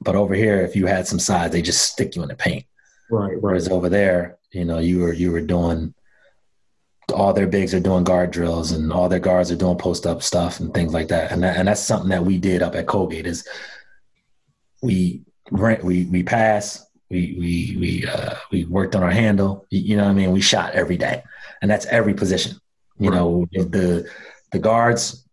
but 0.02 0.16
over 0.16 0.34
here, 0.34 0.62
if 0.62 0.76
you 0.76 0.88
had 0.88 1.08
some 1.08 1.20
size, 1.20 1.52
they 1.52 1.62
just 1.62 1.92
stick 1.92 2.16
you 2.16 2.24
in 2.24 2.30
the 2.30 2.36
paint. 2.36 2.66
Right, 3.10 3.28
right. 3.28 3.42
Whereas 3.42 3.70
over 3.70 3.88
there, 3.88 4.38
you 4.52 4.66
know, 4.66 4.80
you 4.80 5.00
were 5.00 5.14
you 5.14 5.32
were 5.32 5.42
doing 5.42 5.94
all 7.12 7.34
their 7.34 7.48
bigs 7.48 7.74
are 7.74 7.80
doing 7.80 8.04
guard 8.04 8.32
drills 8.32 8.72
and 8.72 8.92
all 8.92 9.10
their 9.10 9.20
guards 9.20 9.52
are 9.52 9.56
doing 9.56 9.78
post 9.78 10.06
up 10.06 10.24
stuff 10.24 10.60
and 10.60 10.74
things 10.74 10.94
like 10.94 11.08
that. 11.10 11.32
And 11.32 11.44
that, 11.44 11.58
and 11.58 11.68
that's 11.68 11.82
something 11.82 12.10
that 12.10 12.26
we 12.26 12.38
did 12.38 12.62
up 12.62 12.76
at 12.76 12.88
Colgate 12.88 13.28
is 13.28 13.48
we 14.82 15.24
we 15.52 16.06
we 16.06 16.24
pass, 16.24 16.86
we 17.10 17.36
we 17.40 17.78
we 17.80 18.08
uh, 18.08 18.36
we 18.52 18.66
worked 18.66 18.96
on 18.96 19.04
our 19.04 19.12
handle. 19.12 19.66
You 19.70 19.98
know 19.98 20.06
what 20.06 20.12
I 20.12 20.14
mean? 20.14 20.32
We 20.32 20.42
shot 20.42 20.74
every 20.74 20.98
day, 20.98 21.24
and 21.62 21.70
that's 21.70 21.86
every 21.88 22.14
position. 22.14 22.58
You 22.98 23.12
know 23.12 23.48
the 23.52 24.10
the 24.52 24.60
guards 24.60 25.28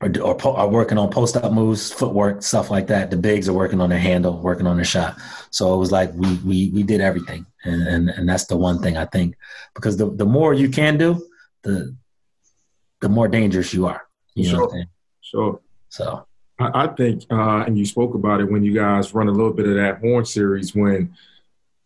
or, 0.00 0.10
or 0.22 0.56
are 0.56 0.68
working 0.68 0.98
on 0.98 1.10
post 1.10 1.36
up 1.36 1.52
moves, 1.52 1.92
footwork, 1.92 2.42
stuff 2.42 2.70
like 2.70 2.86
that. 2.86 3.10
The 3.10 3.16
bigs 3.16 3.48
are 3.48 3.52
working 3.52 3.80
on 3.80 3.90
their 3.90 3.98
handle, 3.98 4.40
working 4.40 4.66
on 4.66 4.76
their 4.76 4.84
shot. 4.84 5.16
So 5.50 5.74
it 5.74 5.78
was 5.78 5.92
like 5.92 6.12
we 6.14 6.34
we 6.36 6.70
we 6.70 6.82
did 6.82 7.00
everything, 7.00 7.46
and 7.64 7.82
and, 7.86 8.08
and 8.10 8.28
that's 8.28 8.46
the 8.46 8.56
one 8.56 8.80
thing 8.80 8.96
I 8.96 9.04
think 9.04 9.36
because 9.74 9.96
the 9.96 10.10
the 10.10 10.26
more 10.26 10.54
you 10.54 10.70
can 10.70 10.96
do, 10.96 11.26
the 11.62 11.94
the 13.00 13.08
more 13.08 13.28
dangerous 13.28 13.74
you 13.74 13.86
are. 13.86 14.06
You 14.34 14.44
sure. 14.44 14.52
know 14.52 14.60
what 14.60 14.66
I'm 14.66 14.76
saying? 14.76 14.88
Sure. 15.20 15.60
So 15.88 16.26
I, 16.58 16.84
I 16.84 16.86
think, 16.88 17.24
uh, 17.30 17.64
and 17.66 17.78
you 17.78 17.84
spoke 17.84 18.14
about 18.14 18.40
it 18.40 18.50
when 18.50 18.62
you 18.62 18.74
guys 18.74 19.14
run 19.14 19.28
a 19.28 19.32
little 19.32 19.52
bit 19.52 19.66
of 19.66 19.74
that 19.74 19.98
horn 19.98 20.24
series 20.24 20.74
when 20.74 21.14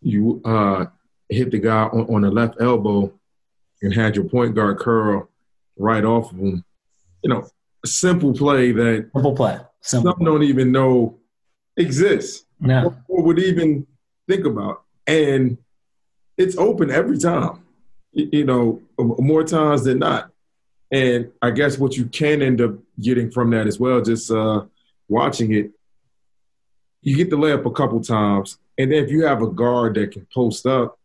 you 0.03 0.43
uh, 0.45 0.87
hit 1.29 1.51
the 1.51 1.59
guy 1.59 1.85
on, 1.85 2.15
on 2.15 2.23
the 2.23 2.31
left 2.31 2.61
elbow 2.61 3.13
and 3.83 3.95
had 3.95 4.17
your 4.17 4.25
point 4.25 4.55
guard 4.55 4.79
curl 4.79 5.29
right 5.77 6.05
off 6.05 6.33
of 6.33 6.39
him. 6.39 6.65
You 7.23 7.31
know, 7.31 7.49
simple 7.85 8.33
play 8.33 8.73
that 8.73 9.11
simple 9.13 9.35
play. 9.35 9.59
Simple. 9.81 10.13
Some 10.13 10.25
don't 10.25 10.43
even 10.43 10.73
know 10.73 11.19
exists. 11.77 12.47
No. 12.61 12.87
Or, 12.87 13.05
or 13.09 13.23
would 13.25 13.39
even 13.39 13.87
think 14.29 14.47
about. 14.47 14.83
And 15.07 15.59
it's 16.39 16.57
open 16.57 16.91
every 16.91 17.19
time. 17.19 17.63
You 18.13 18.45
know, 18.45 18.81
more 18.99 19.43
times 19.45 19.85
than 19.85 19.99
not. 19.99 20.31
And 20.93 21.33
I 21.43 21.51
guess 21.51 21.79
what 21.79 21.97
you 21.97 22.07
can 22.07 22.43
end 22.43 22.61
up 22.61 22.75
getting 23.01 23.31
from 23.31 23.51
that 23.51 23.67
as 23.67 23.81
well, 23.81 24.01
just 24.01 24.31
uh, 24.31 24.63
watching 25.09 25.53
it, 25.53 25.73
you 27.03 27.17
get 27.17 27.29
the 27.29 27.37
layup 27.37 27.67
a 27.67 27.71
couple 27.73 28.01
times, 28.01 28.59
and 28.79 28.93
then 28.93 29.05
if 29.05 29.11
you 29.11 29.27
have 29.27 29.43
a 29.43 29.51
guard 29.51 29.95
that 29.97 30.13
can 30.13 30.27
post 30.33 30.65
up, 30.67 30.99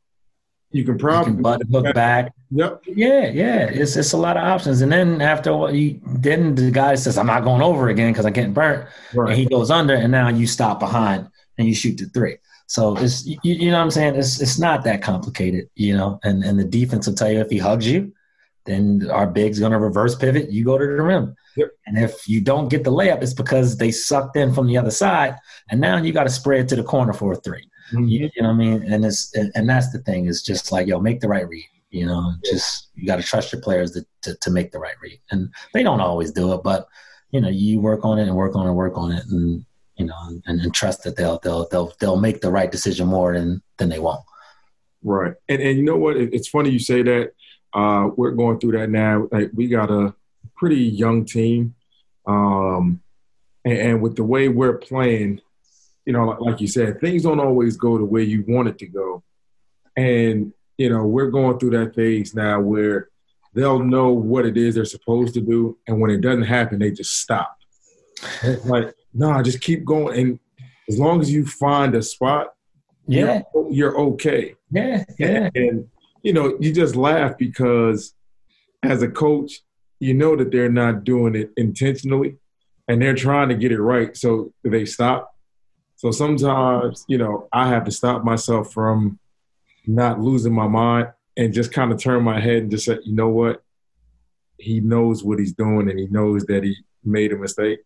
you 0.71 0.83
can 0.83 0.97
probably 0.97 1.33
you 1.33 1.43
can 1.43 1.71
hook 1.71 1.95
back. 1.95 2.33
Yep. 2.51 2.83
Yeah, 2.87 3.27
yeah. 3.27 3.65
It's 3.65 3.95
it's 3.95 4.13
a 4.13 4.17
lot 4.17 4.37
of 4.37 4.43
options. 4.43 4.81
And 4.81 4.91
then 4.91 5.21
after 5.21 5.55
what 5.55 5.73
you 5.73 5.99
then 6.05 6.55
the 6.55 6.71
guy 6.71 6.95
says, 6.95 7.17
I'm 7.17 7.27
not 7.27 7.43
going 7.43 7.61
over 7.61 7.89
again 7.89 8.11
because 8.11 8.25
I'm 8.25 8.33
getting 8.33 8.53
burnt. 8.53 8.87
Right. 9.13 9.31
And 9.31 9.39
he 9.39 9.45
goes 9.45 9.71
under 9.71 9.95
and 9.95 10.11
now 10.11 10.29
you 10.29 10.45
stop 10.45 10.79
behind 10.79 11.27
and 11.57 11.67
you 11.67 11.73
shoot 11.73 11.97
the 11.97 12.05
three. 12.05 12.37
So 12.67 12.95
it's 12.97 13.25
you, 13.25 13.37
you, 13.41 13.71
know 13.71 13.77
what 13.77 13.83
I'm 13.83 13.91
saying? 13.91 14.15
It's 14.15 14.39
it's 14.39 14.59
not 14.59 14.83
that 14.83 15.01
complicated, 15.01 15.69
you 15.75 15.97
know. 15.97 16.19
And 16.23 16.43
and 16.43 16.59
the 16.59 16.65
defense 16.65 17.07
will 17.07 17.15
tell 17.15 17.31
you 17.31 17.39
if 17.39 17.49
he 17.49 17.57
hugs 17.57 17.87
you, 17.87 18.13
then 18.65 19.09
our 19.11 19.25
big's 19.25 19.59
gonna 19.59 19.79
reverse 19.79 20.13
pivot, 20.13 20.51
you 20.51 20.65
go 20.65 20.77
to 20.77 20.85
the 20.85 21.01
rim. 21.01 21.35
Yep. 21.57 21.71
And 21.87 21.97
if 21.97 22.29
you 22.29 22.41
don't 22.41 22.69
get 22.69 22.83
the 22.83 22.91
layup, 22.91 23.23
it's 23.23 23.33
because 23.33 23.77
they 23.77 23.89
sucked 23.89 24.37
in 24.37 24.53
from 24.53 24.67
the 24.67 24.77
other 24.77 24.91
side, 24.91 25.35
and 25.71 25.81
now 25.81 25.97
you 25.97 26.13
got 26.13 26.25
to 26.25 26.29
spread 26.29 26.69
to 26.69 26.75
the 26.75 26.83
corner 26.83 27.11
for 27.11 27.33
a 27.33 27.35
3 27.35 27.68
mm-hmm. 27.91 28.05
you, 28.05 28.29
you, 28.35 28.41
know 28.41 28.49
what 28.49 28.55
I 28.55 28.57
mean? 28.57 28.83
And 28.83 29.05
it's 29.05 29.35
and, 29.35 29.51
and 29.55 29.69
that's 29.69 29.91
the 29.91 29.99
thing 29.99 30.25
is 30.25 30.41
just 30.41 30.71
like 30.71 30.87
yo, 30.87 30.99
make 30.99 31.19
the 31.19 31.27
right 31.27 31.47
read. 31.47 31.67
You 31.89 32.05
know, 32.05 32.33
just 32.45 32.89
you 32.93 33.07
got 33.07 33.15
to 33.15 33.23
trust 33.23 33.51
your 33.51 33.61
players 33.61 33.91
to, 33.93 34.05
to, 34.21 34.35
to 34.35 34.51
make 34.51 34.71
the 34.71 34.79
right 34.79 34.95
read, 35.01 35.19
and 35.31 35.51
they 35.73 35.81
don't 35.81 36.01
always 36.01 36.31
do 36.31 36.53
it, 36.53 36.61
but 36.63 36.87
you 37.31 37.41
know, 37.41 37.49
you 37.49 37.79
work 37.79 38.03
on 38.05 38.19
it 38.19 38.23
and 38.27 38.35
work 38.35 38.55
on 38.55 38.65
it 38.65 38.69
and 38.69 38.77
work 38.77 38.97
on 38.97 39.11
it, 39.11 39.25
and 39.29 39.65
you 39.97 40.05
know, 40.05 40.15
and, 40.45 40.61
and 40.61 40.73
trust 40.73 41.03
that 41.03 41.15
they'll 41.15 41.39
they'll 41.39 41.67
they'll 41.69 41.93
they'll 41.99 42.19
make 42.19 42.41
the 42.41 42.51
right 42.51 42.71
decision 42.71 43.07
more 43.07 43.33
than 43.33 43.61
than 43.77 43.89
they 43.89 43.99
won't. 43.99 44.23
Right, 45.03 45.33
and 45.47 45.61
and 45.61 45.77
you 45.77 45.83
know 45.83 45.97
what? 45.97 46.17
It's 46.17 46.47
funny 46.47 46.69
you 46.69 46.79
say 46.79 47.03
that. 47.03 47.33
Uh, 47.71 48.09
we're 48.17 48.31
going 48.31 48.59
through 48.59 48.71
that 48.71 48.89
now. 48.89 49.27
Like 49.31 49.51
we 49.53 49.67
got 49.67 49.91
a 49.91 50.15
pretty 50.55 50.77
young 50.77 51.23
team, 51.23 51.75
um, 52.25 53.01
and, 53.63 53.77
and 53.77 54.01
with 54.01 54.15
the 54.15 54.23
way 54.23 54.47
we're 54.47 54.79
playing, 54.79 55.41
you 56.09 56.13
know, 56.13 56.25
like, 56.25 56.41
like 56.41 56.59
you 56.59 56.67
said, 56.67 56.99
things 56.99 57.21
don't 57.21 57.39
always 57.39 57.77
go 57.77 57.99
the 57.99 58.03
way 58.03 58.23
you 58.23 58.43
want 58.47 58.67
it 58.67 58.79
to 58.79 58.87
go, 58.87 59.21
and 59.95 60.51
you 60.75 60.89
know, 60.89 61.05
we're 61.05 61.29
going 61.29 61.59
through 61.59 61.69
that 61.69 61.93
phase 61.93 62.33
now 62.33 62.59
where 62.59 63.09
they'll 63.53 63.83
know 63.83 64.11
what 64.11 64.43
it 64.43 64.57
is 64.57 64.73
they're 64.73 64.85
supposed 64.85 65.35
to 65.35 65.41
do, 65.41 65.77
and 65.87 66.01
when 66.01 66.09
it 66.09 66.21
doesn't 66.21 66.45
happen, 66.45 66.79
they 66.79 66.89
just 66.89 67.19
stop. 67.19 67.55
like, 68.65 68.91
no, 69.13 69.33
nah, 69.33 69.43
just 69.43 69.61
keep 69.61 69.85
going, 69.85 70.19
and 70.19 70.39
as 70.89 70.97
long 70.97 71.21
as 71.21 71.31
you 71.31 71.45
find 71.45 71.93
a 71.93 72.01
spot, 72.01 72.55
yeah, 73.05 73.43
you're, 73.53 73.71
you're 73.71 73.99
okay. 73.99 74.55
Yeah, 74.71 75.03
yeah. 75.19 75.51
And, 75.53 75.55
and 75.55 75.87
you 76.23 76.33
know, 76.33 76.57
you 76.59 76.73
just 76.73 76.95
laugh 76.95 77.37
because 77.37 78.15
as 78.81 79.03
a 79.03 79.09
coach, 79.09 79.59
you 79.99 80.15
know 80.15 80.35
that 80.35 80.49
they're 80.49 80.71
not 80.71 81.03
doing 81.03 81.35
it 81.35 81.51
intentionally, 81.55 82.37
and 82.87 82.99
they're 82.99 83.13
trying 83.13 83.49
to 83.49 83.55
get 83.55 83.71
it 83.71 83.79
right, 83.79 84.17
so 84.17 84.51
they 84.63 84.85
stop. 84.85 85.35
So 85.99 86.11
sometimes, 86.11 87.03
you 87.09 87.17
know, 87.17 87.49
I 87.51 87.67
have 87.67 87.83
to 87.83 87.91
stop 87.91 88.23
myself 88.23 88.71
from 88.71 89.19
not 89.85 90.17
losing 90.17 90.53
my 90.53 90.65
mind 90.65 91.09
and 91.35 91.53
just 91.53 91.73
kind 91.73 91.91
of 91.91 91.99
turn 91.99 92.23
my 92.23 92.39
head 92.39 92.61
and 92.61 92.71
just 92.71 92.85
say, 92.85 92.99
you 93.03 93.13
know 93.13 93.27
what? 93.27 93.61
He 94.57 94.79
knows 94.79 95.25
what 95.25 95.39
he's 95.39 95.51
doing 95.51 95.89
and 95.89 95.99
he 95.99 96.07
knows 96.07 96.45
that 96.45 96.63
he 96.63 96.77
made 97.03 97.33
a 97.33 97.37
mistake. 97.37 97.79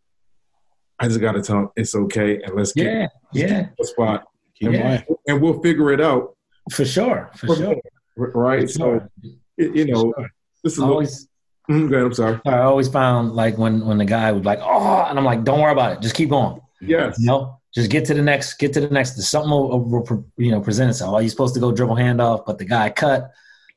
I 0.99 1.07
just 1.07 1.21
got 1.21 1.31
to 1.31 1.41
tell 1.41 1.57
him 1.57 1.69
it's 1.75 1.95
okay 1.95 2.39
and 2.43 2.53
let's 2.53 2.71
get, 2.73 2.85
yeah, 2.85 3.07
yeah. 3.47 3.67
the 3.79 3.87
spot. 3.87 4.25
And, 4.61 4.73
yeah. 4.75 5.01
we'll, 5.09 5.19
and 5.27 5.41
we'll 5.41 5.59
figure 5.63 5.91
it 5.91 5.99
out. 5.99 6.37
For 6.69 6.85
sure, 6.85 7.31
for, 7.35 7.55
sure. 7.55 7.81
Right? 8.15 8.61
For 8.61 8.67
so, 8.67 9.09
it, 9.57 9.75
you 9.75 9.85
know, 9.91 10.13
sure. 10.15 10.29
this 10.63 10.73
is 10.73 10.79
always. 10.79 11.27
Mm, 11.67 12.05
I'm 12.05 12.13
sorry. 12.13 12.39
I 12.45 12.59
always 12.59 12.89
found 12.89 13.31
like 13.31 13.57
when 13.57 13.83
when 13.87 13.97
the 13.97 14.05
guy 14.05 14.31
would 14.31 14.45
like, 14.45 14.59
oh, 14.61 15.05
and 15.09 15.17
I'm 15.17 15.25
like, 15.25 15.43
don't 15.43 15.59
worry 15.59 15.71
about 15.71 15.93
it, 15.93 16.01
just 16.01 16.13
keep 16.13 16.29
going. 16.29 16.61
Yes. 16.79 17.17
You 17.17 17.25
know, 17.25 17.59
just 17.73 17.89
get 17.89 18.05
to 18.05 18.13
the 18.13 18.21
next, 18.21 18.55
get 18.55 18.73
to 18.73 18.81
the 18.81 18.89
next. 18.89 19.19
Something 19.21 19.49
will, 19.49 19.79
will 19.79 20.25
you 20.37 20.51
know 20.51 20.61
present 20.61 20.91
itself. 20.91 21.13
Are 21.13 21.21
you 21.21 21.29
supposed 21.29 21.53
to 21.55 21.59
go 21.59 21.71
dribble 21.71 21.95
handoff, 21.95 22.45
but 22.45 22.57
the 22.59 22.65
guy 22.65 22.89
cut? 22.89 23.31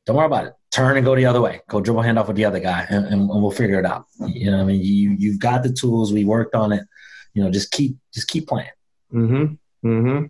Don't 0.05 0.17
worry 0.17 0.27
about 0.27 0.47
it. 0.47 0.55
Turn 0.71 0.97
and 0.97 1.05
go 1.05 1.17
the 1.17 1.25
other 1.25 1.41
way. 1.41 1.63
Go 1.69 1.81
dribble 1.81 2.03
handoff 2.03 2.29
with 2.29 2.37
the 2.37 2.45
other 2.45 2.61
guy, 2.61 2.87
and, 2.91 3.07
and, 3.07 3.29
we'll 3.29 3.51
figure 3.51 3.81
it 3.81 3.87
out. 3.87 4.05
You 4.27 4.51
know, 4.51 4.61
I 4.61 4.65
mean, 4.65 4.83
you 4.83 5.17
you've 5.19 5.41
got 5.41 5.63
the 5.63 5.73
tools. 5.73 6.13
We 6.13 6.25
worked 6.25 6.55
on 6.55 6.73
it. 6.73 6.85
You 7.33 7.43
know, 7.43 7.51
just 7.51 7.71
keep 7.71 7.97
just 8.13 8.29
keep 8.29 8.47
playing. 8.47 8.69
Mm-hmm. 9.13 9.89
Mm-hmm. 9.89 10.27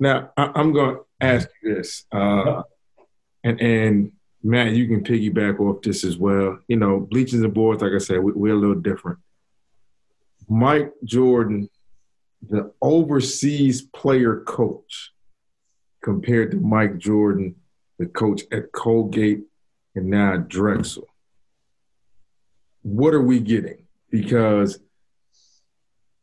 Now 0.00 0.30
I, 0.36 0.60
am 0.60 0.72
going 0.72 0.96
to 0.96 1.02
ask 1.20 1.48
you 1.62 1.74
this, 1.74 2.04
uh, 2.12 2.62
and 3.42 3.60
and 3.60 4.12
Matt, 4.44 4.72
you 4.72 4.86
can 4.86 5.02
piggyback 5.02 5.58
off 5.58 5.82
this 5.82 6.04
as 6.04 6.16
well. 6.16 6.60
You 6.68 6.76
know, 6.76 7.00
bleachers 7.00 7.40
and 7.40 7.52
boards, 7.52 7.82
like 7.82 7.92
I 7.92 7.98
said, 7.98 8.20
we, 8.20 8.32
we're 8.32 8.54
a 8.54 8.56
little 8.56 8.76
different. 8.76 9.18
Mike 10.48 10.92
Jordan 11.04 11.68
the 12.46 12.72
overseas 12.80 13.82
player 13.82 14.40
coach 14.40 15.12
compared 16.02 16.52
to 16.52 16.56
Mike 16.58 16.98
Jordan, 16.98 17.56
the 17.98 18.06
coach 18.06 18.42
at 18.52 18.72
Colgate 18.72 19.42
and 19.94 20.06
now 20.06 20.36
Drexel. 20.36 21.06
What 22.82 23.14
are 23.14 23.22
we 23.22 23.40
getting? 23.40 23.86
Because, 24.10 24.78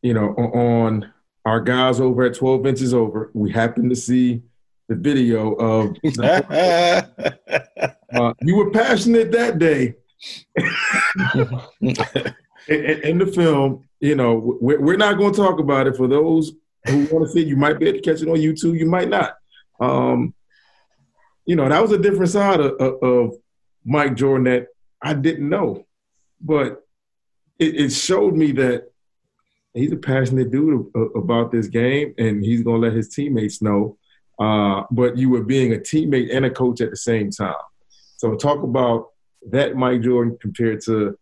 you 0.02 0.14
know, 0.14 0.30
on 0.34 1.12
our 1.44 1.60
guys 1.60 2.00
over 2.00 2.24
at 2.24 2.34
12 2.34 2.66
inches 2.66 2.94
over, 2.94 3.30
we 3.34 3.52
happen 3.52 3.88
to 3.88 3.96
see 3.96 4.42
the 4.88 4.94
video 4.94 5.52
of 5.54 5.96
uh, 6.20 7.02
you 8.40 8.56
were 8.56 8.70
passionate 8.70 9.32
that 9.32 9.58
day 9.58 9.94
in, 12.68 13.00
in, 13.02 13.18
the 13.18 13.26
film 13.26 13.86
you 14.00 14.14
know, 14.14 14.58
we're, 14.60 14.80
we're 14.80 14.96
not 14.96 15.18
going 15.18 15.32
to 15.32 15.40
talk 15.40 15.58
about 15.58 15.86
it. 15.86 15.96
For 15.96 16.06
those 16.06 16.52
who 16.86 17.06
want 17.06 17.26
to 17.26 17.32
see, 17.32 17.44
you 17.44 17.56
might 17.56 17.78
be 17.78 17.88
able 17.88 17.98
to 17.98 18.04
catch 18.04 18.22
it 18.22 18.28
on 18.28 18.36
YouTube. 18.36 18.78
You 18.78 18.86
might 18.86 19.08
not. 19.08 19.34
Um, 19.80 20.34
you 21.44 21.56
know, 21.56 21.68
that 21.68 21.82
was 21.82 21.92
a 21.92 21.98
different 21.98 22.30
side 22.30 22.60
of, 22.60 22.74
of 22.80 23.34
Mike 23.84 24.16
Jordan 24.16 24.44
that 24.44 24.68
I 25.00 25.14
didn't 25.14 25.48
know, 25.48 25.86
but 26.40 26.82
it, 27.58 27.76
it 27.76 27.90
showed 27.90 28.34
me 28.34 28.52
that 28.52 28.90
he's 29.74 29.92
a 29.92 29.96
passionate 29.96 30.50
dude 30.50 30.90
about 31.14 31.52
this 31.52 31.68
game, 31.68 32.14
and 32.18 32.44
he's 32.44 32.62
going 32.62 32.80
to 32.80 32.88
let 32.88 32.96
his 32.96 33.08
teammates 33.08 33.62
know. 33.62 33.96
uh, 34.38 34.82
but 34.90 35.16
you 35.16 35.30
were 35.30 35.42
being 35.42 35.72
a 35.72 35.76
teammate 35.76 36.34
and 36.34 36.44
a 36.44 36.50
coach 36.50 36.80
at 36.80 36.90
the 36.90 36.96
same 36.96 37.30
time. 37.30 37.54
So 38.16 38.34
talk 38.34 38.62
about 38.62 39.08
that 39.50 39.76
Mike 39.76 40.02
Jordan 40.02 40.36
compared 40.40 40.80
to 40.82 41.16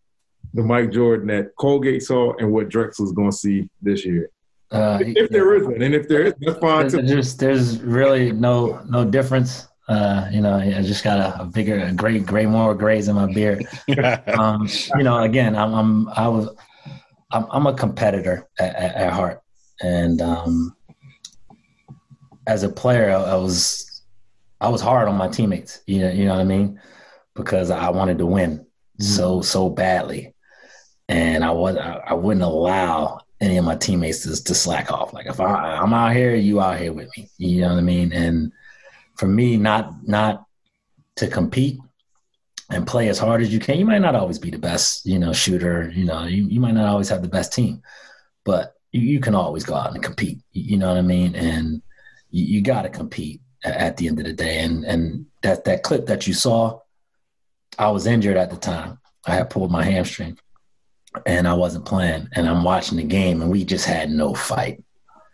the 0.55 0.63
Mike 0.63 0.91
Jordan 0.91 1.27
that 1.27 1.55
Colgate 1.57 2.01
saw 2.01 2.33
and 2.37 2.51
what 2.51 2.69
Drexel's 2.69 3.11
going 3.11 3.29
to 3.29 3.37
see 3.37 3.69
this 3.81 4.05
year. 4.05 4.31
Uh, 4.71 4.99
if, 5.01 5.17
if 5.17 5.29
there 5.29 5.53
is 5.55 5.63
one, 5.63 5.81
and 5.81 5.93
if 5.93 6.07
there 6.07 6.23
is, 6.23 6.33
that's 6.39 6.57
fine 6.59 6.89
too. 6.89 7.01
There's, 7.01 7.35
there's 7.37 7.81
really 7.81 8.31
no 8.31 8.81
no 8.89 9.05
difference. 9.05 9.67
Uh, 9.87 10.27
you 10.31 10.41
know, 10.41 10.55
I 10.55 10.81
just 10.81 11.03
got 11.03 11.19
a, 11.19 11.41
a 11.41 11.45
bigger, 11.45 11.79
a 11.79 11.91
great, 11.91 12.25
gray 12.25 12.47
more 12.47 12.73
grays 12.73 13.07
in 13.07 13.15
my 13.15 13.31
beard. 13.31 13.67
um, 14.39 14.67
you 14.95 15.03
know, 15.03 15.21
again, 15.21 15.55
I'm, 15.55 15.73
I'm, 15.75 16.09
I 16.09 16.27
was, 16.27 16.49
I'm, 17.31 17.45
I'm 17.51 17.67
a 17.67 17.73
competitor 17.75 18.47
at, 18.57 18.75
at, 18.75 18.95
at 18.95 19.13
heart, 19.13 19.41
and 19.83 20.21
um, 20.21 20.75
as 22.47 22.63
a 22.63 22.69
player, 22.69 23.11
I, 23.11 23.21
I, 23.21 23.35
was, 23.35 24.01
I 24.59 24.69
was 24.69 24.81
hard 24.81 25.07
on 25.07 25.15
my 25.15 25.27
teammates. 25.27 25.81
You 25.85 25.99
know, 25.99 26.09
you 26.09 26.25
know 26.25 26.31
what 26.31 26.41
I 26.41 26.45
mean, 26.45 26.81
because 27.35 27.69
I 27.69 27.89
wanted 27.89 28.17
to 28.17 28.25
win 28.25 28.57
mm-hmm. 28.57 29.03
so 29.03 29.41
so 29.41 29.69
badly, 29.69 30.34
and 31.07 31.43
I 31.43 31.51
was, 31.51 31.77
I, 31.77 32.13
wouldn't 32.13 32.43
allow 32.43 33.19
any 33.39 33.57
of 33.57 33.65
my 33.65 33.75
teammates 33.75 34.23
to, 34.23 34.43
to 34.43 34.55
slack 34.55 34.91
off. 34.91 35.13
Like 35.13 35.27
if 35.27 35.39
I, 35.39 35.77
I'm 35.77 35.93
out 35.93 36.15
here, 36.15 36.35
you 36.35 36.61
out 36.61 36.79
here 36.79 36.93
with 36.93 37.09
me. 37.15 37.29
You 37.37 37.61
know 37.61 37.69
what 37.69 37.77
I 37.77 37.81
mean, 37.81 38.11
and 38.11 38.51
for 39.15 39.27
me, 39.27 39.57
not 39.57 40.07
not 40.07 40.45
to 41.17 41.27
compete 41.27 41.79
and 42.69 42.87
play 42.87 43.09
as 43.09 43.19
hard 43.19 43.41
as 43.41 43.53
you 43.53 43.59
can. 43.59 43.77
You 43.77 43.85
might 43.85 44.01
not 44.01 44.15
always 44.15 44.39
be 44.39 44.49
the 44.49 44.57
best, 44.57 45.05
you 45.05 45.19
know, 45.19 45.33
shooter. 45.33 45.91
You 45.93 46.05
know, 46.05 46.25
you, 46.25 46.47
you 46.47 46.59
might 46.59 46.73
not 46.73 46.87
always 46.87 47.09
have 47.09 47.21
the 47.21 47.27
best 47.27 47.53
team, 47.53 47.81
but 48.43 48.75
you, 48.91 49.01
you 49.01 49.19
can 49.19 49.35
always 49.35 49.63
go 49.63 49.75
out 49.75 49.93
and 49.93 50.03
compete. 50.03 50.39
You 50.51 50.77
know 50.77 50.87
what 50.87 50.97
I 50.97 51.01
mean? 51.01 51.35
And 51.35 51.81
you, 52.31 52.45
you 52.45 52.61
got 52.61 52.83
to 52.83 52.89
compete 52.89 53.41
at 53.63 53.97
the 53.97 54.07
end 54.07 54.19
of 54.19 54.25
the 54.25 54.33
day. 54.33 54.59
And 54.59 54.83
and 54.85 55.25
that 55.41 55.65
that 55.65 55.83
clip 55.83 56.07
that 56.07 56.27
you 56.27 56.33
saw, 56.33 56.79
I 57.77 57.89
was 57.91 58.07
injured 58.07 58.37
at 58.37 58.49
the 58.49 58.57
time. 58.57 58.99
I 59.25 59.35
had 59.35 59.49
pulled 59.49 59.71
my 59.71 59.83
hamstring, 59.83 60.37
and 61.25 61.47
I 61.47 61.53
wasn't 61.53 61.85
playing. 61.85 62.29
And 62.33 62.47
I'm 62.47 62.63
watching 62.63 62.97
the 62.97 63.03
game, 63.03 63.41
and 63.41 63.51
we 63.51 63.63
just 63.63 63.85
had 63.85 64.09
no 64.09 64.33
fight. 64.33 64.83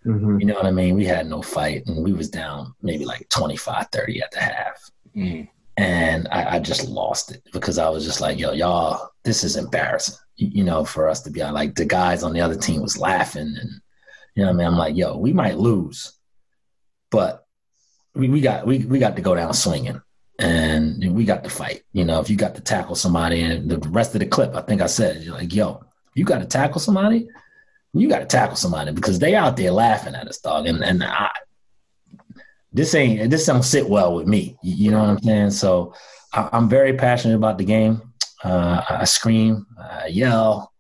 Mm-hmm. 0.05 0.39
You 0.39 0.45
know 0.47 0.55
what 0.55 0.65
I 0.65 0.71
mean? 0.71 0.95
We 0.95 1.05
had 1.05 1.27
no 1.27 1.41
fight 1.41 1.85
and 1.85 2.03
we 2.03 2.11
was 2.11 2.29
down 2.29 2.73
maybe 2.81 3.05
like 3.05 3.29
25, 3.29 3.87
30 3.91 4.21
at 4.21 4.31
the 4.31 4.39
half. 4.39 4.89
Mm. 5.15 5.47
And 5.77 6.27
I, 6.31 6.55
I, 6.55 6.59
just 6.59 6.87
lost 6.87 7.31
it 7.31 7.43
because 7.53 7.77
I 7.77 7.87
was 7.87 8.03
just 8.03 8.19
like, 8.19 8.39
yo, 8.39 8.51
y'all, 8.51 9.11
this 9.23 9.43
is 9.43 9.57
embarrassing. 9.57 10.15
You, 10.37 10.47
you 10.53 10.63
know, 10.63 10.83
for 10.85 11.07
us 11.07 11.21
to 11.21 11.29
be 11.29 11.41
on. 11.41 11.53
like 11.53 11.75
the 11.75 11.85
guys 11.85 12.23
on 12.23 12.33
the 12.33 12.41
other 12.41 12.55
team 12.55 12.81
was 12.81 12.97
laughing 12.97 13.55
and 13.59 13.69
you 14.35 14.43
know 14.43 14.47
what 14.47 14.55
I 14.55 14.57
mean? 14.57 14.67
I'm 14.67 14.77
like, 14.77 14.95
yo, 14.95 15.17
we 15.17 15.33
might 15.33 15.57
lose, 15.57 16.13
but 17.09 17.45
we, 18.15 18.29
we 18.29 18.41
got 18.41 18.65
we, 18.65 18.79
we 18.79 18.97
got 18.97 19.17
to 19.17 19.21
go 19.21 19.35
down 19.35 19.53
swinging 19.53 20.01
and 20.41 21.15
we 21.15 21.23
got 21.23 21.43
to 21.43 21.49
fight. 21.49 21.83
You 21.93 22.03
know, 22.03 22.19
if 22.19 22.29
you 22.29 22.35
got 22.35 22.55
to 22.55 22.61
tackle 22.61 22.95
somebody 22.95 23.41
and 23.41 23.69
the 23.69 23.77
rest 23.89 24.15
of 24.15 24.19
the 24.19 24.25
clip, 24.25 24.55
I 24.55 24.61
think 24.61 24.81
I 24.81 24.87
said, 24.87 25.23
you're 25.23 25.35
like, 25.35 25.53
yo, 25.53 25.83
you 26.15 26.25
got 26.25 26.39
to 26.39 26.45
tackle 26.45 26.81
somebody, 26.81 27.27
you 27.93 28.09
got 28.09 28.19
to 28.19 28.25
tackle 28.25 28.55
somebody 28.55 28.91
because 28.91 29.19
they 29.19 29.35
out 29.35 29.55
there 29.57 29.71
laughing 29.71 30.15
at 30.15 30.27
us, 30.27 30.39
dog. 30.39 30.65
And 30.65 30.83
and 30.83 31.03
I, 31.03 31.29
this 32.73 32.95
ain't 32.95 33.29
this 33.29 33.45
don't 33.45 33.63
sit 33.63 33.87
well 33.87 34.15
with 34.15 34.27
me. 34.27 34.57
You 34.63 34.91
know 34.91 34.99
what 34.99 35.09
I'm 35.09 35.21
saying? 35.21 35.51
So 35.51 35.93
I, 36.33 36.49
am 36.53 36.69
very 36.69 36.93
passionate 36.93 37.35
about 37.35 37.57
the 37.57 37.65
game. 37.65 38.01
Uh, 38.43 38.83
I 38.89 39.03
scream, 39.05 39.67
I 39.79 40.07
yell. 40.07 40.71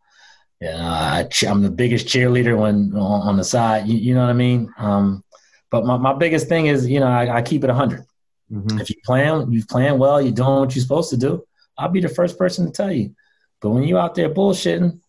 Yeah, 0.59 0.77
I, 0.77 1.27
am 1.45 1.63
the 1.63 1.71
biggest 1.71 2.05
cheerleader 2.07 2.57
when 2.57 2.95
on, 2.95 3.27
on 3.27 3.37
the 3.37 3.43
side. 3.43 3.87
You, 3.87 3.97
you, 3.97 4.13
know 4.13 4.21
what 4.21 4.29
I 4.29 4.33
mean? 4.33 4.71
Um, 4.77 5.23
but 5.71 5.85
my, 5.85 5.97
my 5.97 6.13
biggest 6.13 6.47
thing 6.47 6.67
is, 6.67 6.87
you 6.87 6.99
know, 6.99 7.07
I, 7.07 7.37
I 7.37 7.41
keep 7.41 7.63
it 7.63 7.67
100. 7.67 8.05
Mm-hmm. 8.51 8.79
If 8.79 8.89
you 8.89 8.97
plan, 9.05 9.51
you 9.51 9.65
plan 9.65 9.97
well, 9.97 10.21
you're 10.21 10.31
doing 10.31 10.59
what 10.59 10.75
you're 10.75 10.81
supposed 10.81 11.09
to 11.11 11.17
do. 11.17 11.45
I'll 11.77 11.89
be 11.89 12.01
the 12.01 12.09
first 12.09 12.37
person 12.37 12.65
to 12.65 12.71
tell 12.71 12.91
you. 12.91 13.15
But 13.61 13.69
when 13.69 13.83
you 13.83 13.97
out 13.97 14.15
there 14.15 14.29
bullshitting, 14.29 14.99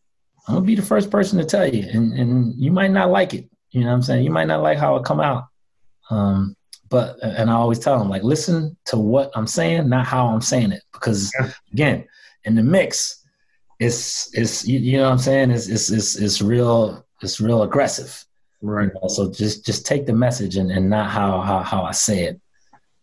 I'm 0.46 0.54
gonna 0.54 0.66
be 0.66 0.74
the 0.74 0.82
first 0.82 1.10
person 1.10 1.38
to 1.38 1.44
tell 1.44 1.66
you, 1.72 1.88
and 1.88 2.12
and 2.12 2.54
you 2.56 2.70
might 2.70 2.90
not 2.90 3.10
like 3.10 3.34
it. 3.34 3.48
You 3.70 3.82
know 3.82 3.88
what 3.88 3.94
I'm 3.94 4.02
saying? 4.02 4.24
You 4.24 4.30
might 4.30 4.46
not 4.48 4.62
like 4.62 4.78
how 4.78 4.96
it 4.96 5.04
come 5.04 5.20
out. 5.20 5.46
Um, 6.10 6.56
but 6.88 7.16
and 7.22 7.50
I 7.50 7.54
always 7.54 7.78
tell 7.78 7.98
them 7.98 8.10
like, 8.10 8.22
listen 8.22 8.76
to 8.86 8.98
what 8.98 9.30
I'm 9.34 9.46
saying, 9.46 9.88
not 9.88 10.04
how 10.04 10.26
I'm 10.28 10.42
saying 10.42 10.72
it, 10.72 10.82
because 10.92 11.32
again, 11.72 12.04
in 12.44 12.54
the 12.54 12.62
mix, 12.62 13.24
it's 13.80 14.30
it's 14.36 14.66
you, 14.66 14.78
you 14.78 14.96
know 14.98 15.04
what 15.04 15.12
I'm 15.12 15.18
saying? 15.18 15.50
It's 15.50 15.68
it's 15.68 15.90
it's, 15.90 16.16
it's 16.16 16.42
real 16.42 17.04
it's 17.22 17.40
real 17.40 17.62
aggressive. 17.62 18.24
Right. 18.60 18.88
You 18.88 19.00
know? 19.00 19.08
So 19.08 19.32
just 19.32 19.64
just 19.64 19.86
take 19.86 20.06
the 20.06 20.12
message 20.12 20.56
and, 20.56 20.70
and 20.70 20.90
not 20.90 21.10
how 21.10 21.40
how 21.40 21.62
how 21.62 21.82
I 21.84 21.92
say 21.92 22.24
it. 22.24 22.40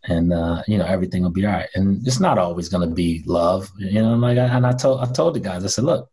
And 0.10 0.34
uh, 0.34 0.64
you 0.68 0.78
know 0.78 0.86
everything 0.86 1.24
will 1.24 1.30
be 1.30 1.46
all 1.46 1.54
right. 1.54 1.70
And 1.76 2.06
it's 2.06 2.20
not 2.20 2.38
always 2.38 2.68
gonna 2.68 2.88
be 2.88 3.24
love, 3.26 3.70
you 3.78 4.02
know. 4.02 4.16
Like, 4.16 4.38
I, 4.38 4.46
and 4.46 4.66
I 4.66 4.74
told 4.74 5.02
I 5.02 5.06
told 5.06 5.36
the 5.36 5.40
guys, 5.40 5.64
I 5.64 5.68
said, 5.68 5.86
look, 5.86 6.10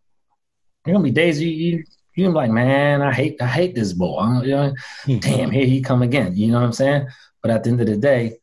you're 0.84 0.94
gonna 0.94 1.04
be 1.04 1.10
days 1.10 1.40
you 1.40 1.48
you 1.48 1.84
you 2.14 2.30
like, 2.30 2.50
man, 2.50 3.02
I 3.02 3.12
hate 3.12 3.40
I 3.40 3.46
hate 3.46 3.74
this 3.74 3.92
boy. 3.92 4.40
You 4.42 4.50
know, 4.50 4.74
mm-hmm. 5.04 5.18
damn, 5.18 5.50
here 5.50 5.66
he 5.66 5.80
come 5.82 6.02
again. 6.02 6.36
You 6.36 6.48
know 6.48 6.60
what 6.60 6.66
I'm 6.66 6.72
saying? 6.72 7.08
But 7.42 7.50
at 7.50 7.64
the 7.64 7.70
end 7.70 7.80
of 7.80 7.86
the 7.86 7.96
day, 7.96 8.38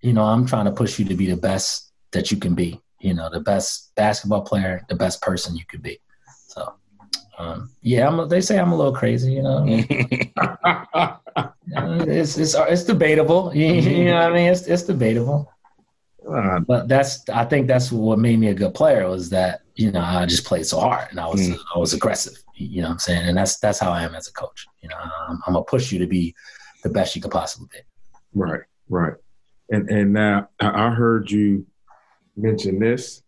you 0.00 0.12
know, 0.12 0.24
I'm 0.24 0.46
trying 0.46 0.66
to 0.66 0.72
push 0.72 0.98
you 0.98 1.04
to 1.06 1.14
be 1.14 1.26
the 1.26 1.36
best 1.36 1.92
that 2.12 2.30
you 2.30 2.36
can 2.36 2.54
be. 2.54 2.80
You 3.00 3.14
know, 3.14 3.30
the 3.30 3.40
best 3.40 3.94
basketball 3.96 4.42
player, 4.42 4.84
the 4.88 4.94
best 4.94 5.22
person 5.22 5.56
you 5.56 5.64
could 5.66 5.82
be. 5.82 6.00
So, 6.48 6.74
um, 7.38 7.70
yeah, 7.82 8.06
I'm, 8.06 8.28
they 8.28 8.40
say 8.40 8.58
I'm 8.58 8.72
a 8.72 8.76
little 8.76 8.94
crazy. 8.94 9.32
You 9.32 9.42
know, 9.42 9.64
it's 12.06 12.38
it's 12.38 12.54
it's 12.54 12.84
debatable. 12.84 13.52
You, 13.54 13.66
you 13.74 14.04
know 14.06 14.14
what 14.14 14.32
I 14.32 14.34
mean? 14.34 14.52
It's 14.52 14.66
it's 14.66 14.82
debatable. 14.82 15.50
Uh, 16.28 16.60
but 16.60 16.88
that's 16.88 17.28
I 17.28 17.44
think 17.44 17.66
that's 17.66 17.90
what 17.90 18.18
made 18.18 18.38
me 18.38 18.48
a 18.48 18.54
good 18.54 18.74
player 18.74 19.08
was 19.08 19.30
that 19.30 19.62
you 19.74 19.90
know 19.90 20.00
I 20.00 20.26
just 20.26 20.44
played 20.44 20.66
so 20.66 20.78
hard 20.78 21.08
and 21.10 21.18
I 21.18 21.26
was 21.26 21.40
mm. 21.40 21.58
I 21.74 21.78
was 21.78 21.94
aggressive. 21.94 22.34
You 22.54 22.82
know 22.82 22.88
what 22.88 22.92
I'm 22.92 22.98
saying? 23.00 23.28
And 23.28 23.36
that's 23.36 23.58
that's 23.58 23.78
how 23.78 23.90
I 23.90 24.02
am 24.02 24.14
as 24.14 24.28
a 24.28 24.32
coach. 24.32 24.66
You 24.82 24.88
know, 24.88 24.96
I'm, 24.96 25.40
I'm 25.46 25.54
gonna 25.54 25.64
push 25.64 25.90
you 25.90 25.98
to 25.98 26.06
be 26.06 26.34
the 26.82 26.90
best 26.90 27.16
you 27.16 27.22
could 27.22 27.32
possibly 27.32 27.68
be. 27.72 27.78
Right, 28.34 28.62
right. 28.88 29.14
And 29.70 29.88
and 29.90 30.12
now 30.12 30.48
I 30.60 30.90
heard 30.90 31.30
you 31.30 31.66
mention 32.36 32.78
this, 32.78 33.21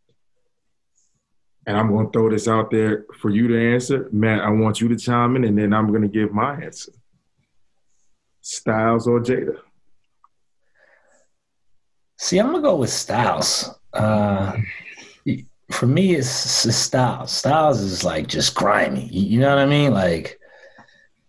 and 1.66 1.76
I'm 1.76 1.94
gonna 1.94 2.10
throw 2.10 2.30
this 2.30 2.48
out 2.48 2.70
there 2.70 3.06
for 3.20 3.30
you 3.30 3.48
to 3.48 3.74
answer, 3.74 4.08
Matt. 4.12 4.40
I 4.40 4.50
want 4.50 4.80
you 4.80 4.88
to 4.88 4.96
chime 4.96 5.36
in, 5.36 5.44
and 5.44 5.58
then 5.58 5.72
I'm 5.72 5.92
gonna 5.92 6.08
give 6.08 6.32
my 6.32 6.60
answer. 6.60 6.92
Styles 8.40 9.06
or 9.06 9.20
Jada? 9.20 9.58
See, 12.18 12.38
I'm 12.38 12.46
gonna 12.46 12.62
go 12.62 12.76
with 12.76 12.90
Styles. 12.90 13.70
Uh, 13.92 14.56
for 15.70 15.86
me, 15.86 16.14
it's, 16.14 16.66
it's 16.66 16.76
Styles. 16.76 17.32
Styles 17.32 17.80
is 17.80 18.04
like 18.04 18.26
just 18.26 18.54
grimy. 18.54 19.08
You 19.08 19.40
know 19.40 19.48
what 19.48 19.58
I 19.58 19.66
mean? 19.66 19.92
Like, 19.92 20.38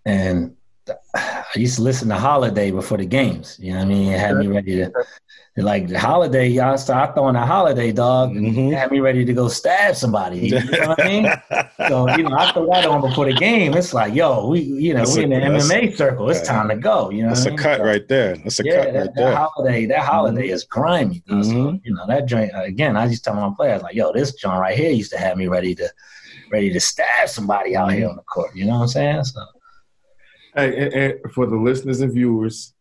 and 0.06 0.56
I 1.56 1.60
used 1.60 1.78
to 1.78 1.82
listen 1.82 2.10
to 2.10 2.16
Holiday 2.16 2.72
before 2.72 2.98
the 2.98 3.06
games. 3.06 3.58
You 3.62 3.72
know 3.72 3.80
what 3.80 3.86
I 3.86 3.90
mean? 3.90 4.12
It 4.12 4.20
had 4.20 4.38
me 4.38 4.48
ready 4.48 4.78
to 4.78 4.92
like 5.58 5.88
the 5.88 5.98
holiday, 5.98 6.50
y'all 6.50 6.78
start 6.78 7.16
throwing 7.16 7.38
a 7.38 7.46
holiday 7.46 7.94
dog 7.94 8.32
mm-hmm. 8.32 8.72
had 8.72 8.92
me 8.92 9.00
ready 9.00 9.24
to 9.24 9.34
go 9.34 9.48
stab 9.48 9.96
somebody. 9.96 10.50
You 10.50 10.60
know 10.66 10.88
what 10.90 11.02
I 11.02 11.08
mean? 11.08 11.34
so, 11.88 12.10
you 12.18 12.24
know, 12.24 12.36
I 12.36 12.52
throw 12.52 12.68
that 12.68 12.86
on 12.86 13.00
before 13.00 13.26
the 13.26 13.34
game. 13.34 13.74
It's 13.74 13.94
like, 13.94 14.14
yo, 14.14 14.50
we 14.50 14.60
you 14.60 14.94
know, 14.94 15.06
we 15.16 15.24
in 15.24 15.30
the 15.30 15.38
MMA 15.38 15.96
circle. 15.96 16.30
It's 16.30 16.42
time 16.42 16.68
to 16.68 16.76
go. 16.76 17.10
You 17.10 17.24
know, 17.24 17.30
that's 17.30 17.46
a 17.46 17.52
mean? 17.52 17.58
cut 17.58 17.78
so, 17.78 17.86
right 17.86 18.06
there. 18.08 18.36
That's 18.36 18.60
a 18.60 18.66
yeah, 18.66 18.84
cut 18.84 18.94
that, 18.94 19.00
right 19.00 19.10
there. 19.16 19.30
That 19.30 19.38
holiday, 19.38 19.86
that 19.86 20.00
holiday 20.04 20.50
is 20.50 20.66
grimy. 20.66 21.24
Mm-hmm. 21.30 21.44
So, 21.44 21.80
you 21.86 21.94
know, 21.94 22.06
that 22.08 22.26
joint 22.26 22.52
again, 22.54 22.98
I 22.98 23.08
just 23.08 23.24
tell 23.24 23.36
my 23.36 23.50
players 23.56 23.82
like, 23.82 23.96
yo, 23.96 24.12
this 24.12 24.34
joint 24.34 24.60
right 24.60 24.78
here 24.78 24.92
used 24.92 25.12
to 25.12 25.18
have 25.18 25.38
me 25.38 25.48
ready 25.48 25.74
to 25.76 25.90
ready 26.52 26.72
to 26.74 26.80
stab 26.82 27.30
somebody 27.30 27.78
out 27.78 27.88
mm-hmm. 27.88 27.98
here 27.98 28.10
on 28.10 28.18
the 28.18 28.24
court. 28.24 28.54
You 28.56 28.66
know 28.66 28.76
what 28.76 28.82
I'm 28.82 28.88
saying? 28.90 29.24
So 29.24 29.42
Hey, 30.56 30.86
and, 30.86 30.94
and 30.94 31.34
for 31.34 31.46
the 31.46 31.58
listeners 31.58 32.02
and 32.02 32.14
viewers, 32.14 32.74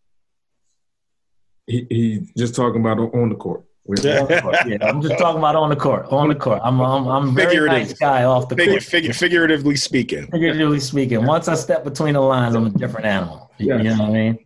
he, 1.67 1.87
he's 1.89 2.33
just 2.37 2.55
talking 2.55 2.81
about 2.81 2.99
on 2.99 3.29
the 3.31 3.35
court. 3.35 3.65
Yeah. 4.03 4.27
yeah, 4.67 4.79
I'm 4.81 5.03
just 5.03 5.19
talking 5.19 5.39
about 5.39 5.57
on 5.57 5.69
the 5.69 5.77
court. 5.77 6.07
On 6.11 6.29
the 6.29 6.35
court. 6.35 6.61
I'm 6.65 6.81
I'm, 6.81 7.07
I'm 7.07 7.35
very 7.35 7.69
nice 7.69 7.93
guy 7.93 8.25
off 8.25 8.49
the 8.49 8.57
court. 8.57 8.83
Figure, 8.83 9.13
figuratively 9.13 9.77
speaking. 9.77 10.27
Figuratively 10.29 10.81
speaking. 10.81 11.25
Once 11.27 11.49
I 11.49 11.55
step 11.55 11.85
between 11.85 12.15
the 12.15 12.21
lines, 12.21 12.55
I'm 12.55 12.67
a 12.67 12.71
different 12.71 13.07
animal. 13.07 13.51
Yes. 13.59 13.83
You 13.83 13.91
know 13.91 13.99
what 14.05 14.09
I 14.09 14.13
mean? 14.13 14.39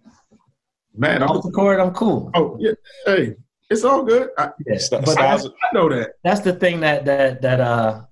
Man, 0.97 1.23
off 1.23 1.45
the 1.45 1.53
court, 1.53 1.79
I'm 1.79 1.93
cool. 1.95 2.31
Oh 2.35 2.57
yeah. 2.59 2.73
Hey, 3.07 3.37
it's 3.71 3.85
all 3.85 4.03
good. 4.03 4.31
I, 4.37 4.51
yeah. 4.67 4.79
but 4.91 5.19
I, 5.19 5.35
I 5.37 5.39
know 5.73 5.89
that. 5.89 6.15
That's 6.25 6.41
the 6.41 6.55
thing 6.55 6.81
that 6.81 7.05
that 7.05 7.41
that 7.43 7.61
uh 7.61 8.03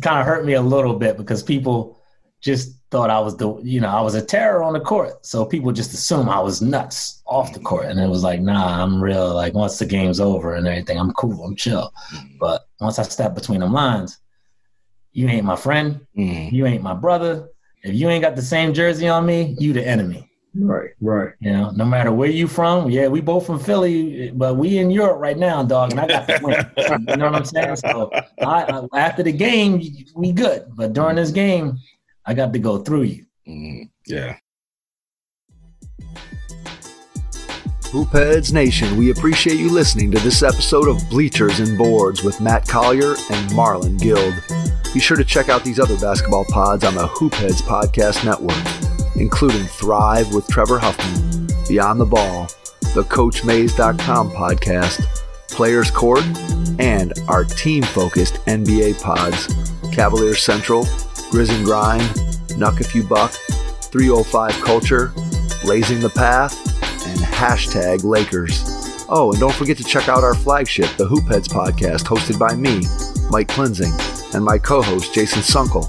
kind 0.00 0.18
of 0.18 0.26
hurt 0.26 0.46
me 0.46 0.54
a 0.54 0.62
little 0.62 0.94
bit 0.94 1.18
because 1.18 1.42
people 1.42 2.00
just 2.40 2.78
thought 2.94 3.10
I 3.10 3.18
was 3.18 3.36
the, 3.36 3.52
you 3.64 3.80
know, 3.80 3.88
I 3.88 4.00
was 4.02 4.14
a 4.14 4.24
terror 4.24 4.62
on 4.62 4.72
the 4.72 4.78
court. 4.78 5.26
So 5.26 5.44
people 5.44 5.72
just 5.72 5.92
assume 5.92 6.28
I 6.28 6.38
was 6.38 6.62
nuts 6.62 7.24
off 7.26 7.52
the 7.52 7.58
court. 7.58 7.86
And 7.86 7.98
it 7.98 8.08
was 8.08 8.22
like, 8.22 8.40
nah, 8.40 8.80
I'm 8.80 9.02
real. 9.02 9.34
Like 9.34 9.52
once 9.52 9.80
the 9.80 9.84
game's 9.84 10.20
over 10.20 10.54
and 10.54 10.64
everything, 10.68 10.96
I'm 10.96 11.12
cool, 11.14 11.44
I'm 11.44 11.56
chill. 11.56 11.92
Mm-hmm. 12.14 12.36
But 12.38 12.68
once 12.80 13.00
I 13.00 13.02
step 13.02 13.34
between 13.34 13.58
them 13.58 13.72
lines, 13.72 14.18
you 15.10 15.26
ain't 15.26 15.44
my 15.44 15.56
friend. 15.56 16.06
Mm-hmm. 16.16 16.54
You 16.54 16.66
ain't 16.66 16.84
my 16.84 16.94
brother. 16.94 17.48
If 17.82 17.96
you 17.96 18.08
ain't 18.10 18.22
got 18.22 18.36
the 18.36 18.42
same 18.42 18.72
jersey 18.72 19.08
on 19.08 19.26
me, 19.26 19.56
you 19.58 19.72
the 19.72 19.84
enemy. 19.84 20.30
Right, 20.54 20.90
right. 21.00 21.32
You 21.40 21.50
know, 21.50 21.70
no 21.70 21.84
matter 21.84 22.12
where 22.12 22.30
you 22.30 22.46
from, 22.46 22.90
yeah, 22.90 23.08
we 23.08 23.20
both 23.20 23.44
from 23.44 23.58
Philly, 23.58 24.30
but 24.30 24.54
we 24.54 24.78
in 24.78 24.88
Europe 24.88 25.18
right 25.18 25.36
now, 25.36 25.64
dog, 25.64 25.90
and 25.90 26.00
I 26.00 26.06
got 26.06 26.28
to 26.28 26.38
win. 26.44 26.70
you 27.08 27.16
know 27.16 27.24
what 27.24 27.34
I'm 27.34 27.44
saying? 27.44 27.74
So 27.74 28.12
I, 28.40 28.62
I, 28.62 28.86
after 28.96 29.24
the 29.24 29.32
game, 29.32 29.82
we 30.14 30.30
good, 30.30 30.66
but 30.76 30.92
during 30.92 31.16
this 31.16 31.32
game, 31.32 31.80
I 32.26 32.34
got 32.34 32.52
to 32.52 32.58
go 32.58 32.78
through 32.78 33.02
you. 33.02 33.26
Mm, 33.46 33.90
yeah. 34.06 34.36
Hoopheads 37.94 38.52
Nation, 38.52 38.96
we 38.96 39.10
appreciate 39.12 39.56
you 39.56 39.70
listening 39.70 40.10
to 40.10 40.18
this 40.18 40.42
episode 40.42 40.88
of 40.88 40.98
Bleachers 41.10 41.60
and 41.60 41.78
Boards 41.78 42.24
with 42.24 42.40
Matt 42.40 42.66
Collier 42.66 43.10
and 43.10 43.50
Marlon 43.52 44.00
Guild. 44.00 44.34
Be 44.92 44.98
sure 44.98 45.16
to 45.16 45.24
check 45.24 45.48
out 45.48 45.62
these 45.62 45.78
other 45.78 45.96
basketball 45.98 46.44
pods 46.46 46.82
on 46.82 46.96
the 46.96 47.06
Hoopheads 47.06 47.62
Podcast 47.62 48.24
Network, 48.24 48.56
including 49.14 49.64
Thrive 49.66 50.34
with 50.34 50.48
Trevor 50.48 50.78
Huffman, 50.78 51.46
Beyond 51.68 52.00
the 52.00 52.04
Ball, 52.04 52.48
the 52.94 53.04
CoachMaze.com 53.04 54.30
podcast, 54.30 55.04
Players 55.50 55.90
Court, 55.90 56.24
and 56.80 57.12
our 57.28 57.44
team-focused 57.44 58.34
NBA 58.46 59.00
pods, 59.00 59.54
Cavalier 59.92 60.34
Central, 60.34 60.84
Grizz 61.34 61.50
and 61.50 61.64
Grind, 61.64 62.02
Nuck 62.60 62.80
If 62.80 62.94
You 62.94 63.02
Buck, 63.02 63.32
305 63.32 64.52
Culture, 64.62 65.12
Blazing 65.64 65.98
the 65.98 66.08
Path, 66.10 66.56
and 67.08 67.18
hashtag 67.18 68.04
Lakers. 68.04 68.62
Oh, 69.08 69.32
and 69.32 69.40
don't 69.40 69.52
forget 69.52 69.76
to 69.78 69.82
check 69.82 70.08
out 70.08 70.22
our 70.22 70.36
flagship, 70.36 70.88
the 70.96 71.08
Hoopheads 71.08 71.48
podcast, 71.48 72.04
hosted 72.04 72.38
by 72.38 72.54
me, 72.54 72.82
Mike 73.30 73.48
Klinzing, 73.48 73.92
and 74.32 74.44
my 74.44 74.58
co-host, 74.58 75.12
Jason 75.12 75.42
Sunkel, 75.42 75.88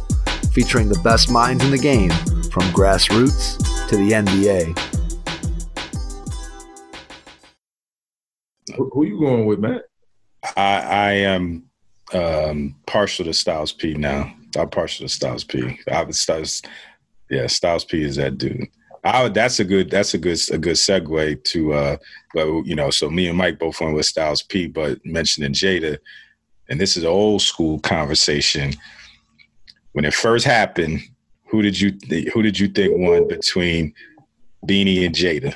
featuring 0.51 0.89
the 0.89 0.99
best 1.03 1.29
minds 1.29 1.63
in 1.63 1.69
the 1.69 1.77
game 1.77 2.09
from 2.49 2.63
grassroots 2.71 3.59
to 3.87 3.97
the 3.97 4.13
NBA. 4.13 4.75
Who, 8.75 8.89
who 8.91 9.05
you 9.05 9.19
going 9.19 9.45
with, 9.45 9.59
Matt? 9.59 9.83
I, 10.57 10.79
I 10.79 11.11
am 11.11 11.69
um, 12.15 12.75
partial 12.87 13.25
to 13.25 13.33
Styles 13.35 13.73
P 13.73 13.93
now. 13.93 14.33
I'm 14.57 14.69
partial 14.69 15.05
to 15.07 15.13
Styles 15.13 15.43
P. 15.43 15.79
I 15.91 16.09
Styles, 16.11 16.61
yeah, 17.29 17.47
Styles 17.47 17.85
P 17.85 18.03
is 18.03 18.15
that 18.15 18.37
dude. 18.37 18.67
I 19.05 19.29
that's 19.29 19.59
a 19.59 19.63
good 19.63 19.91
that's 19.91 20.15
a 20.15 20.17
good 20.17 20.39
a 20.51 20.57
good 20.57 20.75
segue 20.75 21.43
to 21.43 21.73
uh 21.73 21.97
you 22.35 22.75
know 22.75 22.89
so 22.89 23.09
me 23.09 23.27
and 23.27 23.37
Mike 23.37 23.59
both 23.59 23.79
went 23.79 23.93
with 23.93 24.07
Styles 24.07 24.41
P 24.41 24.65
but 24.67 24.99
mentioning 25.05 25.53
Jada 25.53 25.99
and 26.69 26.81
this 26.81 26.97
is 26.97 27.03
an 27.03 27.09
old 27.09 27.43
school 27.43 27.79
conversation 27.79 28.73
when 29.91 30.05
it 30.05 30.13
first 30.13 30.43
happened 30.43 31.01
who 31.45 31.61
did 31.61 31.79
you 31.79 31.91
th- 31.91 32.33
who 32.33 32.41
did 32.41 32.59
you 32.59 32.67
think 32.67 32.97
won 32.97 33.27
between 33.27 33.93
Beanie 34.67 35.05
and 35.05 35.13
Jada 35.13 35.53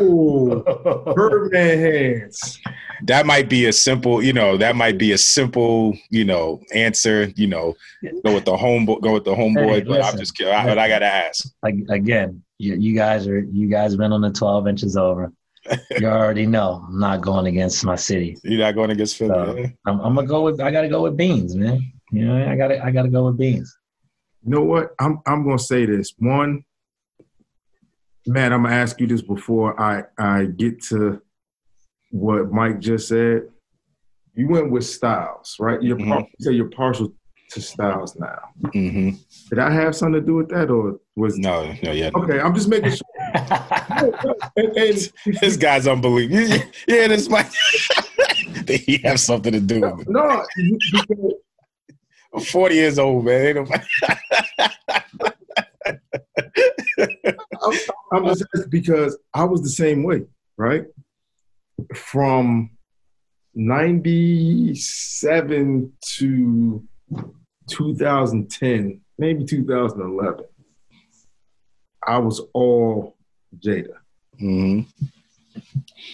Ooh, 0.00 0.62
Birdman 1.14 1.78
hands. 1.78 2.58
that 3.04 3.26
might 3.26 3.48
be 3.48 3.66
a 3.66 3.72
simple 3.72 4.22
you 4.22 4.32
know 4.32 4.56
that 4.56 4.74
might 4.76 4.98
be 4.98 5.12
a 5.12 5.18
simple 5.18 5.96
you 6.10 6.24
know 6.24 6.60
answer 6.74 7.32
you 7.36 7.46
know 7.46 7.74
go 8.24 8.34
with 8.34 8.44
the 8.44 8.56
homeboy 8.56 9.00
go 9.00 9.12
with 9.14 9.24
the 9.24 9.34
homeboy 9.34 9.74
Hey, 9.74 9.80
but 9.82 10.02
I'm 10.04 10.18
just 10.18 10.36
kidding 10.36 10.52
I, 10.52 10.64
but 10.64 10.78
I 10.78 10.88
gotta 10.88 11.06
ask 11.06 11.48
Like 11.62 11.76
again, 11.90 12.42
you, 12.58 12.74
you 12.74 12.94
guys 12.94 13.26
are 13.28 13.40
you 13.40 13.68
guys 13.68 13.96
been 13.96 14.12
on 14.12 14.20
the 14.20 14.30
12 14.30 14.66
inches 14.68 14.96
over. 14.96 15.32
You 15.98 16.06
already 16.08 16.46
know 16.46 16.84
I'm 16.88 16.98
not 16.98 17.20
going 17.20 17.46
against 17.46 17.84
my 17.84 17.94
city. 17.96 18.36
you're 18.42 18.60
not 18.60 18.74
going 18.74 18.90
against 18.90 19.16
Philly 19.16 19.30
So, 19.34 19.52
eh? 19.56 19.68
I'm, 19.86 20.00
I'm 20.00 20.14
gonna 20.14 20.26
go 20.26 20.42
with 20.42 20.60
I 20.60 20.70
gotta 20.70 20.88
go 20.88 21.02
with 21.02 21.16
beans, 21.16 21.54
man. 21.54 21.92
You 22.10 22.24
know, 22.24 22.50
I 22.50 22.56
gotta 22.56 22.82
I 22.84 22.90
gotta 22.90 23.10
go 23.10 23.26
with 23.26 23.36
beans. 23.38 23.76
You 24.44 24.52
know 24.52 24.62
what? 24.62 24.90
I'm 24.98 25.20
I'm 25.26 25.44
gonna 25.44 25.58
say 25.58 25.84
this. 25.84 26.14
One, 26.18 26.64
Matt, 28.28 28.52
I'm 28.52 28.62
gonna 28.64 28.74
ask 28.74 29.00
you 29.00 29.06
this 29.06 29.22
before 29.22 29.80
I 29.80 30.04
I 30.18 30.44
get 30.44 30.82
to 30.84 31.22
what 32.10 32.52
Mike 32.52 32.78
just 32.78 33.08
said. 33.08 33.48
You 34.34 34.48
went 34.48 34.70
with 34.70 34.84
Styles, 34.84 35.56
right? 35.58 35.82
You're 35.82 35.96
par- 35.96 36.20
Mhm. 36.20 36.28
you 36.38 36.44
say 36.44 36.52
you're 36.52 36.68
partial 36.68 37.12
to 37.52 37.60
Styles 37.62 38.14
now. 38.16 38.38
hmm 38.72 39.10
Did 39.48 39.58
I 39.58 39.70
have 39.72 39.96
something 39.96 40.20
to 40.20 40.26
do 40.26 40.34
with 40.34 40.50
that, 40.50 40.68
or 40.70 41.00
was 41.16 41.38
no 41.38 41.72
no 41.82 41.90
yeah 41.92 42.10
okay? 42.14 42.38
I'm 42.38 42.54
just 42.54 42.68
making 42.68 42.90
sure. 42.90 43.00
And, 44.56 44.56
and 44.76 45.12
this 45.40 45.56
guy's 45.56 45.86
unbelievable 45.86 46.62
yeah, 46.86 47.08
this 47.08 47.30
might 47.30 47.50
he 48.68 48.98
have 49.04 49.20
something 49.20 49.52
to 49.52 49.60
do 49.60 49.80
with 49.80 50.00
it? 50.00 50.08
no, 50.10 50.44
it 50.56 51.36
I'm 52.34 52.42
40 52.42 52.74
years 52.74 52.98
old 52.98 53.24
man 53.24 53.56
I'm, 57.70 57.78
I'm 58.12 58.24
just 58.26 58.44
asking 58.54 58.70
because 58.70 59.16
I 59.34 59.44
was 59.44 59.62
the 59.62 59.68
same 59.70 60.02
way, 60.02 60.24
right? 60.56 60.84
From 61.94 62.70
97 63.54 65.92
to 66.16 66.84
2010, 67.68 69.00
maybe 69.18 69.44
2011, 69.44 70.44
I 72.06 72.18
was 72.18 72.40
all 72.52 73.16
Jada. 73.58 73.94
Mhm. 74.40 74.86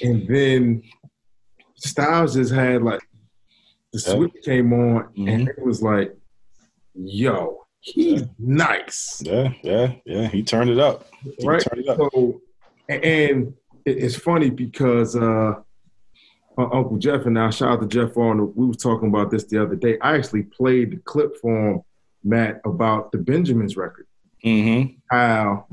And 0.02 0.26
then 0.28 0.82
Styles 1.76 2.34
just 2.34 2.52
had 2.52 2.82
like 2.82 3.00
the 3.92 3.98
switch 3.98 4.32
came 4.44 4.72
on 4.72 5.08
and 5.16 5.46
Mhm. 5.46 5.48
it 5.48 5.58
was 5.64 5.82
like, 5.82 6.16
yo, 6.94 7.63
he's 7.84 8.24
nice. 8.38 9.22
yeah 9.24 9.52
yeah 9.62 9.92
yeah 10.06 10.26
he 10.28 10.42
turned 10.42 10.70
it 10.70 10.78
up 10.78 11.06
he 11.22 11.46
right? 11.46 11.62
turned 11.62 11.82
it 11.82 11.88
up 11.88 11.98
So, 11.98 12.40
and 12.88 13.54
it's 13.84 14.16
funny 14.16 14.48
because 14.50 15.14
uh, 15.14 15.52
uh, 16.56 16.62
Uncle 16.72 16.96
Jeff 16.96 17.26
and 17.26 17.38
I, 17.38 17.50
shout 17.50 17.68
out 17.70 17.80
to 17.82 17.86
Jeff 17.86 18.16
Arnold, 18.16 18.54
we 18.56 18.66
was 18.66 18.78
talking 18.78 19.08
about 19.08 19.30
this 19.30 19.44
the 19.44 19.62
other 19.62 19.76
day. 19.76 19.98
I 20.00 20.16
actually 20.16 20.44
played 20.44 20.92
the 20.92 20.96
clip 20.98 21.36
for 21.40 21.70
him, 21.70 21.82
Matt, 22.22 22.60
about 22.64 23.12
the 23.12 23.18
Benjamins 23.18 23.76
record. 23.76 24.06
mm-hmm 24.44 24.94
How 25.10 25.66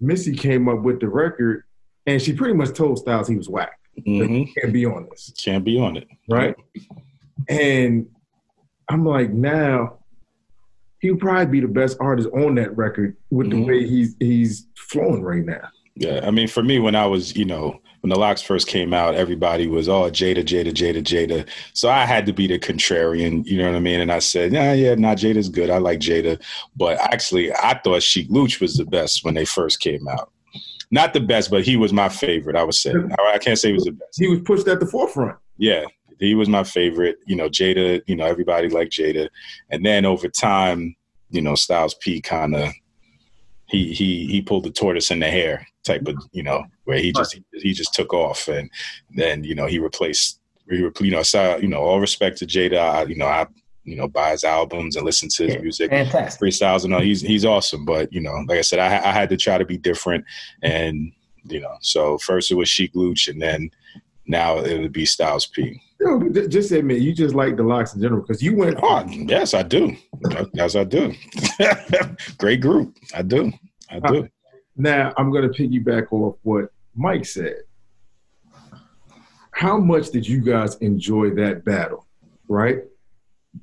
Missy 0.00 0.34
came 0.34 0.68
up 0.68 0.80
with 0.80 1.00
the 1.00 1.08
record, 1.08 1.64
and 2.06 2.20
she 2.20 2.32
pretty 2.32 2.54
much 2.54 2.72
told 2.74 2.98
Styles 2.98 3.28
he 3.28 3.36
was 3.36 3.48
whack. 3.48 3.78
mm-hmm 3.98 4.50
Can't 4.58 4.72
be 4.72 4.86
on 4.86 5.06
this, 5.10 5.32
can't 5.38 5.64
be 5.64 5.78
on 5.78 5.96
it 5.96 6.08
right? 6.28 6.56
And 7.48 8.08
I'm 8.88 9.04
like, 9.04 9.30
now 9.30 9.99
he'll 11.00 11.16
probably 11.16 11.46
be 11.46 11.60
the 11.60 11.68
best 11.68 11.96
artist 12.00 12.28
on 12.32 12.54
that 12.56 12.76
record 12.76 13.16
with 13.30 13.48
Mhm. 13.48 13.50
the 13.50 13.62
way 13.62 13.86
he's 13.86 14.14
he's 14.20 14.66
flowing 14.76 15.22
right 15.22 15.44
now. 15.44 15.68
Yeah, 15.96 16.20
I 16.24 16.30
mean, 16.30 16.48
for 16.48 16.62
me, 16.62 16.78
when 16.78 16.94
I 16.94 17.04
was, 17.06 17.36
you 17.36 17.44
know, 17.44 17.78
when 18.00 18.08
the 18.10 18.18
LOX 18.18 18.40
first 18.40 18.68
came 18.68 18.94
out, 18.94 19.14
everybody 19.16 19.66
was, 19.66 19.86
oh, 19.88 20.04
Jada, 20.10 20.38
Jada, 20.42 20.72
Jada, 20.72 21.02
Jada. 21.02 21.46
So 21.74 21.90
I 21.90 22.06
had 22.06 22.24
to 22.26 22.32
be 22.32 22.46
the 22.46 22.58
contrarian, 22.58 23.44
you 23.44 23.58
know 23.58 23.66
what 23.66 23.76
I 23.76 23.80
mean? 23.80 24.00
And 24.00 24.10
I 24.10 24.20
said, 24.20 24.52
yeah, 24.52 24.72
yeah, 24.72 24.94
nah, 24.94 25.14
Jada's 25.14 25.50
good. 25.50 25.68
I 25.68 25.76
like 25.76 25.98
Jada. 25.98 26.40
But 26.76 26.98
actually, 27.00 27.52
I 27.52 27.78
thought 27.84 28.02
Sheek 28.02 28.28
Louch 28.30 28.60
was 28.60 28.76
the 28.76 28.86
best 28.86 29.24
when 29.24 29.34
they 29.34 29.44
first 29.44 29.80
came 29.80 30.08
out. 30.08 30.30
Not 30.90 31.12
the 31.12 31.20
best, 31.20 31.50
but 31.50 31.64
he 31.64 31.76
was 31.76 31.92
my 31.92 32.08
favorite, 32.08 32.56
I 32.56 32.64
would 32.64 32.74
say. 32.74 32.94
I 33.32 33.38
can't 33.38 33.58
say 33.58 33.68
he 33.68 33.74
was 33.74 33.84
the 33.84 33.92
best. 33.92 34.18
He 34.18 34.28
was 34.28 34.40
pushed 34.40 34.66
at 34.68 34.80
the 34.80 34.86
forefront. 34.86 35.36
Yeah, 35.58 35.84
he 36.20 36.34
was 36.34 36.48
my 36.48 36.62
favorite. 36.62 37.16
You 37.26 37.36
know, 37.36 37.48
Jada, 37.48 38.02
you 38.06 38.14
know, 38.14 38.26
everybody 38.26 38.68
liked 38.68 38.92
Jada. 38.92 39.28
And 39.70 39.84
then 39.84 40.04
over 40.04 40.28
time, 40.28 40.94
you 41.30 41.40
know, 41.40 41.54
Styles 41.54 41.94
P 41.94 42.20
kind 42.20 42.54
of 42.54 42.70
he 43.66 43.92
he 43.92 44.26
he 44.26 44.42
pulled 44.42 44.64
the 44.64 44.70
tortoise 44.70 45.10
in 45.10 45.20
the 45.20 45.30
hare 45.30 45.66
type 45.84 46.06
of, 46.06 46.16
you 46.32 46.42
know, 46.42 46.64
where 46.84 46.98
he 46.98 47.12
just 47.12 47.34
he, 47.34 47.44
he 47.52 47.72
just 47.72 47.94
took 47.94 48.12
off 48.12 48.48
and 48.48 48.70
then, 49.10 49.42
you 49.44 49.54
know, 49.54 49.66
he 49.66 49.78
replaced 49.78 50.40
he 50.68 50.76
repl- 50.76 51.04
you 51.04 51.10
know, 51.10 51.22
so, 51.22 51.56
you 51.56 51.68
know, 51.68 51.80
all 51.80 52.00
respect 52.00 52.38
to 52.38 52.46
Jada, 52.46 52.78
I, 52.78 53.02
you 53.04 53.16
know, 53.16 53.26
I 53.26 53.46
you 53.84 53.96
know, 53.96 54.08
buy 54.08 54.30
his 54.32 54.44
albums 54.44 54.96
and 54.96 55.04
listen 55.04 55.28
to 55.30 55.44
his 55.44 55.54
Yeah, 55.54 55.60
music 55.60 55.90
Fantastic. 55.90 56.40
freestyles 56.40 56.84
and 56.84 56.94
all. 56.94 57.00
He's 57.00 57.22
he's 57.22 57.44
awesome, 57.44 57.84
but 57.84 58.12
you 58.12 58.20
know, 58.20 58.44
like 58.46 58.58
I 58.58 58.62
said, 58.62 58.78
I, 58.78 58.86
I 58.86 59.12
had 59.12 59.30
to 59.30 59.36
try 59.36 59.58
to 59.58 59.64
be 59.64 59.78
different, 59.78 60.24
and 60.62 61.12
you 61.44 61.60
know, 61.60 61.76
so 61.80 62.18
first 62.18 62.50
it 62.50 62.54
was 62.54 62.68
Sheek 62.68 62.92
Louch, 62.94 63.28
and 63.28 63.40
then 63.40 63.70
now 64.26 64.58
it 64.58 64.80
would 64.80 64.92
be 64.92 65.06
Styles 65.06 65.46
P. 65.46 65.80
Ju- 66.00 66.48
just 66.48 66.72
admit 66.72 67.02
you 67.02 67.12
just 67.14 67.34
like 67.34 67.56
the 67.56 67.62
LOX 67.62 67.94
in 67.94 68.00
general 68.00 68.22
because 68.22 68.42
you 68.42 68.56
went 68.56 68.78
Oh, 68.82 69.04
yes, 69.08 69.52
I 69.54 69.62
do. 69.62 69.94
Yes, 70.54 70.74
I 70.74 70.84
do. 70.84 71.12
Great 72.38 72.60
group. 72.62 72.96
I 73.14 73.22
do. 73.22 73.52
I 73.90 74.00
do. 74.00 74.24
Uh, 74.24 74.26
now 74.76 75.12
I'm 75.18 75.30
going 75.30 75.50
to 75.50 75.62
piggyback 75.62 76.10
off 76.12 76.36
what 76.42 76.70
Mike 76.94 77.26
said. 77.26 77.56
How 79.52 79.76
much 79.78 80.10
did 80.10 80.26
you 80.26 80.40
guys 80.40 80.76
enjoy 80.76 81.30
that 81.34 81.64
battle? 81.64 82.06
Right, 82.48 82.78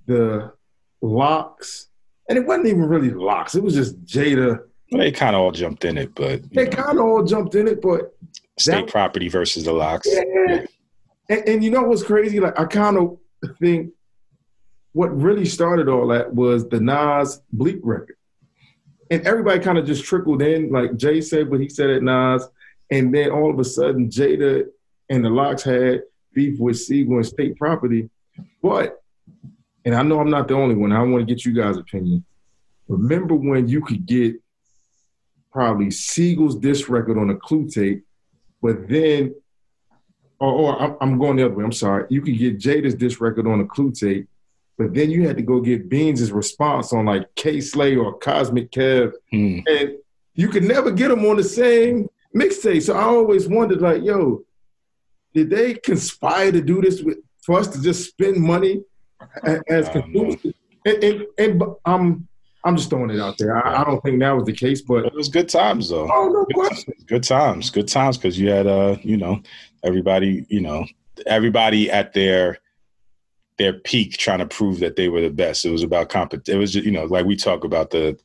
the 0.06 0.54
LOX, 1.02 1.88
and 2.30 2.38
it 2.38 2.46
wasn't 2.46 2.68
even 2.68 2.84
really 2.84 3.10
LOX. 3.10 3.56
It 3.56 3.64
was 3.64 3.74
just 3.74 4.02
Jada. 4.06 4.60
They 4.92 5.12
kind 5.12 5.36
of 5.36 5.42
all 5.42 5.52
jumped 5.52 5.84
in 5.86 5.98
it, 5.98 6.14
but 6.16 6.42
They 6.54 6.68
kind 6.68 6.98
of 7.00 7.04
all 7.06 7.24
jumped 7.24 7.56
in 7.56 7.68
it, 7.68 7.82
but 7.82 8.16
state 8.60 8.86
that- 8.86 8.88
property 8.88 9.28
versus 9.28 9.66
the 9.66 9.74
LOX. 9.74 10.08
Yeah. 10.10 10.66
And, 11.30 11.48
and 11.48 11.64
you 11.64 11.72
know 11.72 11.84
what's 11.84 12.04
crazy? 12.04 12.40
Like 12.40 12.60
I 12.60 12.66
kind 12.66 12.98
of 12.98 13.18
think 13.60 13.92
what 14.94 15.16
really 15.16 15.46
started 15.46 15.88
all 15.90 16.08
that 16.08 16.34
was 16.34 16.68
the 16.70 16.80
Nas 16.80 17.42
Bleek 17.52 17.80
record. 17.84 18.18
and 19.10 19.26
everybody 19.26 19.60
kind 19.60 19.78
of 19.78 19.86
just 19.86 20.04
trickled 20.04 20.42
in, 20.42 20.72
like 20.72 20.98
Jay 20.98 21.22
said, 21.22 21.50
but 21.50 21.60
he 21.60 21.70
said 21.70 21.90
it 21.90 22.04
Nas, 22.04 22.48
and 22.90 23.14
then 23.14 23.30
all 23.30 23.52
of 23.52 23.60
a 23.60 23.64
sudden 23.64 24.10
Jada 24.10 24.66
and 25.10 25.24
the 25.24 25.30
LOX 25.30 25.64
had 25.64 26.04
beef 26.34 26.60
with 26.60 26.78
Sigel 26.80 27.16
and 27.16 27.26
state 27.26 27.58
property, 27.58 28.10
but 28.62 29.02
and 29.86 29.96
I 29.96 30.02
know 30.02 30.20
I'm 30.20 30.30
not 30.30 30.50
the 30.50 30.54
only 30.56 30.76
one. 30.76 30.92
I 30.92 31.02
want 31.04 31.26
to 31.26 31.34
get 31.34 31.46
you 31.46 31.54
guys' 31.54 31.78
opinion. 31.78 32.26
Remember 32.90 33.36
when 33.36 33.70
you 33.70 33.82
could 33.82 34.06
get 34.06 34.36
probably 35.52 35.90
Sigel's 35.92 36.58
diss 36.58 36.90
record 36.90 37.18
on 37.18 37.30
a 37.30 37.36
clue 37.36 37.70
tape, 37.70 38.04
but 38.62 38.90
then, 38.90 39.34
or, 40.40 40.52
or 40.52 41.04
I'm 41.04 41.18
going 41.18 41.38
the 41.38 41.46
other 41.46 41.56
way. 41.56 41.64
I'm 41.64 41.72
sorry. 41.72 42.06
You 42.10 42.22
could 42.22 42.38
get 42.38 42.60
Jada's 42.60 42.96
diss 42.96 43.20
record 43.20 43.48
on 43.48 43.60
a 43.62 43.66
clue 43.66 43.92
tape, 43.92 44.28
but 44.78 44.94
then 44.94 45.10
you 45.10 45.28
had 45.28 45.38
to 45.38 45.44
go 45.44 45.60
get 45.62 45.90
Beans' 45.90 46.32
response 46.32 46.94
on 46.94 47.06
like 47.06 47.34
Kay 47.36 47.62
Slay 47.62 47.96
or 47.96 48.18
Cosmic 48.18 48.72
Kev, 48.72 49.14
Hmm. 49.32 49.60
and 49.68 49.94
you 50.36 50.50
could 50.50 50.64
never 50.64 50.92
get 50.92 51.08
them 51.10 51.26
on 51.26 51.38
the 51.38 51.44
same 51.44 52.08
mixtape. 52.36 52.84
So 52.84 52.96
I 52.96 53.04
always 53.04 53.48
wondered, 53.48 53.82
like, 53.82 54.04
yo, 54.04 54.44
did 55.34 55.50
they 55.50 55.74
conspire 55.74 56.52
to 56.52 56.62
do 56.62 56.82
this 56.82 57.02
with 57.02 57.18
for 57.44 57.60
us 57.60 57.68
to 57.70 57.82
just 57.82 58.10
spend 58.10 58.38
money 58.38 58.84
as 59.68 59.90
consumers? 59.90 60.36
And, 60.86 61.04
and, 61.04 61.26
and 61.38 61.60
but 61.60 61.78
I'm 62.68 62.76
just 62.78 62.90
throwing 62.90 63.10
it 63.10 63.20
out 63.20 63.38
there. 63.38 63.56
I, 63.66 63.82
I 63.82 63.84
don't 63.84 64.02
think 64.04 64.20
that 64.20 64.32
was 64.32 64.46
the 64.46 64.54
case, 64.54 64.82
but 64.82 65.06
It 65.06 65.14
was 65.14 65.30
good 65.30 65.50
times 65.50 65.90
though. 65.90 66.10
oh 66.12 66.28
no 66.30 66.46
Good 66.46 66.54
question. 66.56 66.94
times, 66.94 67.04
good 67.08 67.24
times, 67.24 67.70
good 67.70 67.88
times, 67.88 68.18
because 68.18 68.40
you 68.40 68.50
had 68.50 68.68
uh, 68.68 68.98
you 69.02 69.18
know, 69.18 69.42
everybody, 69.84 70.46
you 70.50 70.62
know, 70.62 70.86
everybody 71.26 71.90
at 71.90 72.14
their 72.14 72.60
their 73.58 73.74
peak 73.74 74.18
trying 74.18 74.38
to 74.40 74.46
prove 74.46 74.80
that 74.80 74.96
they 74.96 75.10
were 75.10 75.22
the 75.22 75.30
best. 75.32 75.66
It 75.66 75.72
was 75.72 75.82
about 75.82 76.10
comp. 76.10 76.34
It 76.48 76.56
was 76.58 76.74
just, 76.74 76.86
you 76.86 76.92
know, 76.92 77.06
like 77.06 77.26
we 77.26 77.36
talk 77.36 77.64
about 77.64 77.90
the 77.90 78.18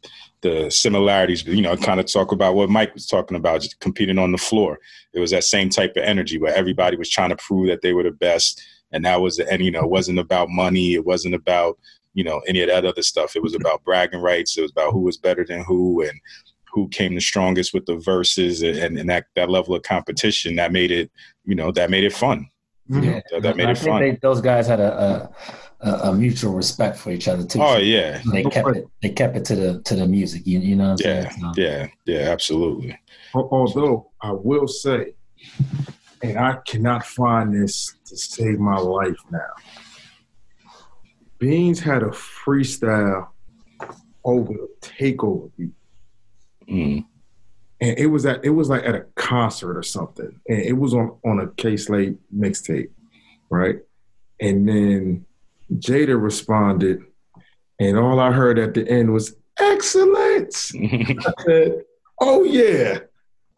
the 0.43 0.71
similarities, 0.71 1.43
but 1.45 1.55
you 1.55 1.63
know, 1.63 1.77
kind 1.77 2.01
of 2.01 2.13
talk 2.13 2.33
about 2.33 2.55
what 2.57 2.69
Mike 2.69 2.93
was 2.95 3.07
talking 3.07 3.37
about, 3.37 3.61
just 3.63 3.79
competing 3.81 4.19
on 4.19 4.33
the 4.33 4.39
floor. 4.39 4.79
It 5.15 5.21
was 5.21 5.31
that 5.31 5.45
same 5.45 5.69
type 5.71 5.93
of 5.97 6.03
energy 6.03 6.39
where 6.39 6.55
everybody 6.55 6.97
was 6.97 7.09
trying 7.09 7.31
to 7.31 7.37
prove 7.37 7.69
that 7.69 7.81
they 7.81 7.93
were 7.93 8.03
the 8.03 8.11
best, 8.11 8.61
and 8.91 9.05
that 9.05 9.21
was, 9.21 9.39
and 9.39 9.63
you 9.63 9.71
know, 9.71 9.85
it 9.85 9.91
wasn't 9.91 10.19
about 10.19 10.49
money. 10.51 10.95
It 10.95 11.07
wasn't 11.07 11.35
about 11.37 11.79
you 12.15 12.25
know 12.25 12.41
any 12.49 12.61
of 12.61 12.69
that 12.69 12.85
other 12.85 13.03
stuff. 13.03 13.37
It 13.37 13.43
was 13.43 13.55
about 13.55 13.85
bragging 13.85 14.21
rights. 14.21 14.57
It 14.59 14.63
was 14.63 14.71
about 14.71 14.93
who 14.93 15.01
was 15.01 15.17
better 15.17 15.45
than 15.45 15.65
who 15.65 16.03
and 16.03 16.19
who 16.73 16.89
came 16.89 17.15
the 17.15 17.21
strongest 17.21 17.75
with 17.75 17.85
the 17.87 17.97
verses 17.97 18.63
and, 18.63 18.97
and 18.99 19.11
that, 19.11 19.27
that 19.37 19.51
level 19.51 19.75
of 19.75 19.83
competition 19.83 20.57
that 20.57 20.73
made 20.73 20.91
it, 20.91 21.11
you 21.45 21.55
know, 21.55 21.71
that 21.71 21.91
made 21.91 22.03
it 22.03 22.15
fun. 22.15 22.49
Yeah, 22.89 22.99
mm-hmm. 22.99 23.11
That- 23.31 23.43
that 23.43 23.57
made 23.59 23.67
I 23.67 23.73
it 23.73 23.79
think 23.79 23.89
fun. 23.93 24.01
They, 24.01 24.19
those 24.23 24.41
guys 24.41 24.67
had 24.67 24.81
a, 24.81 24.93
a 24.93 25.31
a 25.87 25.91
a 26.11 26.15
mutual 26.15 26.53
respect 26.55 26.97
for 26.97 27.11
each 27.11 27.27
other 27.29 27.45
too. 27.45 27.61
Oh 27.61 27.77
yeah. 27.77 28.23
they 28.33 28.43
kept 28.45 28.69
it. 28.77 28.87
They 29.03 29.11
kept 29.11 29.37
it 29.37 29.45
to 29.47 29.55
the 29.57 29.83
to 29.83 29.97
the 29.97 30.07
music. 30.07 30.47
You, 30.47 30.61
you 30.61 30.77
know 30.77 30.93
what 30.93 31.05
I'm 31.05 31.11
Yeah. 31.11 31.29
saying? 31.31 31.53
So- 31.55 31.61
Yeah. 31.63 31.87
Yeah. 32.07 32.31
Absolutely. 32.31 32.99
Although 33.35 34.11
I 34.23 34.33
will 34.33 34.69
say, 34.69 35.15
and 36.23 36.39
I 36.39 36.57
cannot 36.67 37.05
find 37.05 37.53
this 37.55 37.97
to 38.07 38.17
save 38.17 38.59
my 38.59 38.77
life 38.79 39.17
now. 39.31 39.41
Beans 41.43 41.81
had 41.81 42.05
a 42.05 42.11
freestyle 42.11 43.27
over 44.25 44.53
the 44.53 44.69
takeover 44.81 45.51
beat. 45.59 45.73
Mm. 46.69 47.05
and 47.81 47.99
it 47.99 48.07
was 48.07 48.25
at 48.25 48.45
it 48.45 48.51
was 48.51 48.69
like 48.69 48.85
at 48.85 48.95
a 48.95 49.07
concert 49.17 49.77
or 49.77 49.83
something, 49.83 50.39
and 50.49 50.59
it 50.61 50.75
was 50.75 50.95
on 50.95 51.19
on 51.25 51.41
a 51.41 51.49
Kay 51.49 51.77
Slay 51.77 52.15
mixtape, 52.33 52.91
right? 53.51 53.81
And 54.39 54.69
then 54.69 55.27
Jada 55.73 56.17
responded, 56.23 57.03
and 57.81 57.99
all 57.99 58.21
I 58.21 58.31
heard 58.31 58.61
at 58.61 58.75
the 58.75 58.89
end 58.89 59.13
was 59.13 59.35
excellence. 59.59 60.73
I 60.81 61.33
said, 61.45 61.83
"Oh 62.21 62.45
yeah, 62.45 63.01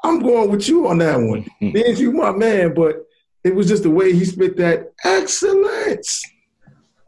I'm 0.03 0.20
going 0.20 0.51
with 0.51 0.66
you 0.70 0.89
on 0.89 0.97
that 0.99 1.20
one. 1.20 1.47
Beans, 1.61 2.01
you 2.01 2.12
my 2.12 2.32
man." 2.32 2.72
But 2.72 3.05
it 3.45 3.55
was 3.55 3.68
just 3.68 3.82
the 3.82 3.91
way 3.91 4.14
he 4.14 4.24
spit 4.24 4.57
that 4.57 4.95
excellence. 5.05 6.24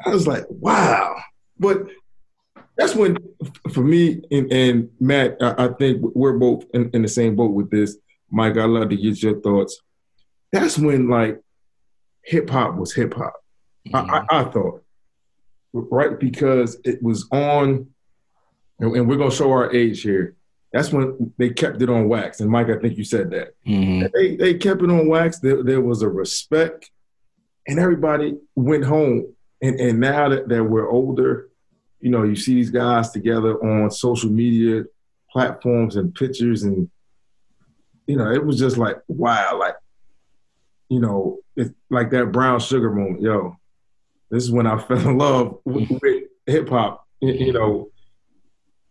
I 0.07 0.11
was 0.11 0.27
like, 0.27 0.45
"Wow!" 0.49 1.17
But 1.59 1.87
that's 2.77 2.95
when, 2.95 3.17
for 3.73 3.83
me 3.83 4.21
and, 4.31 4.53
and 4.53 4.91
Matt, 5.01 5.37
I, 5.41 5.67
I 5.67 5.69
think 5.69 6.03
we're 6.15 6.37
both 6.39 6.65
in, 6.75 6.91
in 6.93 7.03
the 7.03 7.09
same 7.09 7.35
boat 7.35 7.53
with 7.53 7.71
this. 7.71 7.97
Mike, 8.31 8.57
I'd 8.57 8.65
love 8.71 8.91
to 8.91 8.97
get 8.97 9.23
your 9.23 9.41
thoughts. 9.41 9.81
That's 10.53 10.79
when 10.79 11.09
like 11.09 11.41
hip 12.25 12.49
hop 12.51 12.77
was 12.77 12.95
hip 12.95 13.15
hop. 13.15 13.35
I, 13.95 13.99
I, 14.31 14.41
I 14.41 14.45
thought, 14.45 14.83
right? 15.73 16.19
Because 16.19 16.79
it 16.85 17.03
was 17.03 17.27
on, 17.33 17.89
and, 18.79 19.09
we're 19.09 19.17
gonna 19.17 19.31
show 19.31 19.51
our 19.51 19.73
age 19.73 20.03
here. 20.03 20.35
That's 20.73 20.93
when 20.93 21.33
they 21.39 21.51
kept 21.51 21.81
it 21.83 21.89
on 21.89 22.09
wax. 22.09 22.41
And 22.41 22.51
Mike, 22.51 22.69
I 22.69 22.79
think 22.79 22.99
you 22.99 23.05
said 23.05 23.31
that 23.31 23.55
Mhm. 23.67 24.11
they 24.13 24.37
they 24.37 24.55
kept 24.55 24.83
it 24.83 24.91
on 24.91 25.09
wax. 25.09 25.39
There, 25.39 25.63
there 25.63 25.81
was 25.81 26.03
a 26.03 26.09
respect, 26.09 26.91
and 27.67 27.79
everybody 27.79 28.37
went 28.55 28.85
home. 28.85 29.33
And 29.63 29.81
and 29.81 30.01
now 30.01 30.29
that, 30.29 30.49
that 30.49 30.65
we're 30.65 30.89
older, 30.89 31.49
you 32.01 32.11
know, 32.11 32.23
you 32.23 32.37
see 32.37 32.55
these 32.55 32.71
guys 32.71 33.11
together 33.11 33.55
on 33.65 33.91
social 33.91 34.31
media 34.31 34.85
platforms 35.31 35.97
and 35.97 36.15
pictures, 36.15 36.63
and 36.63 36.91
you 38.07 38.17
know, 38.17 38.31
it 38.31 38.45
was 38.45 38.59
just 38.59 38.77
like 38.77 38.97
wow, 39.09 39.59
like 39.59 39.77
you 40.89 41.01
know, 41.01 41.39
it's 41.57 41.71
like 41.91 42.11
that 42.11 42.33
brown 42.33 42.61
sugar 42.61 42.91
moment. 42.91 43.23
Yo, 43.23 43.57
this 44.31 44.45
is 44.45 44.51
when 44.51 44.67
I 44.67 44.79
fell 44.83 44.99
in 44.99 45.19
love 45.19 45.59
with, 45.65 45.91
with 45.91 46.25
hip 46.47 46.69
hop. 46.69 47.07
You 47.21 47.53
know, 47.55 47.91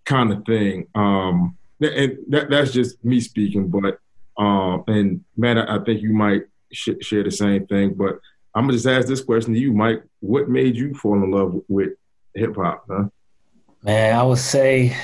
kind 0.05 0.31
of 0.31 0.45
thing. 0.45 0.87
Um, 0.95 1.57
and 1.81 2.17
that 2.29 2.49
that's 2.49 2.71
just 2.71 3.03
me 3.03 3.19
speaking, 3.19 3.69
but 3.69 3.99
um, 4.37 4.83
and 4.87 5.23
Matt, 5.37 5.69
I 5.69 5.83
think 5.83 6.01
you 6.01 6.13
might 6.13 6.43
sh- 6.71 6.89
share 7.01 7.23
the 7.23 7.31
same 7.31 7.67
thing. 7.67 7.93
But 7.93 8.19
I'm 8.55 8.63
gonna 8.63 8.73
just 8.73 8.87
ask 8.87 9.07
this 9.07 9.21
question 9.21 9.53
to 9.53 9.59
you, 9.59 9.73
Mike. 9.73 10.01
What 10.21 10.49
made 10.49 10.77
you 10.77 10.93
fall 10.93 11.21
in 11.21 11.29
love 11.29 11.61
with 11.67 11.89
hip 12.33 12.55
hop? 12.55 12.85
Huh? 12.89 13.05
Man, 13.83 14.17
I 14.17 14.23
would 14.23 14.37
say 14.37 14.95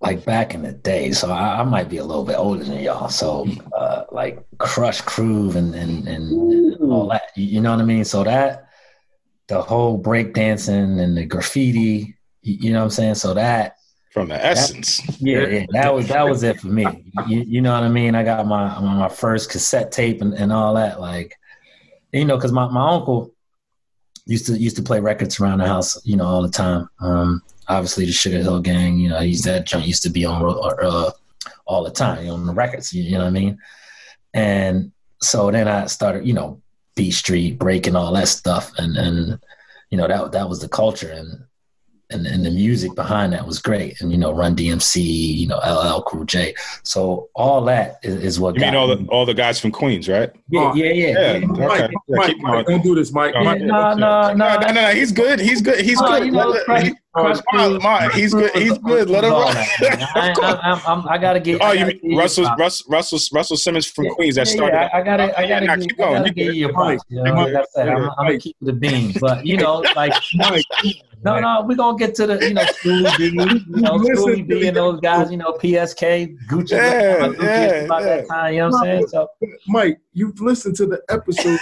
like 0.00 0.24
back 0.24 0.54
in 0.54 0.62
the 0.62 0.72
day. 0.72 1.10
So 1.10 1.30
I, 1.30 1.60
I 1.60 1.64
might 1.64 1.88
be 1.88 1.96
a 1.96 2.04
little 2.04 2.24
bit 2.24 2.36
older 2.36 2.62
than 2.62 2.78
y'all. 2.80 3.08
So 3.08 3.46
uh, 3.76 4.04
like 4.12 4.42
Krush 4.58 5.04
Groove 5.04 5.56
and 5.56 5.74
and, 5.74 6.06
and 6.06 6.80
all 6.80 7.08
that. 7.08 7.30
You, 7.34 7.44
you 7.44 7.60
know 7.60 7.72
what 7.72 7.80
I 7.80 7.84
mean? 7.84 8.04
So 8.04 8.22
that 8.24 8.68
the 9.48 9.60
whole 9.60 10.00
breakdancing 10.00 11.00
and 11.00 11.16
the 11.16 11.26
graffiti. 11.26 12.16
You, 12.42 12.54
you 12.60 12.72
know 12.72 12.78
what 12.78 12.84
I'm 12.84 12.90
saying? 12.90 13.14
So 13.16 13.34
that 13.34 13.76
From 14.12 14.28
the 14.28 14.44
essence. 14.44 15.20
yeah, 15.20 15.46
yeah, 15.46 15.66
that 15.70 15.92
was 15.92 16.06
that 16.08 16.28
was 16.28 16.44
it 16.44 16.60
for 16.60 16.68
me. 16.68 17.12
You, 17.26 17.40
you 17.40 17.60
know 17.60 17.72
what 17.72 17.82
I 17.82 17.88
mean? 17.88 18.14
I 18.14 18.22
got 18.22 18.46
my 18.46 18.78
my 18.78 19.08
first 19.08 19.50
cassette 19.50 19.90
tape 19.90 20.22
and, 20.22 20.34
and 20.34 20.52
all 20.52 20.74
that. 20.74 21.00
Like, 21.00 21.34
you 22.12 22.24
know, 22.24 22.36
because 22.36 22.52
my, 22.52 22.68
my 22.68 22.90
uncle 22.90 23.32
used 24.26 24.46
to 24.46 24.58
used 24.58 24.76
to 24.76 24.82
play 24.82 25.00
records 25.00 25.40
around 25.40 25.58
the 25.58 25.66
house, 25.66 26.04
you 26.06 26.16
know, 26.16 26.26
all 26.26 26.42
the 26.42 26.50
time. 26.50 26.88
Um, 27.00 27.42
obviously, 27.68 28.04
the 28.04 28.12
Sugarhill 28.12 28.62
Gang, 28.62 28.98
you 28.98 29.08
know, 29.08 29.20
he's 29.20 29.42
that 29.42 29.66
joint 29.66 29.86
used 29.86 30.02
to 30.02 30.10
be 30.10 30.24
on 30.24 30.42
uh, 30.42 31.10
all 31.66 31.84
the 31.84 31.90
time, 31.90 32.28
on 32.28 32.46
the 32.46 32.52
records. 32.52 32.92
You 32.92 33.12
know 33.12 33.18
what 33.20 33.26
I 33.26 33.30
mean? 33.30 33.58
And 34.34 34.92
so 35.20 35.50
then 35.50 35.66
I 35.66 35.86
started, 35.86 36.26
you 36.26 36.34
know, 36.34 36.60
B 36.94 37.10
Street, 37.10 37.58
breaking 37.58 37.96
all 37.96 38.12
that 38.12 38.28
stuff, 38.28 38.72
and 38.78 38.96
and 38.96 39.40
you 39.90 39.96
know 39.98 40.08
that 40.08 40.32
that 40.32 40.48
was 40.48 40.60
the 40.60 40.68
culture 40.68 41.10
and 41.10 41.44
and, 42.10 42.26
and 42.26 42.44
the 42.44 42.50
music 42.50 42.94
behind 42.94 43.32
that 43.32 43.46
was 43.46 43.58
great. 43.58 44.00
And 44.00 44.10
you 44.10 44.18
know, 44.18 44.32
Run 44.32 44.56
DMC, 44.56 44.96
you 45.02 45.46
know, 45.46 45.58
LL 45.58 46.02
Cool 46.02 46.24
J. 46.24 46.54
So 46.82 47.28
all 47.34 47.62
that 47.66 47.98
is, 48.02 48.16
is 48.22 48.40
what 48.40 48.54
You 48.54 48.62
mean 48.62 48.74
all 48.74 48.88
me. 48.88 49.04
the 49.04 49.10
all 49.10 49.26
the 49.26 49.34
guys 49.34 49.60
from 49.60 49.72
Queens, 49.72 50.08
right? 50.08 50.30
yeah, 50.48 50.72
yeah, 50.74 50.84
yeah, 50.84 50.92
Yeah. 50.92 51.32
yeah. 51.36 51.46
Okay. 51.50 51.66
Mike, 51.66 51.90
Yeah, 52.08 52.16
Mike, 52.16 52.36
Mike, 52.40 52.66
don't 52.66 52.82
do 52.82 52.94
this, 52.94 53.12
Mike. 53.12 53.34
No, 53.34 53.44
Mike, 53.44 53.60
no, 53.60 53.94
no, 53.94 53.94
no, 53.94 54.34
no. 54.34 54.58
no, 54.60 54.72
no, 54.72 54.86
He's 54.94 55.12
good. 55.12 55.38
He's 55.40 55.60
good. 55.60 55.80
He's 55.80 56.00
No, 56.00 56.08
good. 56.08 56.26
you 56.26 56.32
know, 56.32 56.48
Let- 56.66 56.94
Crush- 57.14 57.36
he- 57.38 57.42
Crush 57.56 57.82
Ma- 57.82 58.08
he's 58.10 58.34
good. 58.34 58.50
He's 58.52 58.78
good. 58.78 59.08
Let 59.10 59.24
him 59.24 59.32
was 59.32 59.42
all 59.42 59.52
rock. 59.54 59.66
that, 59.80 59.98
man. 59.98 60.08
I, 60.14 60.34
I, 60.40 60.52
I, 60.52 60.94
I, 60.94 61.14
I 61.14 61.18
gotta 61.18 61.40
get. 61.40 61.60
Oh, 61.60 61.72
you 61.72 61.86
gotta 61.86 61.98
mean 62.02 62.16
Russell. 62.18 62.44
Russell, 62.58 62.86
Russell, 62.90 63.18
Russell 63.32 63.56
Simmons 63.56 63.86
from 63.86 64.04
Yeah, 64.04 64.10
Queens 64.14 64.34
that 64.36 64.46
yeah, 64.48 64.52
started. 64.54 64.76
yeah, 64.76 64.88
I, 64.92 64.98
I 65.00 65.02
gotta, 65.02 65.38
I 65.40 65.48
gotta, 65.48 65.66
nah, 65.66 65.76
give, 65.76 65.88
keep 65.88 66.00
I 66.00 66.02
gotta 66.12 66.28
You 66.28 66.34
give 66.34 66.46
you 66.46 66.52
your 66.60 66.72
props. 66.72 67.02
You 67.08 67.22
know, 67.22 67.32
like 67.34 67.54
I 67.54 67.64
said, 67.74 67.88
I'm, 67.88 68.02
I'm 68.10 68.26
gonna 68.26 68.38
keep 68.38 68.56
the 68.60 68.72
beam, 68.72 69.12
but 69.20 69.44
you 69.44 69.56
know, 69.56 69.78
like 69.96 70.12
Mike, 70.34 70.62
No, 71.24 71.40
no, 71.40 71.64
we're 71.66 71.74
gonna 71.76 71.98
get 71.98 72.14
to 72.16 72.26
the 72.28 72.46
you 72.46 72.54
know 72.54 72.64
Schoolly 72.66 73.10
D, 73.16 73.24
you 73.26 73.32
know 73.34 73.94
Listen 73.96 74.16
Schoolie 74.16 74.36
to 74.36 74.42
B 74.44 74.60
the- 74.60 74.68
and 74.68 74.76
those 74.76 75.00
guys, 75.00 75.30
you 75.32 75.38
know 75.38 75.52
PSK, 75.54 76.36
Gucci, 76.46 76.70
Yeah, 76.72 77.20
Gucci 77.28 77.42
yeah, 77.42 77.70
about 77.86 78.02
yeah. 78.02 78.16
that 78.18 78.28
time. 78.28 78.52
You 78.54 78.60
know 78.60 78.68
what 78.68 78.76
I'm 78.76 78.84
saying? 78.84 79.06
So 79.08 79.28
Mike, 79.66 79.98
you've 80.12 80.38
listened 80.40 80.76
to 80.76 80.86
the 80.86 81.00
episode. 81.08 81.58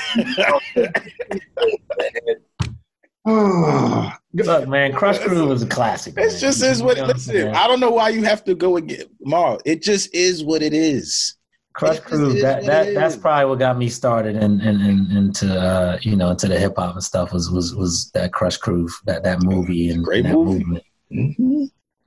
Ah, 3.25 4.19
look, 4.45 4.69
man, 4.69 4.93
Crush 4.93 5.19
Crew 5.19 5.49
was 5.49 5.63
a 5.63 5.67
classic. 5.67 6.15
It 6.17 6.31
man. 6.31 6.39
just 6.39 6.63
is 6.63 6.83
what. 6.83 6.97
You 6.97 7.03
know 7.03 7.09
Listen, 7.09 7.49
I'm? 7.49 7.55
I 7.55 7.67
don't 7.67 7.81
know 7.81 7.91
why 7.91 8.11
you 8.11 8.25
have 8.25 8.45
to 8.45 8.55
go 8.55 8.79
get 8.81 9.11
Mar. 9.21 9.59
It 9.65 9.83
just 9.83 10.15
is 10.15 10.45
what 10.45 10.63
it 10.63 10.75
is. 10.75 11.37
Crush 11.77 12.01
Crew. 12.01 12.41
That 12.41 12.65
that 12.65 12.95
that's 12.95 13.17
probably 13.17 13.51
what 13.51 13.59
got 13.59 13.77
me 13.77 13.89
started 13.91 14.37
in, 14.37 14.61
in, 14.63 14.81
in 14.81 15.17
into 15.17 15.61
uh, 15.61 15.99
you 16.01 16.17
know 16.17 16.31
into 16.31 16.49
the 16.49 16.59
hip 16.59 16.75
hop 16.77 16.95
and 16.95 17.05
stuff 17.05 17.33
was 17.33 17.51
was 17.51 17.75
was 17.75 18.11
that 18.15 18.33
Crush 18.33 18.57
Crew 18.57 18.89
that 19.05 19.23
that 19.25 19.43
movie 19.43 19.91
and, 19.91 20.03
Great 20.03 20.25
and 20.25 20.35
movie. 20.35 20.65
movement. 20.65 20.85
hmm 21.11 21.65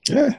Yeah, 0.08 0.38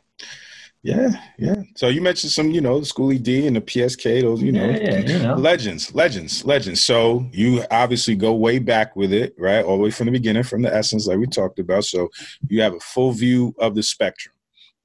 Yeah, 0.83 1.11
yeah. 1.39 1.57
So 1.77 1.89
you 1.89 2.01
mentioned 2.01 2.33
some, 2.33 2.51
you 2.53 2.63
know, 2.63 2.81
the 2.81 2.87
Schoolly 2.87 3.19
D 3.19 3.47
and 3.47 3.55
the 3.55 3.61
PSK, 3.61 4.23
those, 4.23 4.41
you 4.43 4.51
know, 4.51 4.65
Yeah, 4.65 4.79
yeah, 4.79 4.99
you 5.01 5.19
know. 5.19 5.35
legends, 5.35 5.95
legends, 5.95 6.43
legends. 6.47 6.81
So 6.81 7.27
you 7.33 7.63
obviously 7.71 8.17
go 8.17 8.33
way 8.33 8.59
back 8.59 8.97
with 8.97 9.13
it, 9.13 9.35
right? 9.39 9.63
All 9.63 9.77
the 9.77 9.83
way 9.83 9.91
from 9.91 10.07
the 10.07 10.13
beginning, 10.13 10.43
from 10.43 10.63
the 10.63 10.75
essence, 10.75 11.07
like 11.07 11.19
we 11.19 11.27
talked 11.27 11.59
about. 11.59 11.85
So 11.85 12.09
you 12.49 12.63
have 12.63 12.75
a 12.75 12.81
full 12.81 13.13
view 13.13 13.55
of 13.59 13.75
the 13.75 13.83
spectrum. 13.83 14.35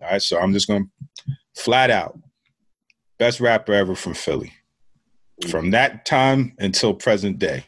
All 0.02 0.10
right. 0.12 0.22
So 0.22 0.38
I'm 0.38 0.52
just 0.52 0.68
going 0.68 0.84
to 0.86 1.34
flat 1.62 1.90
out 1.90 2.20
best 3.18 3.40
rapper 3.40 3.72
ever 3.72 3.96
from 3.96 4.16
Philly. 4.16 4.52
From 5.50 5.72
that 5.72 6.06
time 6.06 6.56
until 6.60 6.94
present 6.94 7.40
day. 7.40 7.64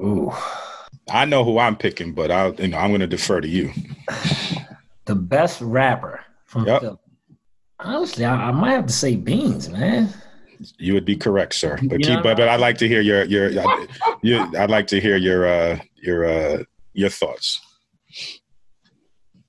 Ooh. 0.00 0.32
I 1.10 1.26
know 1.26 1.44
who 1.44 1.58
I'm 1.58 1.76
picking, 1.76 2.12
but 2.12 2.30
I'll, 2.30 2.54
you 2.54 2.68
know, 2.68 2.78
I'm 2.78 2.88
going 2.90 3.00
to 3.00 3.06
defer 3.06 3.40
to 3.42 3.48
you. 3.48 3.70
The 5.04 5.14
best 5.14 5.60
rapper 5.60 6.20
from 6.46 6.66
Yep. 6.66 6.80
Philly. 6.80 6.96
Honestly, 7.80 8.24
I, 8.24 8.48
I 8.48 8.50
might 8.52 8.72
have 8.72 8.86
to 8.86 8.92
say 8.92 9.16
Beans, 9.16 9.68
man. 9.68 10.08
You 10.78 10.94
would 10.94 11.04
be 11.04 11.16
correct, 11.16 11.54
sir. 11.54 11.78
But 11.82 12.00
You 12.00 12.06
keep, 12.06 12.08
know- 12.16 12.22
but, 12.22 12.36
but 12.38 12.48
I'd 12.48 12.60
like 12.60 12.78
to 12.78 12.88
hear 12.88 13.00
your 13.02 13.24
your, 13.24 13.50
your 14.22 14.56
I'd 14.58 14.70
like 14.70 14.86
to 14.88 15.00
hear 15.00 15.16
your 15.16 15.46
uh 15.46 15.78
your 15.96 16.24
uh 16.24 16.62
your 16.94 17.10
thoughts. 17.10 17.60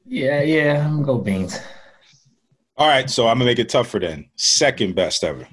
Yeah, 0.06 0.42
yeah, 0.42 0.86
I'm 0.86 0.96
gonna 1.02 1.06
go 1.06 1.18
Beans. 1.18 1.60
All 2.78 2.88
right, 2.88 3.10
so 3.10 3.28
I'm 3.28 3.36
gonna 3.38 3.46
make 3.46 3.60
it 3.60 3.70
tougher 3.70 4.00
then. 4.00 4.30
Second 4.36 4.96
best 4.96 5.24
ever. 5.24 5.48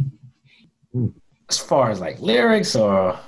As 1.48 1.58
far 1.58 1.90
as 1.90 2.00
like 2.00 2.20
lyrics 2.20 2.74
or 2.74 3.18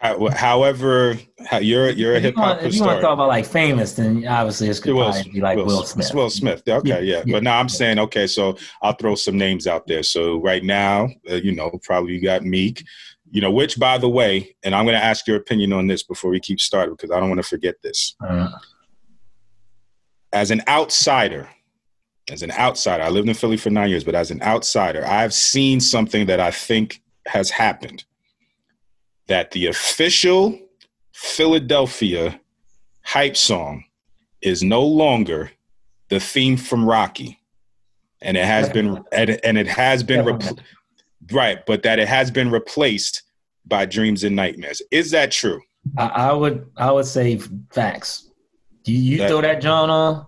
however, 0.00 1.18
how, 1.46 1.58
you're 1.58 1.90
you're 1.90 2.16
a 2.16 2.20
hip 2.20 2.34
hop 2.36 2.62
if 2.62 2.74
you 2.74 2.82
want 2.82 2.98
to 2.98 3.02
talk 3.02 3.14
about 3.14 3.28
like 3.28 3.46
famous, 3.46 3.94
then 3.94 4.26
obviously 4.26 4.68
it's 4.68 4.78
It 4.78 4.82
could 4.82 4.94
Will, 4.94 5.12
be 5.32 5.40
like 5.40 5.56
Will, 5.56 5.84
Smith. 5.84 6.12
Will 6.14 6.30
Smith. 6.30 6.62
Okay, 6.68 6.88
Yeah, 6.88 6.98
yeah, 6.98 7.22
yeah. 7.24 7.32
But 7.32 7.42
now 7.42 7.58
I'm 7.58 7.68
saying, 7.68 7.98
okay, 7.98 8.26
so 8.26 8.58
I'll 8.82 8.92
throw 8.92 9.14
some 9.14 9.38
names 9.38 9.66
out 9.66 9.86
there. 9.86 10.02
So 10.02 10.40
right 10.40 10.62
now, 10.62 11.08
uh, 11.30 11.36
you 11.36 11.54
know, 11.54 11.70
probably 11.82 12.14
you 12.14 12.22
got 12.22 12.44
Meek. 12.44 12.84
You 13.30 13.40
know, 13.40 13.50
which 13.50 13.78
by 13.78 13.98
the 13.98 14.08
way, 14.08 14.54
and 14.62 14.74
I'm 14.74 14.84
going 14.84 14.96
to 14.96 15.02
ask 15.04 15.26
your 15.26 15.36
opinion 15.36 15.72
on 15.72 15.88
this 15.88 16.04
before 16.04 16.30
we 16.30 16.38
keep 16.38 16.60
starting 16.60 16.94
because 16.94 17.10
I 17.10 17.18
don't 17.18 17.28
want 17.28 17.42
to 17.42 17.48
forget 17.48 17.74
this. 17.82 18.14
Uh, 18.20 18.50
as 20.32 20.50
an 20.50 20.62
outsider, 20.68 21.48
as 22.30 22.42
an 22.42 22.52
outsider, 22.52 23.02
I 23.02 23.08
lived 23.08 23.28
in 23.28 23.34
Philly 23.34 23.56
for 23.56 23.70
nine 23.70 23.90
years, 23.90 24.04
but 24.04 24.14
as 24.14 24.30
an 24.30 24.42
outsider, 24.42 25.04
I've 25.06 25.34
seen 25.34 25.80
something 25.80 26.26
that 26.26 26.38
I 26.38 26.50
think 26.50 27.02
has 27.26 27.50
happened. 27.50 28.04
That 29.28 29.50
the 29.50 29.66
official 29.66 30.58
Philadelphia 31.12 32.40
hype 33.02 33.36
song 33.36 33.84
is 34.42 34.62
no 34.62 34.82
longer 34.82 35.50
the 36.08 36.20
theme 36.20 36.56
from 36.56 36.88
Rocky, 36.88 37.38
and 38.22 38.36
it 38.36 38.44
has 38.44 38.68
been 38.68 39.02
and 39.12 39.30
it, 39.30 39.40
and 39.42 39.58
it 39.58 39.66
has 39.66 40.02
been 40.02 40.24
repl- 40.24 40.58
right, 41.32 41.64
but 41.66 41.82
that 41.82 41.98
it 41.98 42.06
has 42.08 42.30
been 42.30 42.50
replaced 42.50 43.22
by 43.64 43.84
Dreams 43.86 44.22
and 44.22 44.36
Nightmares. 44.36 44.80
Is 44.92 45.10
that 45.10 45.32
true? 45.32 45.60
I, 45.98 46.06
I 46.06 46.32
would 46.32 46.70
I 46.76 46.92
would 46.92 47.06
say 47.06 47.40
facts. 47.72 48.30
You 48.84 48.96
you 48.96 49.18
That- 49.18 49.28
throw 49.30 49.40
that 49.40 49.60
jawn 49.60 49.90
on 49.90 50.26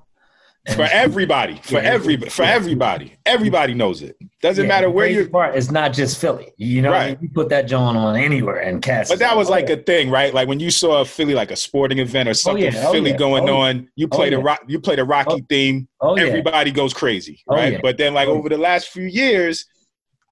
For 0.75 0.83
everybody, 0.83 1.57
for 1.63 1.79
every 1.79 2.17
for 2.17 2.43
everybody, 2.43 3.15
everybody 3.27 3.75
knows 3.75 4.03
it. 4.03 4.17
Doesn't 4.43 4.65
Yeah, 4.65 4.69
matter 4.69 4.91
where 4.91 5.09
you're 5.09 5.29
part. 5.29 5.57
It's 5.57 5.71
not 5.71 5.93
just 5.93 6.21
Philly. 6.21 6.53
You 6.57 6.83
know, 6.83 6.91
I 6.93 6.93
Right. 6.93 7.09
mean? 7.11 7.19
you 7.23 7.29
put 7.35 7.49
that 7.49 7.63
jawn 7.67 7.97
on 7.97 8.17
anywhere 8.17 8.59
and 8.59 8.81
cast. 8.81 9.11
But 9.11 9.19
that 9.19 9.37
was 9.37 9.49
oh, 9.49 9.53
like 9.53 9.69
a 9.71 9.77
thing, 9.79 10.11
right? 10.11 10.33
Like 10.33 10.47
when 10.49 10.61
you 10.61 10.71
saw 10.71 11.01
a 11.01 11.05
Philly, 11.05 11.35
like 11.35 11.51
a 11.51 11.57
sporting 11.57 11.99
event 11.99 12.29
or 12.29 12.31
oh, 12.31 12.35
something, 12.35 12.65
yeah. 12.73 12.85
Oh, 12.87 12.93
Philly 12.93 13.11
yeah. 13.11 13.17
going 13.17 13.49
Oh, 13.49 13.57
on. 13.57 13.89
You 13.97 14.09
Oh, 14.11 14.17
play 14.17 14.31
the 14.31 14.39
rock, 14.39 14.61
you 14.69 14.79
play 14.81 14.95
the 14.97 15.05
Rocky 15.05 15.41
Oh, 15.43 15.47
theme. 15.49 15.89
oh 16.01 16.17
yeah. 16.17 16.25
Everybody 16.25 16.71
goes 16.71 16.93
crazy, 16.93 17.41
Oh, 17.49 17.57
right? 17.57 17.73
yeah. 17.75 17.81
But 17.83 17.97
then, 17.99 18.15
like 18.15 18.29
Oh, 18.29 18.33
over 18.35 18.49
the 18.49 18.59
last 18.59 18.89
few 18.89 19.05
years, 19.05 19.67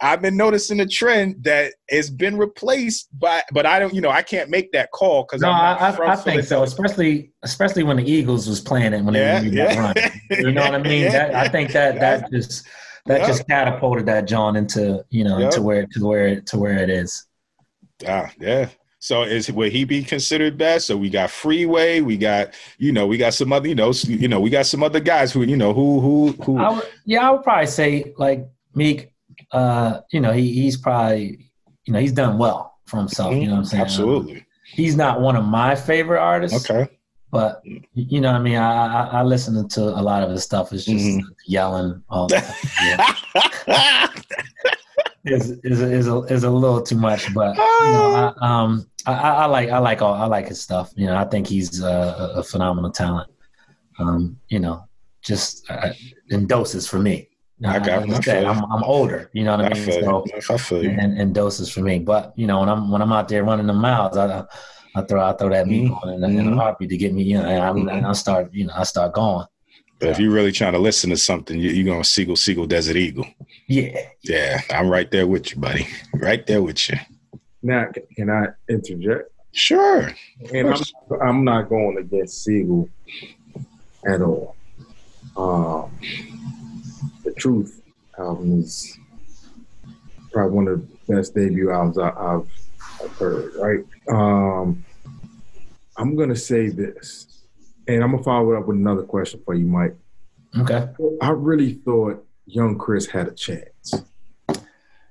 I've 0.01 0.21
been 0.21 0.37
noticing 0.37 0.81
a 0.81 0.87
trend 0.87 1.43
that 1.45 1.73
it's 1.89 2.11
been 2.11 2.37
replaced 2.37 3.09
by. 3.19 3.43
But 3.53 3.65
I 3.65 3.79
don't, 3.79 3.95
you 3.95 4.01
know, 4.01 4.11
I 4.11 4.23
can't 4.23 4.51
make 4.51 4.73
that 4.73 4.91
call 4.93 5.23
because 5.23 5.41
No, 5.41 5.51
I, 5.51 5.73
I, 5.91 6.13
I 6.13 6.17
think 6.17 6.45
so. 6.45 6.63
Especially 6.63 7.33
especially 7.43 7.83
when 7.83 7.97
the 7.97 8.11
Eagles 8.11 8.47
was 8.49 8.61
playing 8.61 8.93
it 8.93 9.03
when 9.03 9.15
Yeah, 9.15 9.41
they 9.41 9.49
made 9.49 9.59
that 9.59 9.77
run. 9.79 9.95
You 10.39 10.53
know 10.53 10.63
what 10.63 10.75
I 10.75 10.83
mean? 10.83 11.03
Yeah. 11.13 11.29
That, 11.29 11.35
I 11.35 11.49
think 11.49 11.73
that 11.73 11.99
that 12.01 12.31
just 12.31 12.67
that 13.07 13.21
Yeah. 13.21 13.27
just 13.27 13.49
catapulted 13.49 14.07
that 14.07 14.27
jawn 14.27 14.57
into 14.57 15.05
you 15.11 15.25
know 15.25 15.39
Yeah. 15.39 15.47
into 15.47 15.63
where 15.63 15.87
to 15.87 16.07
where 16.07 16.27
it 16.29 16.47
to 16.47 16.59
where 16.59 16.77
it 16.79 16.91
is. 16.91 17.25
Ah, 18.07 18.31
yeah. 18.39 18.69
So 18.99 19.23
is 19.23 19.51
would 19.51 19.73
he 19.73 19.85
be 19.85 20.03
considered 20.03 20.59
best? 20.59 20.89
So 20.89 20.97
we 20.97 21.09
got 21.09 21.31
Freeway, 21.31 22.01
we 22.01 22.19
got 22.19 22.53
you 22.77 22.93
know, 22.93 23.07
we 23.07 23.17
got 23.17 23.33
some 23.33 23.53
other 23.53 23.69
you 23.69 23.75
know, 23.75 23.93
you 24.05 24.29
know, 24.29 24.41
we 24.41 24.51
got 24.51 24.67
some 24.67 24.83
other 24.83 25.01
guys 25.01 25.33
who 25.33 25.43
you 25.43 25.57
know 25.57 25.73
who 25.73 26.01
who 26.01 26.33
who. 26.43 26.59
I 26.59 26.71
would, 26.71 26.85
yeah, 27.07 27.27
I 27.27 27.31
would 27.31 27.43
probably 27.43 27.67
say 27.67 28.13
like 28.19 28.47
Meek. 28.75 29.13
Uh, 29.53 30.01
you 30.13 30.21
know, 30.21 30.33
he, 30.33 30.53
he's 30.53 30.77
probably 30.77 31.51
you 31.85 31.93
know 31.93 32.01
he's 32.01 32.13
done 32.13 32.39
well 32.39 32.79
for 32.87 32.99
himself. 32.99 33.35
You 33.35 33.47
know 33.47 33.53
what 33.53 33.59
I'm 33.59 33.65
saying? 33.65 33.83
Absolutely. 33.85 34.45
he's 34.73 34.97
not 34.97 35.21
one 35.21 35.37
of 35.37 35.45
my 35.45 35.75
favorite 35.75 36.21
artists. 36.21 36.69
Okay. 36.71 36.91
But 37.31 37.61
you 37.95 38.21
know, 38.21 38.33
what 38.33 38.41
I 38.41 38.43
mean, 38.43 38.57
I, 38.57 38.87
I 38.87 39.07
I 39.19 39.23
listen 39.23 39.69
to 39.69 39.83
a 39.83 40.03
lot 40.03 40.23
of 40.23 40.31
his 40.31 40.43
stuff. 40.45 40.73
It's 40.73 40.85
just 40.85 41.05
Mhm. 41.05 41.23
yelling 41.47 42.03
all 42.09 42.29
the 42.29 42.37
time. 42.37 43.17
Yeah. 43.67 44.09
is 45.25 45.51
is 45.65 45.81
a, 45.83 45.93
is 45.93 46.09
a 46.09 46.17
is 46.33 46.45
a 46.45 46.51
little 46.51 46.83
too 46.83 46.97
much, 46.97 47.33
but 47.35 47.57
you 47.57 47.63
know, 47.93 48.33
I, 48.41 48.47
um, 48.63 48.89
I, 49.07 49.13
I 49.13 49.45
like 49.47 49.69
I 49.71 49.79
like 49.79 50.03
all 50.03 50.15
I 50.15 50.27
like 50.27 50.49
his 50.49 50.61
stuff. 50.61 50.93
You 50.97 51.07
know, 51.07 51.17
I 51.17 51.25
think 51.25 51.47
he's 51.49 51.83
a, 51.83 52.33
a 52.37 52.43
phenomenal 52.43 52.91
talent. 52.91 53.31
Um, 53.99 54.39
you 54.49 54.61
know, 54.61 54.85
just 55.23 55.69
uh, 55.71 55.93
in 56.31 56.47
doses 56.47 56.87
for 56.87 56.99
me. 56.99 57.29
I 57.65 57.79
got- 57.79 58.03
Like 58.03 58.11
I 58.11 58.17
I 58.17 58.21
said, 58.21 58.43
feel 58.43 58.51
I'm 58.51 58.73
I'm 58.73 58.83
older. 58.85 59.31
You 59.33 59.45
know 59.45 59.57
what 59.57 59.65
I 59.65 59.69
I 59.69 59.75
mean? 59.75 59.85
feel 59.85 60.25
So. 60.41 60.55
I 60.55 60.57
feel 60.59 60.85
you. 60.85 60.91
and, 60.91 61.19
and 61.19 61.35
doses 61.35 61.71
for 61.71 61.81
me. 61.81 61.99
But 61.99 62.33
you 62.37 62.47
know, 62.47 62.61
when 62.61 62.69
I'm 62.69 62.91
when 62.91 63.01
I'm 63.03 63.13
out 63.13 63.29
there 63.29 63.45
running 63.45 63.67
the 63.67 63.73
miles, 63.73 64.17
I 64.17 64.45
I 64.95 65.03
throw 65.03 65.23
I 65.25 65.33
throw 65.33 65.49
that 65.51 65.67
meat 65.67 65.91
on 65.91 66.09
in, 66.15 66.25
a- 66.25 66.29
in 66.29 66.41
a 66.49 66.51
Mhm. 66.51 66.57
heartbeat 66.57 66.91
to 66.91 66.97
get 66.97 67.13
me. 67.15 67.23
You 67.23 67.39
know, 67.39 67.47
and, 67.47 67.63
I'm, 67.63 67.89
and 67.89 68.07
I 68.07 68.13
start 68.13 68.53
you 68.53 68.67
know 68.67 68.73
I 68.77 68.83
start 68.85 69.15
going. 69.15 69.47
But 69.99 70.11
if 70.11 70.19
you're 70.19 70.31
really 70.33 70.53
trying 70.53 70.75
to 70.75 70.79
listen 70.79 71.09
to 71.09 71.17
something, 71.17 71.59
you, 71.59 71.71
you're 71.71 71.87
gonna 71.91 72.05
Sigel, 72.05 72.37
Sigel, 72.37 72.67
Desert 72.67 72.97
Eagle. 72.97 73.27
Yeah, 73.67 73.99
Yeah, 74.23 74.61
I'm 74.71 74.91
right 74.91 75.11
there 75.11 75.27
with 75.27 75.53
you, 75.55 75.61
buddy. 75.61 75.87
Right 76.15 76.47
there 76.47 76.63
with 76.63 76.91
you. 76.91 76.97
Now, 77.63 77.87
can 78.15 78.29
I 78.29 78.49
interject? 78.69 79.31
Sure. 79.53 80.13
And 80.53 80.69
I'm, 80.69 80.83
I'm 81.23 81.45
not 81.45 81.71
going 81.71 81.97
against 81.97 82.45
Sigel 82.45 82.91
at 84.07 84.21
all. 84.21 84.55
Um, 85.35 85.91
the 87.27 87.33
Truth 87.33 87.83
album 88.19 88.61
is 88.61 88.99
probably 90.33 90.53
one 90.57 90.69
of 90.69 90.81
the 91.07 91.15
best 91.15 91.35
debut 91.35 91.71
albums 91.71 91.99
I, 91.99 92.11
I've, 92.11 92.49
I've 93.03 93.13
heard, 93.19 93.53
right? 93.57 93.85
Um, 94.09 94.85
I'm 95.97 96.15
going 96.17 96.29
to 96.31 96.37
say 96.37 96.69
this, 96.69 97.43
and 97.89 98.03
I'm 98.03 98.11
going 98.11 98.19
to 98.23 98.25
follow 98.25 98.53
it 98.55 98.59
up 98.59 98.67
with 98.67 98.77
another 98.77 99.03
question 99.03 99.41
for 99.45 99.55
you, 99.55 99.67
Mike. 99.67 99.95
okay. 100.59 100.89
I 101.23 101.31
really 101.31 101.75
thought 101.75 102.25
young 102.47 102.79
Chris 102.79 103.07
had 103.07 103.29
a 103.29 103.33
chance. 103.33 103.95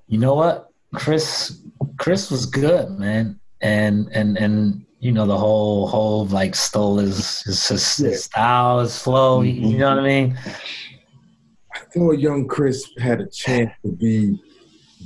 You 0.07 0.17
know 0.19 0.35
what, 0.35 0.69
Chris? 0.93 1.59
Chris 1.97 2.29
was 2.31 2.45
good, 2.45 2.89
man, 2.91 3.39
and 3.61 4.07
and 4.11 4.37
and 4.37 4.85
you 4.99 5.11
know 5.11 5.25
the 5.25 5.37
whole 5.37 5.87
whole 5.87 6.25
like 6.27 6.55
stole 6.55 6.97
his 6.97 7.41
his, 7.41 7.67
his, 7.67 7.97
his 7.97 8.23
style, 8.25 8.79
his 8.81 8.97
flow. 9.01 9.41
you- 9.41 9.53
You 9.69 9.77
know 9.79 9.89
what 9.95 9.99
I 9.99 10.07
mean? 10.07 10.37
I 11.95 11.99
thought 11.99 12.19
young 12.19 12.47
Chris 12.47 12.89
had 12.97 13.21
a 13.21 13.27
chance 13.27 13.71
to 13.83 13.91
be 13.91 14.39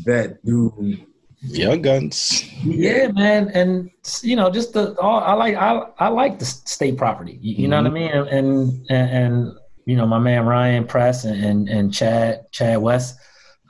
that 0.05 0.43
dude. 0.43 1.05
Young 1.41 1.81
Guns. 1.81 2.51
Yeah, 2.63 3.11
man, 3.11 3.49
and 3.53 3.89
you 4.21 4.35
know, 4.35 4.49
just 4.49 4.73
the 4.73 4.99
all 4.99 5.21
I 5.21 5.33
like 5.33 5.55
I 5.55 5.83
I 5.99 6.07
like 6.09 6.39
the 6.39 6.45
state 6.45 6.97
property. 6.97 7.39
You, 7.41 7.63
you 7.63 7.67
know 7.67 7.77
what 7.77 7.85
I 7.85 7.93
mean? 7.93 8.11
And, 8.11 8.27
and 8.27 8.85
and 8.89 9.09
and 9.09 9.53
you 9.85 9.95
know, 9.95 10.05
my 10.05 10.19
man 10.19 10.45
Ryan 10.45 10.85
Press 10.85 11.23
and 11.23 11.41
and, 11.43 11.69
and 11.69 11.93
Chad 11.93 12.51
Chad 12.51 12.79
West 12.81 13.17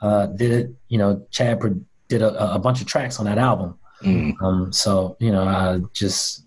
uh, 0.02 0.26
did 0.26 0.50
it. 0.50 0.74
You 0.88 0.98
know, 0.98 1.26
Chad 1.30 1.60
did 2.08 2.22
a, 2.22 2.54
a 2.54 2.58
bunch 2.58 2.80
of 2.80 2.88
tracks 2.88 3.20
on 3.20 3.26
that 3.26 3.38
album. 3.38 3.78
Mm. 4.02 4.34
Um, 4.42 4.72
so 4.72 5.16
you 5.20 5.30
know, 5.30 5.44
I 5.44 5.78
just 5.92 6.46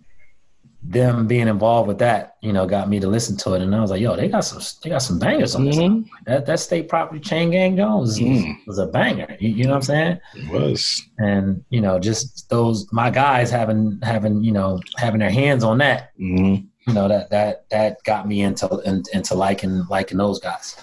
them 0.85 1.27
being 1.27 1.47
involved 1.47 1.87
with 1.87 1.97
that, 1.99 2.35
you 2.41 2.51
know, 2.51 2.65
got 2.67 2.89
me 2.89 2.99
to 2.99 3.07
listen 3.07 3.37
to 3.37 3.53
it, 3.53 3.61
and 3.61 3.73
I 3.73 3.79
was 3.79 3.89
like, 3.91 4.01
"Yo, 4.01 4.15
they 4.15 4.27
got 4.27 4.41
some, 4.41 4.59
they 4.83 4.89
got 4.89 5.01
some 5.01 5.17
bangers 5.17 5.55
on 5.55 5.65
this." 5.65 5.77
Mhm. 5.77 6.05
That 6.25 6.45
that 6.45 6.59
state 6.59 6.89
property 6.89 7.19
Chain 7.21 7.51
Gang 7.51 7.77
Jones 7.77 8.09
was, 8.09 8.19
Mm. 8.19 8.55
was 8.67 8.77
a 8.79 8.87
banger. 8.87 9.35
You, 9.39 9.49
you 9.49 9.63
know 9.63 9.69
what 9.71 9.75
I'm 9.77 9.81
saying? 9.83 10.19
It 10.35 10.51
was. 10.51 11.01
and 11.19 11.63
you 11.69 11.79
know 11.81 11.99
just 11.99 12.49
those 12.49 12.85
my 12.91 13.09
guys 13.09 13.49
having 13.49 13.97
having 14.03 14.43
you 14.43 14.51
know 14.51 14.79
having 14.97 15.19
their 15.19 15.29
hands 15.31 15.63
on 15.63 15.77
that 15.77 16.09
Mhm. 16.19 16.65
you 16.87 16.93
know 16.93 17.07
that 17.07 17.29
that 17.29 17.69
that 17.69 18.03
got 18.03 18.27
me 18.27 18.41
into 18.41 18.67
in, 18.85 19.03
into 19.13 19.35
liking 19.35 19.83
liking 19.89 20.17
those 20.17 20.39
guys 20.39 20.75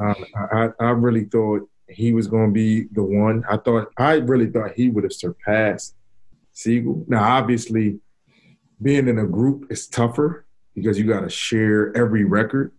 Um, 0.00 0.14
I, 0.36 0.42
I 0.64 0.68
I 0.80 0.90
really 0.90 1.24
thought 1.24 1.68
he 1.88 2.12
was 2.12 2.26
going 2.26 2.48
to 2.48 2.52
be 2.52 2.84
the 2.92 3.02
one. 3.02 3.44
I 3.50 3.56
thought 3.56 3.90
I 3.96 4.14
really 4.14 4.46
thought 4.48 4.72
he 4.74 4.88
would 4.90 5.04
have 5.04 5.12
surpassed 5.12 5.94
Sigel. 6.52 7.04
Now, 7.08 7.22
obviously, 7.38 7.98
being 8.82 9.08
in 9.08 9.18
a 9.18 9.26
group 9.26 9.70
is 9.70 9.86
tougher 9.86 10.46
because 10.74 10.98
you 10.98 11.06
got 11.06 11.20
to 11.20 11.30
share 11.30 11.96
every 11.96 12.24
record, 12.24 12.72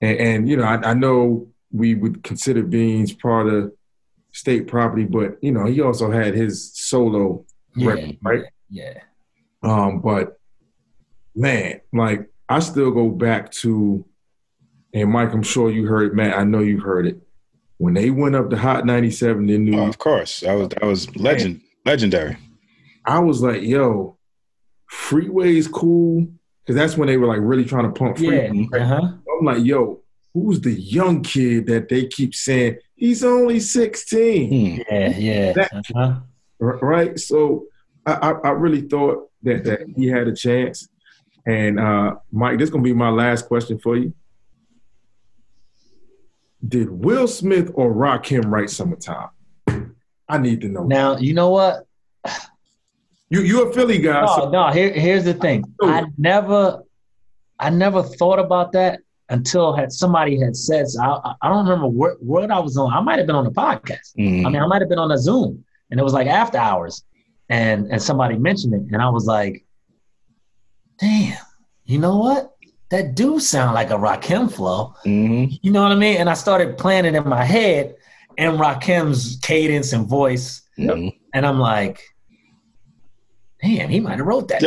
and, 0.00 0.18
and 0.18 0.48
you 0.48 0.56
know 0.56 0.64
I, 0.64 0.90
I 0.90 0.94
know 0.94 1.48
we 1.72 1.94
would 1.94 2.22
consider 2.22 2.62
Beans 2.62 3.12
part 3.12 3.46
of 3.48 3.72
state 4.32 4.66
property, 4.68 5.04
but 5.04 5.36
you 5.42 5.52
know, 5.52 5.66
he 5.66 5.80
also 5.80 6.10
had 6.10 6.34
his 6.34 6.72
solo 6.74 7.44
Yeah, 7.74 7.88
record, 7.90 8.16
right? 8.22 8.44
yeah. 8.70 9.00
Um, 9.62 10.00
but 10.00 10.38
man, 11.34 11.80
like 11.92 12.28
I 12.48 12.60
still 12.60 12.90
go 12.90 13.08
back 13.10 13.50
to, 13.52 14.04
and 14.94 15.10
Mike, 15.10 15.32
I'm 15.32 15.42
sure 15.42 15.70
you 15.70 15.86
heard 15.86 16.12
it, 16.12 16.14
Matt. 16.14 16.38
I 16.38 16.44
know 16.44 16.60
you 16.60 16.80
heard 16.80 17.06
it 17.06 17.18
when 17.78 17.94
they 17.94 18.10
went 18.10 18.34
up 18.36 18.50
to 18.50 18.56
Hot 18.56 18.84
97 18.86 19.48
in 19.48 19.64
New 19.64 19.72
Oh, 19.74 19.76
York. 19.82 19.88
of 19.90 19.98
course, 19.98 20.40
that 20.40 20.54
was 20.54 20.68
that 20.68 20.82
was 20.84 21.16
legend, 21.16 21.60
legendary. 21.84 22.36
I 23.04 23.18
was 23.18 23.40
like, 23.42 23.62
yo, 23.62 24.17
Freeway's 24.88 25.68
cool 25.68 26.26
because 26.64 26.76
that's 26.76 26.96
when 26.96 27.06
they 27.08 27.16
were 27.16 27.26
like 27.26 27.40
really 27.40 27.64
trying 27.64 27.84
to 27.84 27.90
pump 27.98 28.18
Yeah. 28.18 28.50
Uh-huh. 28.74 29.12
I'm 29.38 29.44
like, 29.44 29.64
yo, 29.64 30.00
who's 30.34 30.60
the 30.60 30.72
young 30.72 31.22
kid 31.22 31.66
that 31.66 31.88
they 31.88 32.06
keep 32.06 32.34
saying 32.34 32.78
he's 32.94 33.22
only 33.24 33.60
16? 33.60 34.48
Hmm. 34.76 34.82
Yeah, 34.90 35.18
yeah. 35.18 35.52
That- 35.52 35.72
Uh-huh. 35.94 36.20
Right? 36.60 37.18
So 37.20 37.66
I, 38.04 38.12
I, 38.14 38.30
I 38.32 38.50
really 38.50 38.80
thought 38.82 39.30
that, 39.42 39.62
that 39.64 39.80
he 39.96 40.08
had 40.08 40.26
a 40.26 40.34
chance. 40.34 40.88
And 41.46 41.78
uh, 41.78 42.16
Mike, 42.32 42.58
this 42.58 42.64
is 42.66 42.70
gonna 42.70 42.82
be 42.82 42.92
my 42.92 43.10
last 43.10 43.46
question 43.46 43.78
for 43.78 43.96
you. 43.96 44.12
Did 46.66 46.90
Will 46.90 47.28
Smith 47.28 47.70
or 47.74 47.92
Rakim 47.94 48.50
write 48.50 48.68
"Summertime"? 48.70 49.28
I 50.28 50.38
need 50.38 50.60
to 50.62 50.68
know. 50.68 50.82
Now, 50.84 51.16
you 51.16 51.32
know 51.32 51.50
what? 51.50 51.86
You 53.30 53.40
you 53.42 53.68
a 53.68 53.72
Philly 53.72 53.98
guy? 53.98 54.20
No, 54.22 54.26
so- 54.36 54.50
no. 54.50 54.68
Here, 54.70 54.90
here's 54.92 55.24
the 55.24 55.34
thing. 55.34 55.64
I 55.82 56.04
never, 56.16 56.82
I 57.58 57.70
never 57.70 58.02
thought 58.02 58.38
about 58.38 58.72
that 58.72 59.00
until 59.28 59.74
had 59.74 59.92
somebody 59.92 60.40
had 60.40 60.56
said. 60.56 60.88
So 60.88 61.02
I, 61.02 61.34
I 61.42 61.48
don't 61.48 61.64
remember 61.66 61.86
what 61.88 62.22
what 62.22 62.50
I 62.50 62.58
was 62.58 62.76
on. 62.78 62.92
I 62.92 63.00
might 63.00 63.18
have 63.18 63.26
been 63.26 63.36
on 63.36 63.44
the 63.44 63.50
podcast. 63.50 64.14
Hmm. 64.16 64.46
I 64.46 64.50
mean, 64.50 64.56
I 64.62 64.66
might 64.66 64.80
have 64.80 64.88
been 64.88 64.98
on 64.98 65.10
a 65.12 65.18
Zoom, 65.18 65.64
and 65.90 66.00
it 66.00 66.02
was 66.02 66.14
like 66.14 66.26
after 66.26 66.56
hours, 66.58 67.04
and 67.50 67.86
and 67.92 68.00
somebody 68.02 68.36
mentioned 68.38 68.72
it, 68.74 68.82
and 68.92 69.02
I 69.02 69.10
was 69.10 69.26
like, 69.26 69.64
"Damn, 70.98 71.36
you 71.84 71.98
know 71.98 72.16
what? 72.18 72.54
That 72.90 73.14
do 73.14 73.38
sound 73.38 73.74
like 73.74 73.90
a 73.90 73.94
Rakim 73.98 74.50
flow." 74.50 74.94
Mhm. 75.04 75.58
You 75.62 75.70
know 75.72 75.82
what 75.82 75.92
I 75.92 75.96
mean? 75.96 76.16
And 76.16 76.30
I 76.30 76.34
started 76.34 76.78
playing 76.78 77.04
it 77.04 77.14
in 77.14 77.28
my 77.28 77.44
head, 77.44 77.94
and 78.38 78.58
Rakim's 78.58 79.38
cadence 79.42 79.92
and 79.92 80.06
voice, 80.06 80.62
Mhm. 80.78 81.12
and 81.34 81.46
I'm 81.46 81.58
like, 81.60 82.00
"Damn, 83.62 83.88
he 83.88 83.98
might 84.00 84.18
have 84.18 84.26
wrote 84.26 84.48
that." 84.48 84.62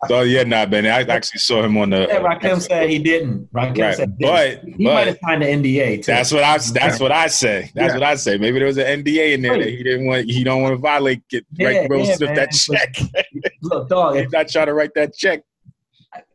so 0.08 0.20
yeah, 0.22 0.42
nah, 0.42 0.66
Ben. 0.66 0.86
I 0.86 1.00
actually 1.02 1.38
saw 1.38 1.62
him 1.62 1.76
on 1.78 1.90
the. 1.90 2.06
Yeah, 2.08 2.20
Rakim 2.20 2.60
said 2.60 2.90
he 2.90 2.98
didn't. 2.98 3.50
Rakim 3.52 3.80
right, 3.80 3.96
said 3.96 4.16
he 4.18 4.24
but 4.26 4.62
he 4.64 4.84
might 4.84 5.06
have 5.06 5.18
signed 5.24 5.42
an 5.42 5.62
NDA 5.62 5.96
too. 5.96 6.12
that's 6.12 6.32
what 6.32 6.44
I 6.44 6.58
that's 6.58 7.00
what 7.00 7.12
I 7.12 7.26
say. 7.28 7.70
That's 7.74 7.94
Yeah. 7.94 8.00
what 8.00 8.02
I 8.02 8.14
say. 8.16 8.36
Maybe 8.36 8.58
there 8.58 8.66
was 8.66 8.76
an 8.78 9.02
NDA 9.02 9.32
in 9.34 9.42
there 9.42 9.56
that 9.58 9.68
he 9.68 9.82
didn't 9.82 10.06
want. 10.06 10.26
He 10.26 10.44
don't 10.44 10.62
want 10.62 10.74
to 10.74 10.78
violate. 10.78 11.26
Get 11.28 11.46
Yeah, 11.52 11.66
right, 11.66 11.90
yeah, 11.90 12.16
man. 12.20 12.34
that 12.34 12.50
check. 12.52 12.96
Look, 13.62 13.88
dog. 13.88 14.16
He's 14.16 14.24
If, 14.26 14.32
not 14.32 14.48
trying 14.48 14.66
to 14.66 14.74
write 14.74 14.94
that 14.94 15.14
check. 15.14 15.42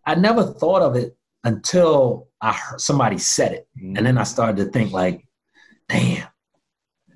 I 0.06 0.16
never 0.16 0.44
thought 0.44 0.82
of 0.82 0.96
it 0.96 1.16
until 1.44 2.28
I 2.42 2.54
heard 2.54 2.82
somebody 2.82 3.18
said 3.18 3.54
it, 3.54 3.68
and 3.76 3.98
mm. 3.98 4.04
then 4.04 4.18
I 4.18 4.24
started 4.24 4.58
to 4.58 4.72
think 4.72 4.92
like, 4.92 5.26
"Damn." 5.90 6.28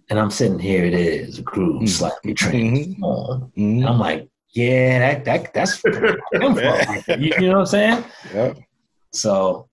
And 0.10 0.20
I'm 0.20 0.32
sitting 0.32 0.60
here. 0.60 0.84
It 0.86 0.94
is 0.94 1.40
a 1.40 1.44
cruise, 1.44 1.84
Mm. 1.84 1.90
slightly 1.90 2.34
trained. 2.34 2.98
on. 3.04 3.52
Mhm. 3.58 3.88
I'm 3.88 4.00
like, 4.00 4.28
yeah, 4.52 5.00
that 5.00 5.26
that 5.26 5.54
that's 5.54 5.84
you, 5.86 7.34
you 7.40 7.48
know 7.48 7.60
what 7.60 7.60
I'm 7.60 7.66
saying? 7.68 8.04
Yep. 8.34 8.58
So. 9.14 9.70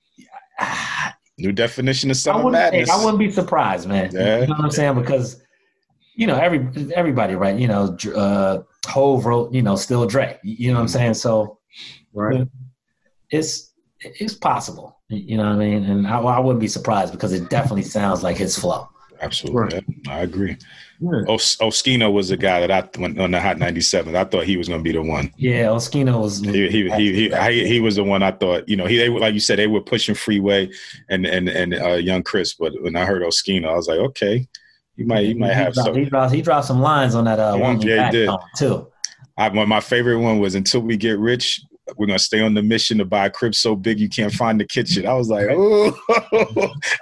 ah, 0.60 1.14
New 1.38 1.52
definition 1.52 2.10
of 2.10 2.14
I 2.14 2.18
summer 2.18 2.44
hey, 2.44 2.50
madness. 2.50 2.90
I 2.90 2.96
wouldn't 3.02 3.18
be 3.18 3.30
surprised, 3.30 3.86
man. 3.88 4.10
Yeah. 4.12 4.40
You 4.40 4.46
know 4.46 4.54
what 4.54 4.64
I'm 4.64 4.70
saying? 4.70 4.94
Because 4.94 5.42
you 6.14 6.26
know 6.26 6.36
every 6.36 6.66
everybody, 6.94 7.34
right? 7.34 7.58
You 7.58 7.68
know, 7.68 7.94
uh, 8.14 8.62
Hove 8.86 9.26
wrote, 9.26 9.52
you 9.52 9.60
know, 9.62 9.76
still 9.76 10.06
Dre. 10.06 10.38
You 10.42 10.68
know 10.68 10.76
what 10.76 10.82
I'm 10.82 10.88
saying? 10.88 11.14
So 11.14 11.58
right. 12.14 12.46
it's 13.30 13.74
it's 14.00 14.32
possible. 14.32 14.98
You 15.08 15.36
know 15.36 15.44
what 15.44 15.52
I 15.52 15.56
mean? 15.56 15.84
And 15.84 16.06
I, 16.06 16.18
I 16.20 16.38
wouldn't 16.40 16.60
be 16.60 16.68
surprised 16.68 17.12
because 17.12 17.32
it 17.34 17.50
definitely 17.50 17.82
sounds 17.82 18.22
like 18.22 18.36
his 18.38 18.56
flow. 18.58 18.88
Absolutely, 19.20 19.60
Right. 19.76 19.84
yeah, 20.06 20.12
I 20.14 20.20
agree. 20.20 20.56
Yeah. 21.00 21.22
Os- 21.28 21.56
Oschino 21.56 22.10
was 22.12 22.28
the 22.30 22.36
guy 22.36 22.60
that 22.66 22.70
I 22.70 23.00
went 23.00 23.18
on 23.20 23.30
the 23.30 23.40
Hot 23.40 23.58
97. 23.58 24.16
I 24.16 24.24
thought 24.24 24.44
he 24.44 24.56
was 24.56 24.68
going 24.68 24.80
to 24.80 24.84
be 24.84 24.92
the 24.92 25.02
one. 25.02 25.30
Yeah, 25.36 25.66
Oschino 25.66 26.20
was. 26.20 26.40
He 26.40 26.68
he 26.68 26.88
he 26.90 27.12
he, 27.12 27.28
he, 27.30 27.66
he 27.68 27.80
was 27.80 27.96
the 27.96 28.04
one 28.04 28.22
I 28.22 28.30
thought. 28.30 28.68
You 28.68 28.76
know, 28.76 28.86
he 28.86 28.96
they, 28.96 29.08
were- 29.10 29.20
like 29.20 29.34
you 29.34 29.40
said 29.40 29.58
they 29.58 29.66
were 29.66 29.80
pushing 29.82 30.14
Freeway 30.14 30.70
and 31.10 31.26
and 31.26 31.48
and 31.48 31.74
uh, 31.74 31.94
Young 31.94 32.22
Chris, 32.22 32.54
but 32.54 32.72
when 32.82 32.96
I 32.96 33.04
heard 33.04 33.22
Oschino, 33.22 33.68
I 33.68 33.74
was 33.76 33.88
like, 33.88 33.98
okay, 33.98 34.46
he 34.96 35.04
might 35.04 35.26
he 35.26 35.34
might 35.34 35.52
have 35.52 35.74
dropped, 35.74 35.86
some. 35.88 35.96
he 35.96 36.04
dropped 36.06 36.34
he 36.34 36.40
dropped 36.42 36.66
some 36.66 36.80
lines 36.80 37.14
on 37.14 37.24
that 37.24 37.38
uh, 37.38 37.54
Yeah, 37.56 37.62
one 37.62 37.80
yeah, 37.82 38.06
he 38.06 38.10
did. 38.12 38.30
too. 38.56 38.88
I, 39.38 39.50
my 39.50 39.80
favorite 39.80 40.18
one 40.20 40.38
was 40.38 40.54
"Until 40.54 40.80
We 40.80 40.96
Get 40.96 41.18
Rich." 41.18 41.60
We're 41.96 42.06
gonna 42.06 42.18
stay 42.18 42.40
on 42.40 42.54
the 42.54 42.62
mission 42.62 42.98
to 42.98 43.04
buy 43.04 43.26
a 43.26 43.30
crib 43.30 43.54
so 43.54 43.76
big 43.76 44.00
you 44.00 44.08
can't 44.08 44.32
find 44.32 44.60
the 44.60 44.64
kitchen. 44.64 45.06
I 45.06 45.14
was 45.14 45.28
like, 45.28 45.46
oh, 45.50 45.96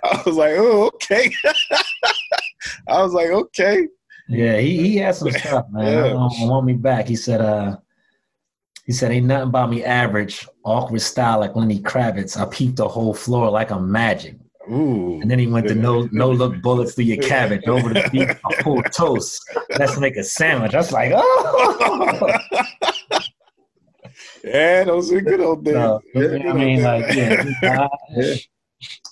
I 0.05 0.23
was 0.27 0.37
like, 0.37 0.55
oh, 0.57 0.87
okay. 0.95 1.33
I 2.89 3.03
was 3.03 3.13
like, 3.13 3.31
okay. 3.31 3.89
Yeah, 4.29 4.59
he, 4.59 4.77
he 4.89 4.97
had 4.97 5.15
some 5.15 5.31
stuff, 5.33 5.67
man. 5.71 5.87
Yeah. 5.87 6.09
Don't 6.11 6.49
want 6.49 6.67
me 6.67 6.75
back. 6.75 7.09
He 7.09 7.17
said, 7.17 7.41
uh, 7.41 7.77
he 8.85 8.93
said, 8.93 9.13
ain't 9.13 9.27
nothing 9.27 9.49
about 9.49 9.71
me 9.71 9.85
average, 9.85 10.47
awkward 10.65 11.01
style 11.01 11.41
like 11.41 11.57
Lenny 11.57 11.81
Kravitz. 11.81 12.39
I 12.39 12.45
peep 12.47 12.77
the 12.77 12.89
whole 12.89 13.15
floor 13.15 13.51
like 13.51 13.71
I'm 13.71 13.91
magic. 13.91 14.37
Ooh. 14.71 15.21
And 15.21 15.31
then 15.31 15.39
he 15.39 15.47
went 15.47 15.69
to 15.69 15.75
no 15.75 16.09
no 16.11 16.31
look 16.31 16.63
bullets 16.63 16.95
through 16.95 17.05
your 17.05 17.23
cabbage 17.23 17.67
over 17.67 17.91
the 17.91 18.09
beef, 18.11 18.31
I 18.31 18.63
pull 18.63 18.83
toast. 18.85 19.43
Let's 19.79 19.99
make 19.99 20.17
a 20.17 20.25
sandwich. 20.25 20.75
I 20.75 20.79
was 20.79 20.93
like, 20.93 21.13
oh. 21.15 22.39
Yeah, 24.45 24.85
those 24.85 25.11
are 25.11 25.21
good 25.21 25.41
old 25.41 25.65
days. 25.65 25.75
So, 25.75 26.03
are 26.17 26.49
I 26.49 26.53
mean, 26.53 26.83
like, 26.83 27.07
days. 27.07 27.47
yeah, 27.63 27.89
uh, 28.17 28.37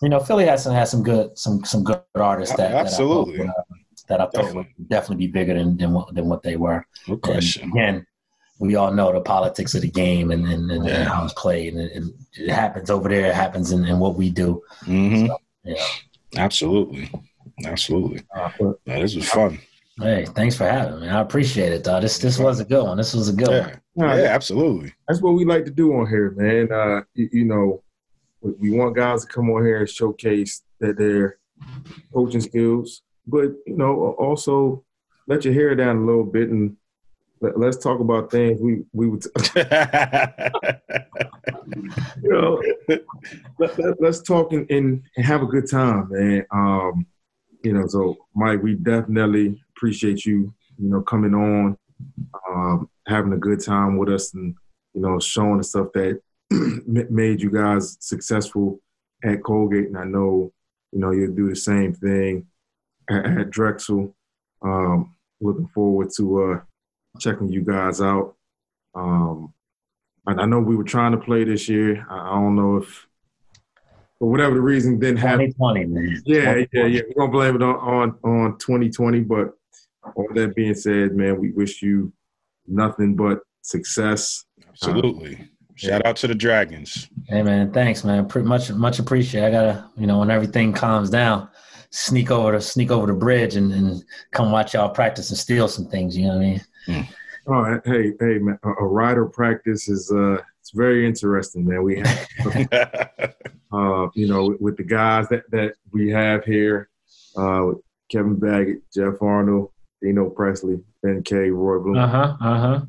you 0.03 0.09
know, 0.11 0.21
Philly 0.21 0.45
has 0.47 0.63
some 0.65 0.75
has 0.75 0.91
some 0.91 1.03
good 1.03 1.39
some 1.39 1.65
some 1.65 1.83
good 1.85 2.01
artists 2.15 2.55
that 2.57 2.73
Absolutely. 2.73 3.39
that 3.39 3.47
I 3.49 3.53
thought, 3.53 3.57
uh, 3.59 3.75
that 4.09 4.21
I 4.21 4.25
thought 4.25 4.33
Definitely. 4.33 4.75
would 4.79 4.89
definitely 4.89 5.27
be 5.27 5.33
bigger 5.33 5.55
than 5.55 5.77
than 5.79 5.93
what, 5.95 6.15
than 6.15 6.27
what 6.29 6.43
they 6.43 6.57
were. 6.57 6.87
No 7.09 7.19
And 7.25 7.73
again, 7.73 8.07
we 8.59 8.77
all 8.77 8.93
know 8.93 9.13
the 9.13 9.21
politics 9.21 9.75
of 9.75 9.83
the 9.83 9.91
game 9.91 10.31
and, 10.31 10.47
and, 10.47 10.71
and, 10.71 10.85
Yeah. 10.87 11.05
how 11.05 11.25
it's 11.25 11.33
played. 11.35 11.75
And, 11.75 11.91
and 11.91 12.13
it 12.35 12.51
happens 12.51 12.91
over 12.91 13.09
there. 13.09 13.27
It 13.27 13.35
happens 13.35 13.73
in, 13.73 13.85
in 13.87 13.99
what 13.99 14.17
we 14.17 14.31
do. 14.31 14.63
Mm-hmm. 14.85 15.33
Yeah. 15.65 15.85
Absolutely. 16.37 17.11
Absolutely. 17.65 18.21
Uh, 18.35 18.51
but 18.59 18.77
Man, 18.87 19.01
this 19.01 19.17
was 19.17 19.29
fun. 19.29 19.59
Hey, 19.99 20.25
thanks 20.25 20.57
for 20.57 20.65
having 20.65 21.01
me. 21.01 21.09
I 21.09 21.21
appreciate 21.21 21.73
it, 21.73 21.85
though. 21.85 22.01
This 22.01 22.19
this 22.19 22.39
was 22.39 22.61
a 22.61 22.65
good 22.65 22.83
one. 22.83 22.97
This 22.97 23.13
was 23.15 23.29
a 23.29 23.33
good 23.33 23.49
Yeah. 23.51 23.77
one. 23.95 24.19
Yeah, 24.19 24.25
absolutely. 24.35 24.93
that's 25.07 25.21
what 25.21 25.35
we 25.35 25.45
like 25.45 25.67
to 25.67 25.71
do 25.71 25.93
on 25.95 26.07
here, 26.09 26.31
man. 26.31 26.73
Uh, 26.73 27.03
you, 27.15 27.29
you 27.33 27.45
know, 27.45 27.83
we, 28.41 28.53
we 28.53 28.71
want 28.71 28.97
guys 28.97 29.25
to 29.25 29.31
come 29.31 29.51
on 29.51 29.65
here 29.65 29.81
and 29.81 29.89
showcase 29.89 30.63
that 30.81 30.97
their 30.97 31.37
coaching 32.15 32.41
skills, 32.41 33.03
but 33.27 33.51
you 33.67 33.77
know, 33.77 34.15
also 34.19 34.83
let 35.27 35.45
your 35.45 35.53
hair 35.53 35.75
down 35.75 35.97
a 35.99 36.05
little 36.07 36.25
bit 36.25 36.49
and 36.49 36.75
let, 37.43 37.59
let's 37.59 37.77
talk 37.77 38.01
about 38.01 38.31
things 38.31 38.61
we 38.63 38.83
we 38.95 39.09
would. 39.09 39.25
you 42.23 42.31
know, 42.31 42.63
let, 42.89 43.79
let, 43.79 44.01
let's 44.01 44.23
talk 44.23 44.53
and, 44.53 44.69
and 44.71 45.03
have 45.17 45.43
a 45.43 45.47
good 45.47 45.69
time, 45.71 46.09
man. 46.11 46.47
Um, 46.51 47.07
you 47.63 47.73
know, 47.75 47.87
so 47.87 48.17
Mike, 48.35 48.63
we 48.63 48.75
definitely 48.75 49.63
appreciate 49.83 50.25
you, 50.25 50.55
you 50.79 50.89
know, 50.89 51.01
coming 51.03 51.35
on, 51.35 51.77
um, 52.49 52.89
having 53.09 53.33
a 53.33 53.37
good 53.37 53.61
time 53.61 53.99
with 53.99 54.09
us, 54.09 54.33
and 54.33 54.55
you 54.95 55.01
know, 55.01 55.19
showing 55.19 55.59
the 55.59 55.65
stuff 55.65 55.89
that 55.95 56.21
made 56.87 57.43
you 57.43 57.51
guys 57.51 57.97
successful 57.99 58.81
at 59.25 59.43
Colgate. 59.43 59.89
And 59.89 59.99
I 59.99 60.05
know, 60.05 60.53
you 60.93 61.01
know, 61.01 61.11
you'll 61.11 61.35
do 61.35 61.49
the 61.49 61.57
same 61.57 61.95
thing 61.95 62.47
at, 63.11 63.27
at 63.27 63.51
Drexel. 63.51 64.15
Um, 64.65 65.17
looking 65.41 65.67
forward 65.75 66.11
to 66.17 66.45
uh, 66.45 66.61
checking 67.19 67.49
you 67.49 67.63
guys 67.63 68.01
out. 68.01 68.37
Um, 68.95 69.53
and 70.27 70.41
I 70.41 70.45
know 70.45 70.61
we 70.61 70.77
were 70.77 70.85
trying 70.85 71.11
to 71.13 71.19
play 71.19 71.43
this 71.43 71.69
year. 71.69 72.07
I, 72.09 72.21
I 72.21 72.35
don't 72.35 72.55
know 72.55 72.77
if, 72.77 73.09
for 74.21 74.31
whatever 74.31 74.55
the 74.55 74.61
reason, 74.61 75.01
didn't 75.01 75.17
happen. 75.17 75.47
2020, 75.47 75.85
man. 75.87 76.23
Yeah, 76.25 76.65
yeah, 76.73 76.87
yeah. 76.87 77.01
We're 77.09 77.27
gonna 77.27 77.33
blame 77.33 77.57
it 77.57 77.63
on, 77.63 77.75
on 77.75 78.19
on 78.23 78.59
2020. 78.59 79.21
But 79.23 79.55
all 80.15 80.29
that 80.35 80.55
being 80.55 80.75
said, 80.75 81.15
man, 81.15 81.41
we 81.41 81.51
wish 81.53 81.83
you 81.83 82.13
nothing 82.67 83.15
but 83.15 83.41
success. 83.63 84.45
Absolutely. 84.69 85.49
Shout 85.75 86.05
out 86.05 86.17
to 86.17 86.29
the 86.29 86.35
Dragons. 86.35 87.09
Hey, 87.29 87.43
man. 87.43 87.73
Thanks, 87.73 88.05
man. 88.05 88.27
Pretty 88.27 88.47
much 88.47 88.71
much 88.73 88.99
appreciate. 88.99 89.45
I 89.45 89.51
gotta, 89.51 89.89
you 89.97 90.07
know, 90.07 90.19
when 90.19 90.31
everything 90.31 90.73
calms 90.73 91.11
down, 91.11 91.49
sneak 91.91 92.31
over 92.31 92.53
to 92.53 92.61
sneak 92.61 92.91
over 92.91 93.07
the 93.07 93.15
bridge 93.15 93.57
and, 93.57 93.73
and 93.73 94.05
come 94.33 94.51
watch 94.51 94.75
y'all 94.75 94.91
practice 94.91 95.31
and 95.31 95.39
steal 95.39 95.69
some 95.69 95.87
things. 95.87 96.17
You 96.17 96.27
know 96.27 96.37
what 96.37 96.45
I 96.45 96.91
mean? 96.91 97.09
Oh, 97.47 97.81
hey, 97.85 98.13
hey, 98.21 98.39
man, 98.39 98.59
a, 98.63 98.69
a 98.69 98.85
rider 98.85 99.27
practice 99.27 99.89
is 99.89 100.13
uh, 100.13 100.39
it's 100.61 100.71
very 100.71 101.07
interesting, 101.07 101.67
man. 101.67 101.83
We 101.83 101.99
have 101.99 102.29
uh, 103.73 104.09
you 104.15 104.29
know, 104.29 104.57
with 104.61 104.77
the 104.77 104.85
guys 104.85 105.29
that, 105.29 105.51
that 105.51 105.75
we 105.93 106.11
have 106.11 106.45
here, 106.45 106.89
uh, 107.37 107.73
Kevin 108.11 108.37
Baggett, 108.37 108.83
Jeff 108.95 109.21
Arnold, 109.21 109.73
Dino 110.03 110.29
Presley, 110.29 110.81
Ben 111.03 111.23
K, 111.23 111.51
Roy 111.51 111.79
Bloom. 111.79 111.97
Uh 111.97 112.09
huh. 112.09 112.37
Uh 112.41 112.59
huh. 112.59 112.81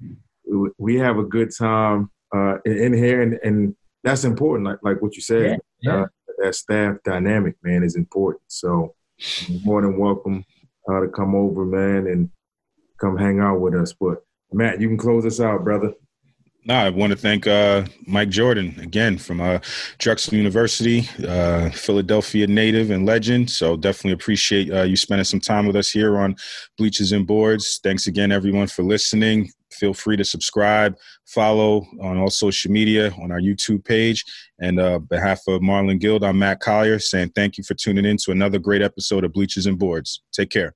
We 0.77 0.95
have 0.95 1.17
a 1.17 1.23
good 1.23 1.55
time 1.55 2.09
uh, 2.35 2.57
in, 2.65 2.93
here, 2.93 3.21
and, 3.21 3.39
and 3.43 3.75
that's 4.03 4.23
important. 4.23 4.67
Like 4.67 4.79
like 4.83 5.01
what 5.01 5.15
you 5.15 5.21
said, 5.21 5.61
Yeah, 5.81 5.93
yeah. 5.93 6.01
Uh, 6.01 6.07
that 6.39 6.55
staff 6.55 6.97
dynamic, 7.05 7.55
man, 7.63 7.83
is 7.83 7.95
important. 7.95 8.43
So 8.47 8.95
you're 9.47 9.61
more 9.63 9.81
than 9.81 9.97
welcome 9.97 10.43
uh, 10.89 11.01
to 11.01 11.07
come 11.07 11.35
over, 11.35 11.63
man, 11.65 12.07
and 12.07 12.29
come 12.99 13.17
hang 13.17 13.39
out 13.39 13.59
with 13.59 13.75
us. 13.75 13.93
But 13.93 14.23
Matt, 14.51 14.81
you 14.81 14.87
can 14.87 14.97
close 14.97 15.25
us 15.25 15.39
out, 15.39 15.63
brother. 15.63 15.93
No, 16.65 16.75
I 16.75 16.89
want 16.89 17.11
to 17.11 17.17
thank 17.17 17.45
uh, 17.45 17.85
Mike 18.07 18.29
Jordan 18.29 18.79
again 18.79 19.17
from 19.17 19.41
uh, 19.41 19.59
Drexel 19.97 20.35
University, 20.35 21.09
uh, 21.27 21.69
Philadelphia 21.71 22.47
native 22.47 22.89
and 22.89 23.05
legend. 23.05 23.51
So 23.51 23.75
definitely 23.75 24.13
appreciate 24.13 24.71
uh, 24.71 24.83
you 24.83 24.95
spending 24.95 25.25
some 25.25 25.41
time 25.41 25.67
with 25.67 25.75
us 25.75 25.91
here 25.91 26.17
on 26.17 26.37
Bleachers 26.77 27.11
and 27.11 27.27
Boards. 27.27 27.81
Thanks 27.83 28.07
again, 28.07 28.31
everyone, 28.31 28.67
for 28.67 28.83
listening. 28.83 29.51
Feel 29.73 29.93
free 29.93 30.15
to 30.15 30.23
subscribe, 30.23 30.95
follow 31.25 31.85
on 32.01 32.17
all 32.17 32.29
social 32.29 32.71
media 32.71 33.13
on 33.21 33.29
our 33.33 33.41
YouTube 33.41 33.83
page. 33.83 34.23
And 34.59 34.79
uh, 34.79 34.99
behalf 34.99 35.41
of 35.49 35.61
Marlon 35.61 35.99
Guild, 35.99 36.23
I'm 36.23 36.39
Matt 36.39 36.61
Collier 36.61 36.99
saying 36.99 37.31
thank 37.35 37.57
you 37.57 37.65
for 37.65 37.73
tuning 37.73 38.05
in 38.05 38.15
to 38.23 38.31
another 38.31 38.59
great 38.59 38.81
episode 38.81 39.25
of 39.25 39.33
Bleachers 39.33 39.65
and 39.65 39.77
Boards. 39.77 40.21
Take 40.31 40.51
care. 40.51 40.75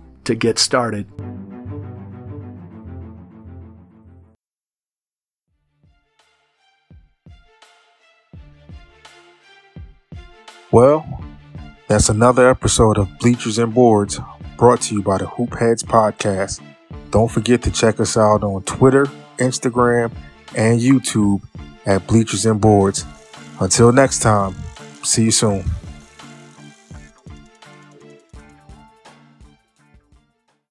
to 0.25 0.35
get 0.35 0.59
started. 0.59 1.07
Well, 10.71 11.21
that's 11.87 12.07
another 12.07 12.49
episode 12.49 12.97
of 12.97 13.09
Bleachers 13.19 13.57
and 13.57 13.73
Boards 13.73 14.21
brought 14.57 14.79
to 14.83 14.95
you 14.95 15.01
by 15.01 15.17
the 15.17 15.27
Hoop 15.27 15.55
Heads 15.57 15.83
Podcast. 15.83 16.61
Don't 17.09 17.29
forget 17.29 17.61
to 17.63 17.71
check 17.71 17.99
us 17.99 18.15
out 18.15 18.43
on 18.43 18.63
Twitter, 18.63 19.05
Instagram, 19.37 20.13
and 20.55 20.79
YouTube 20.79 21.41
at 21.85 22.07
Bleachers 22.07 22.45
and 22.45 22.61
Boards. 22.61 23.05
Until 23.59 23.91
next 23.91 24.19
time, 24.19 24.55
see 25.03 25.25
you 25.25 25.31
soon. 25.31 25.65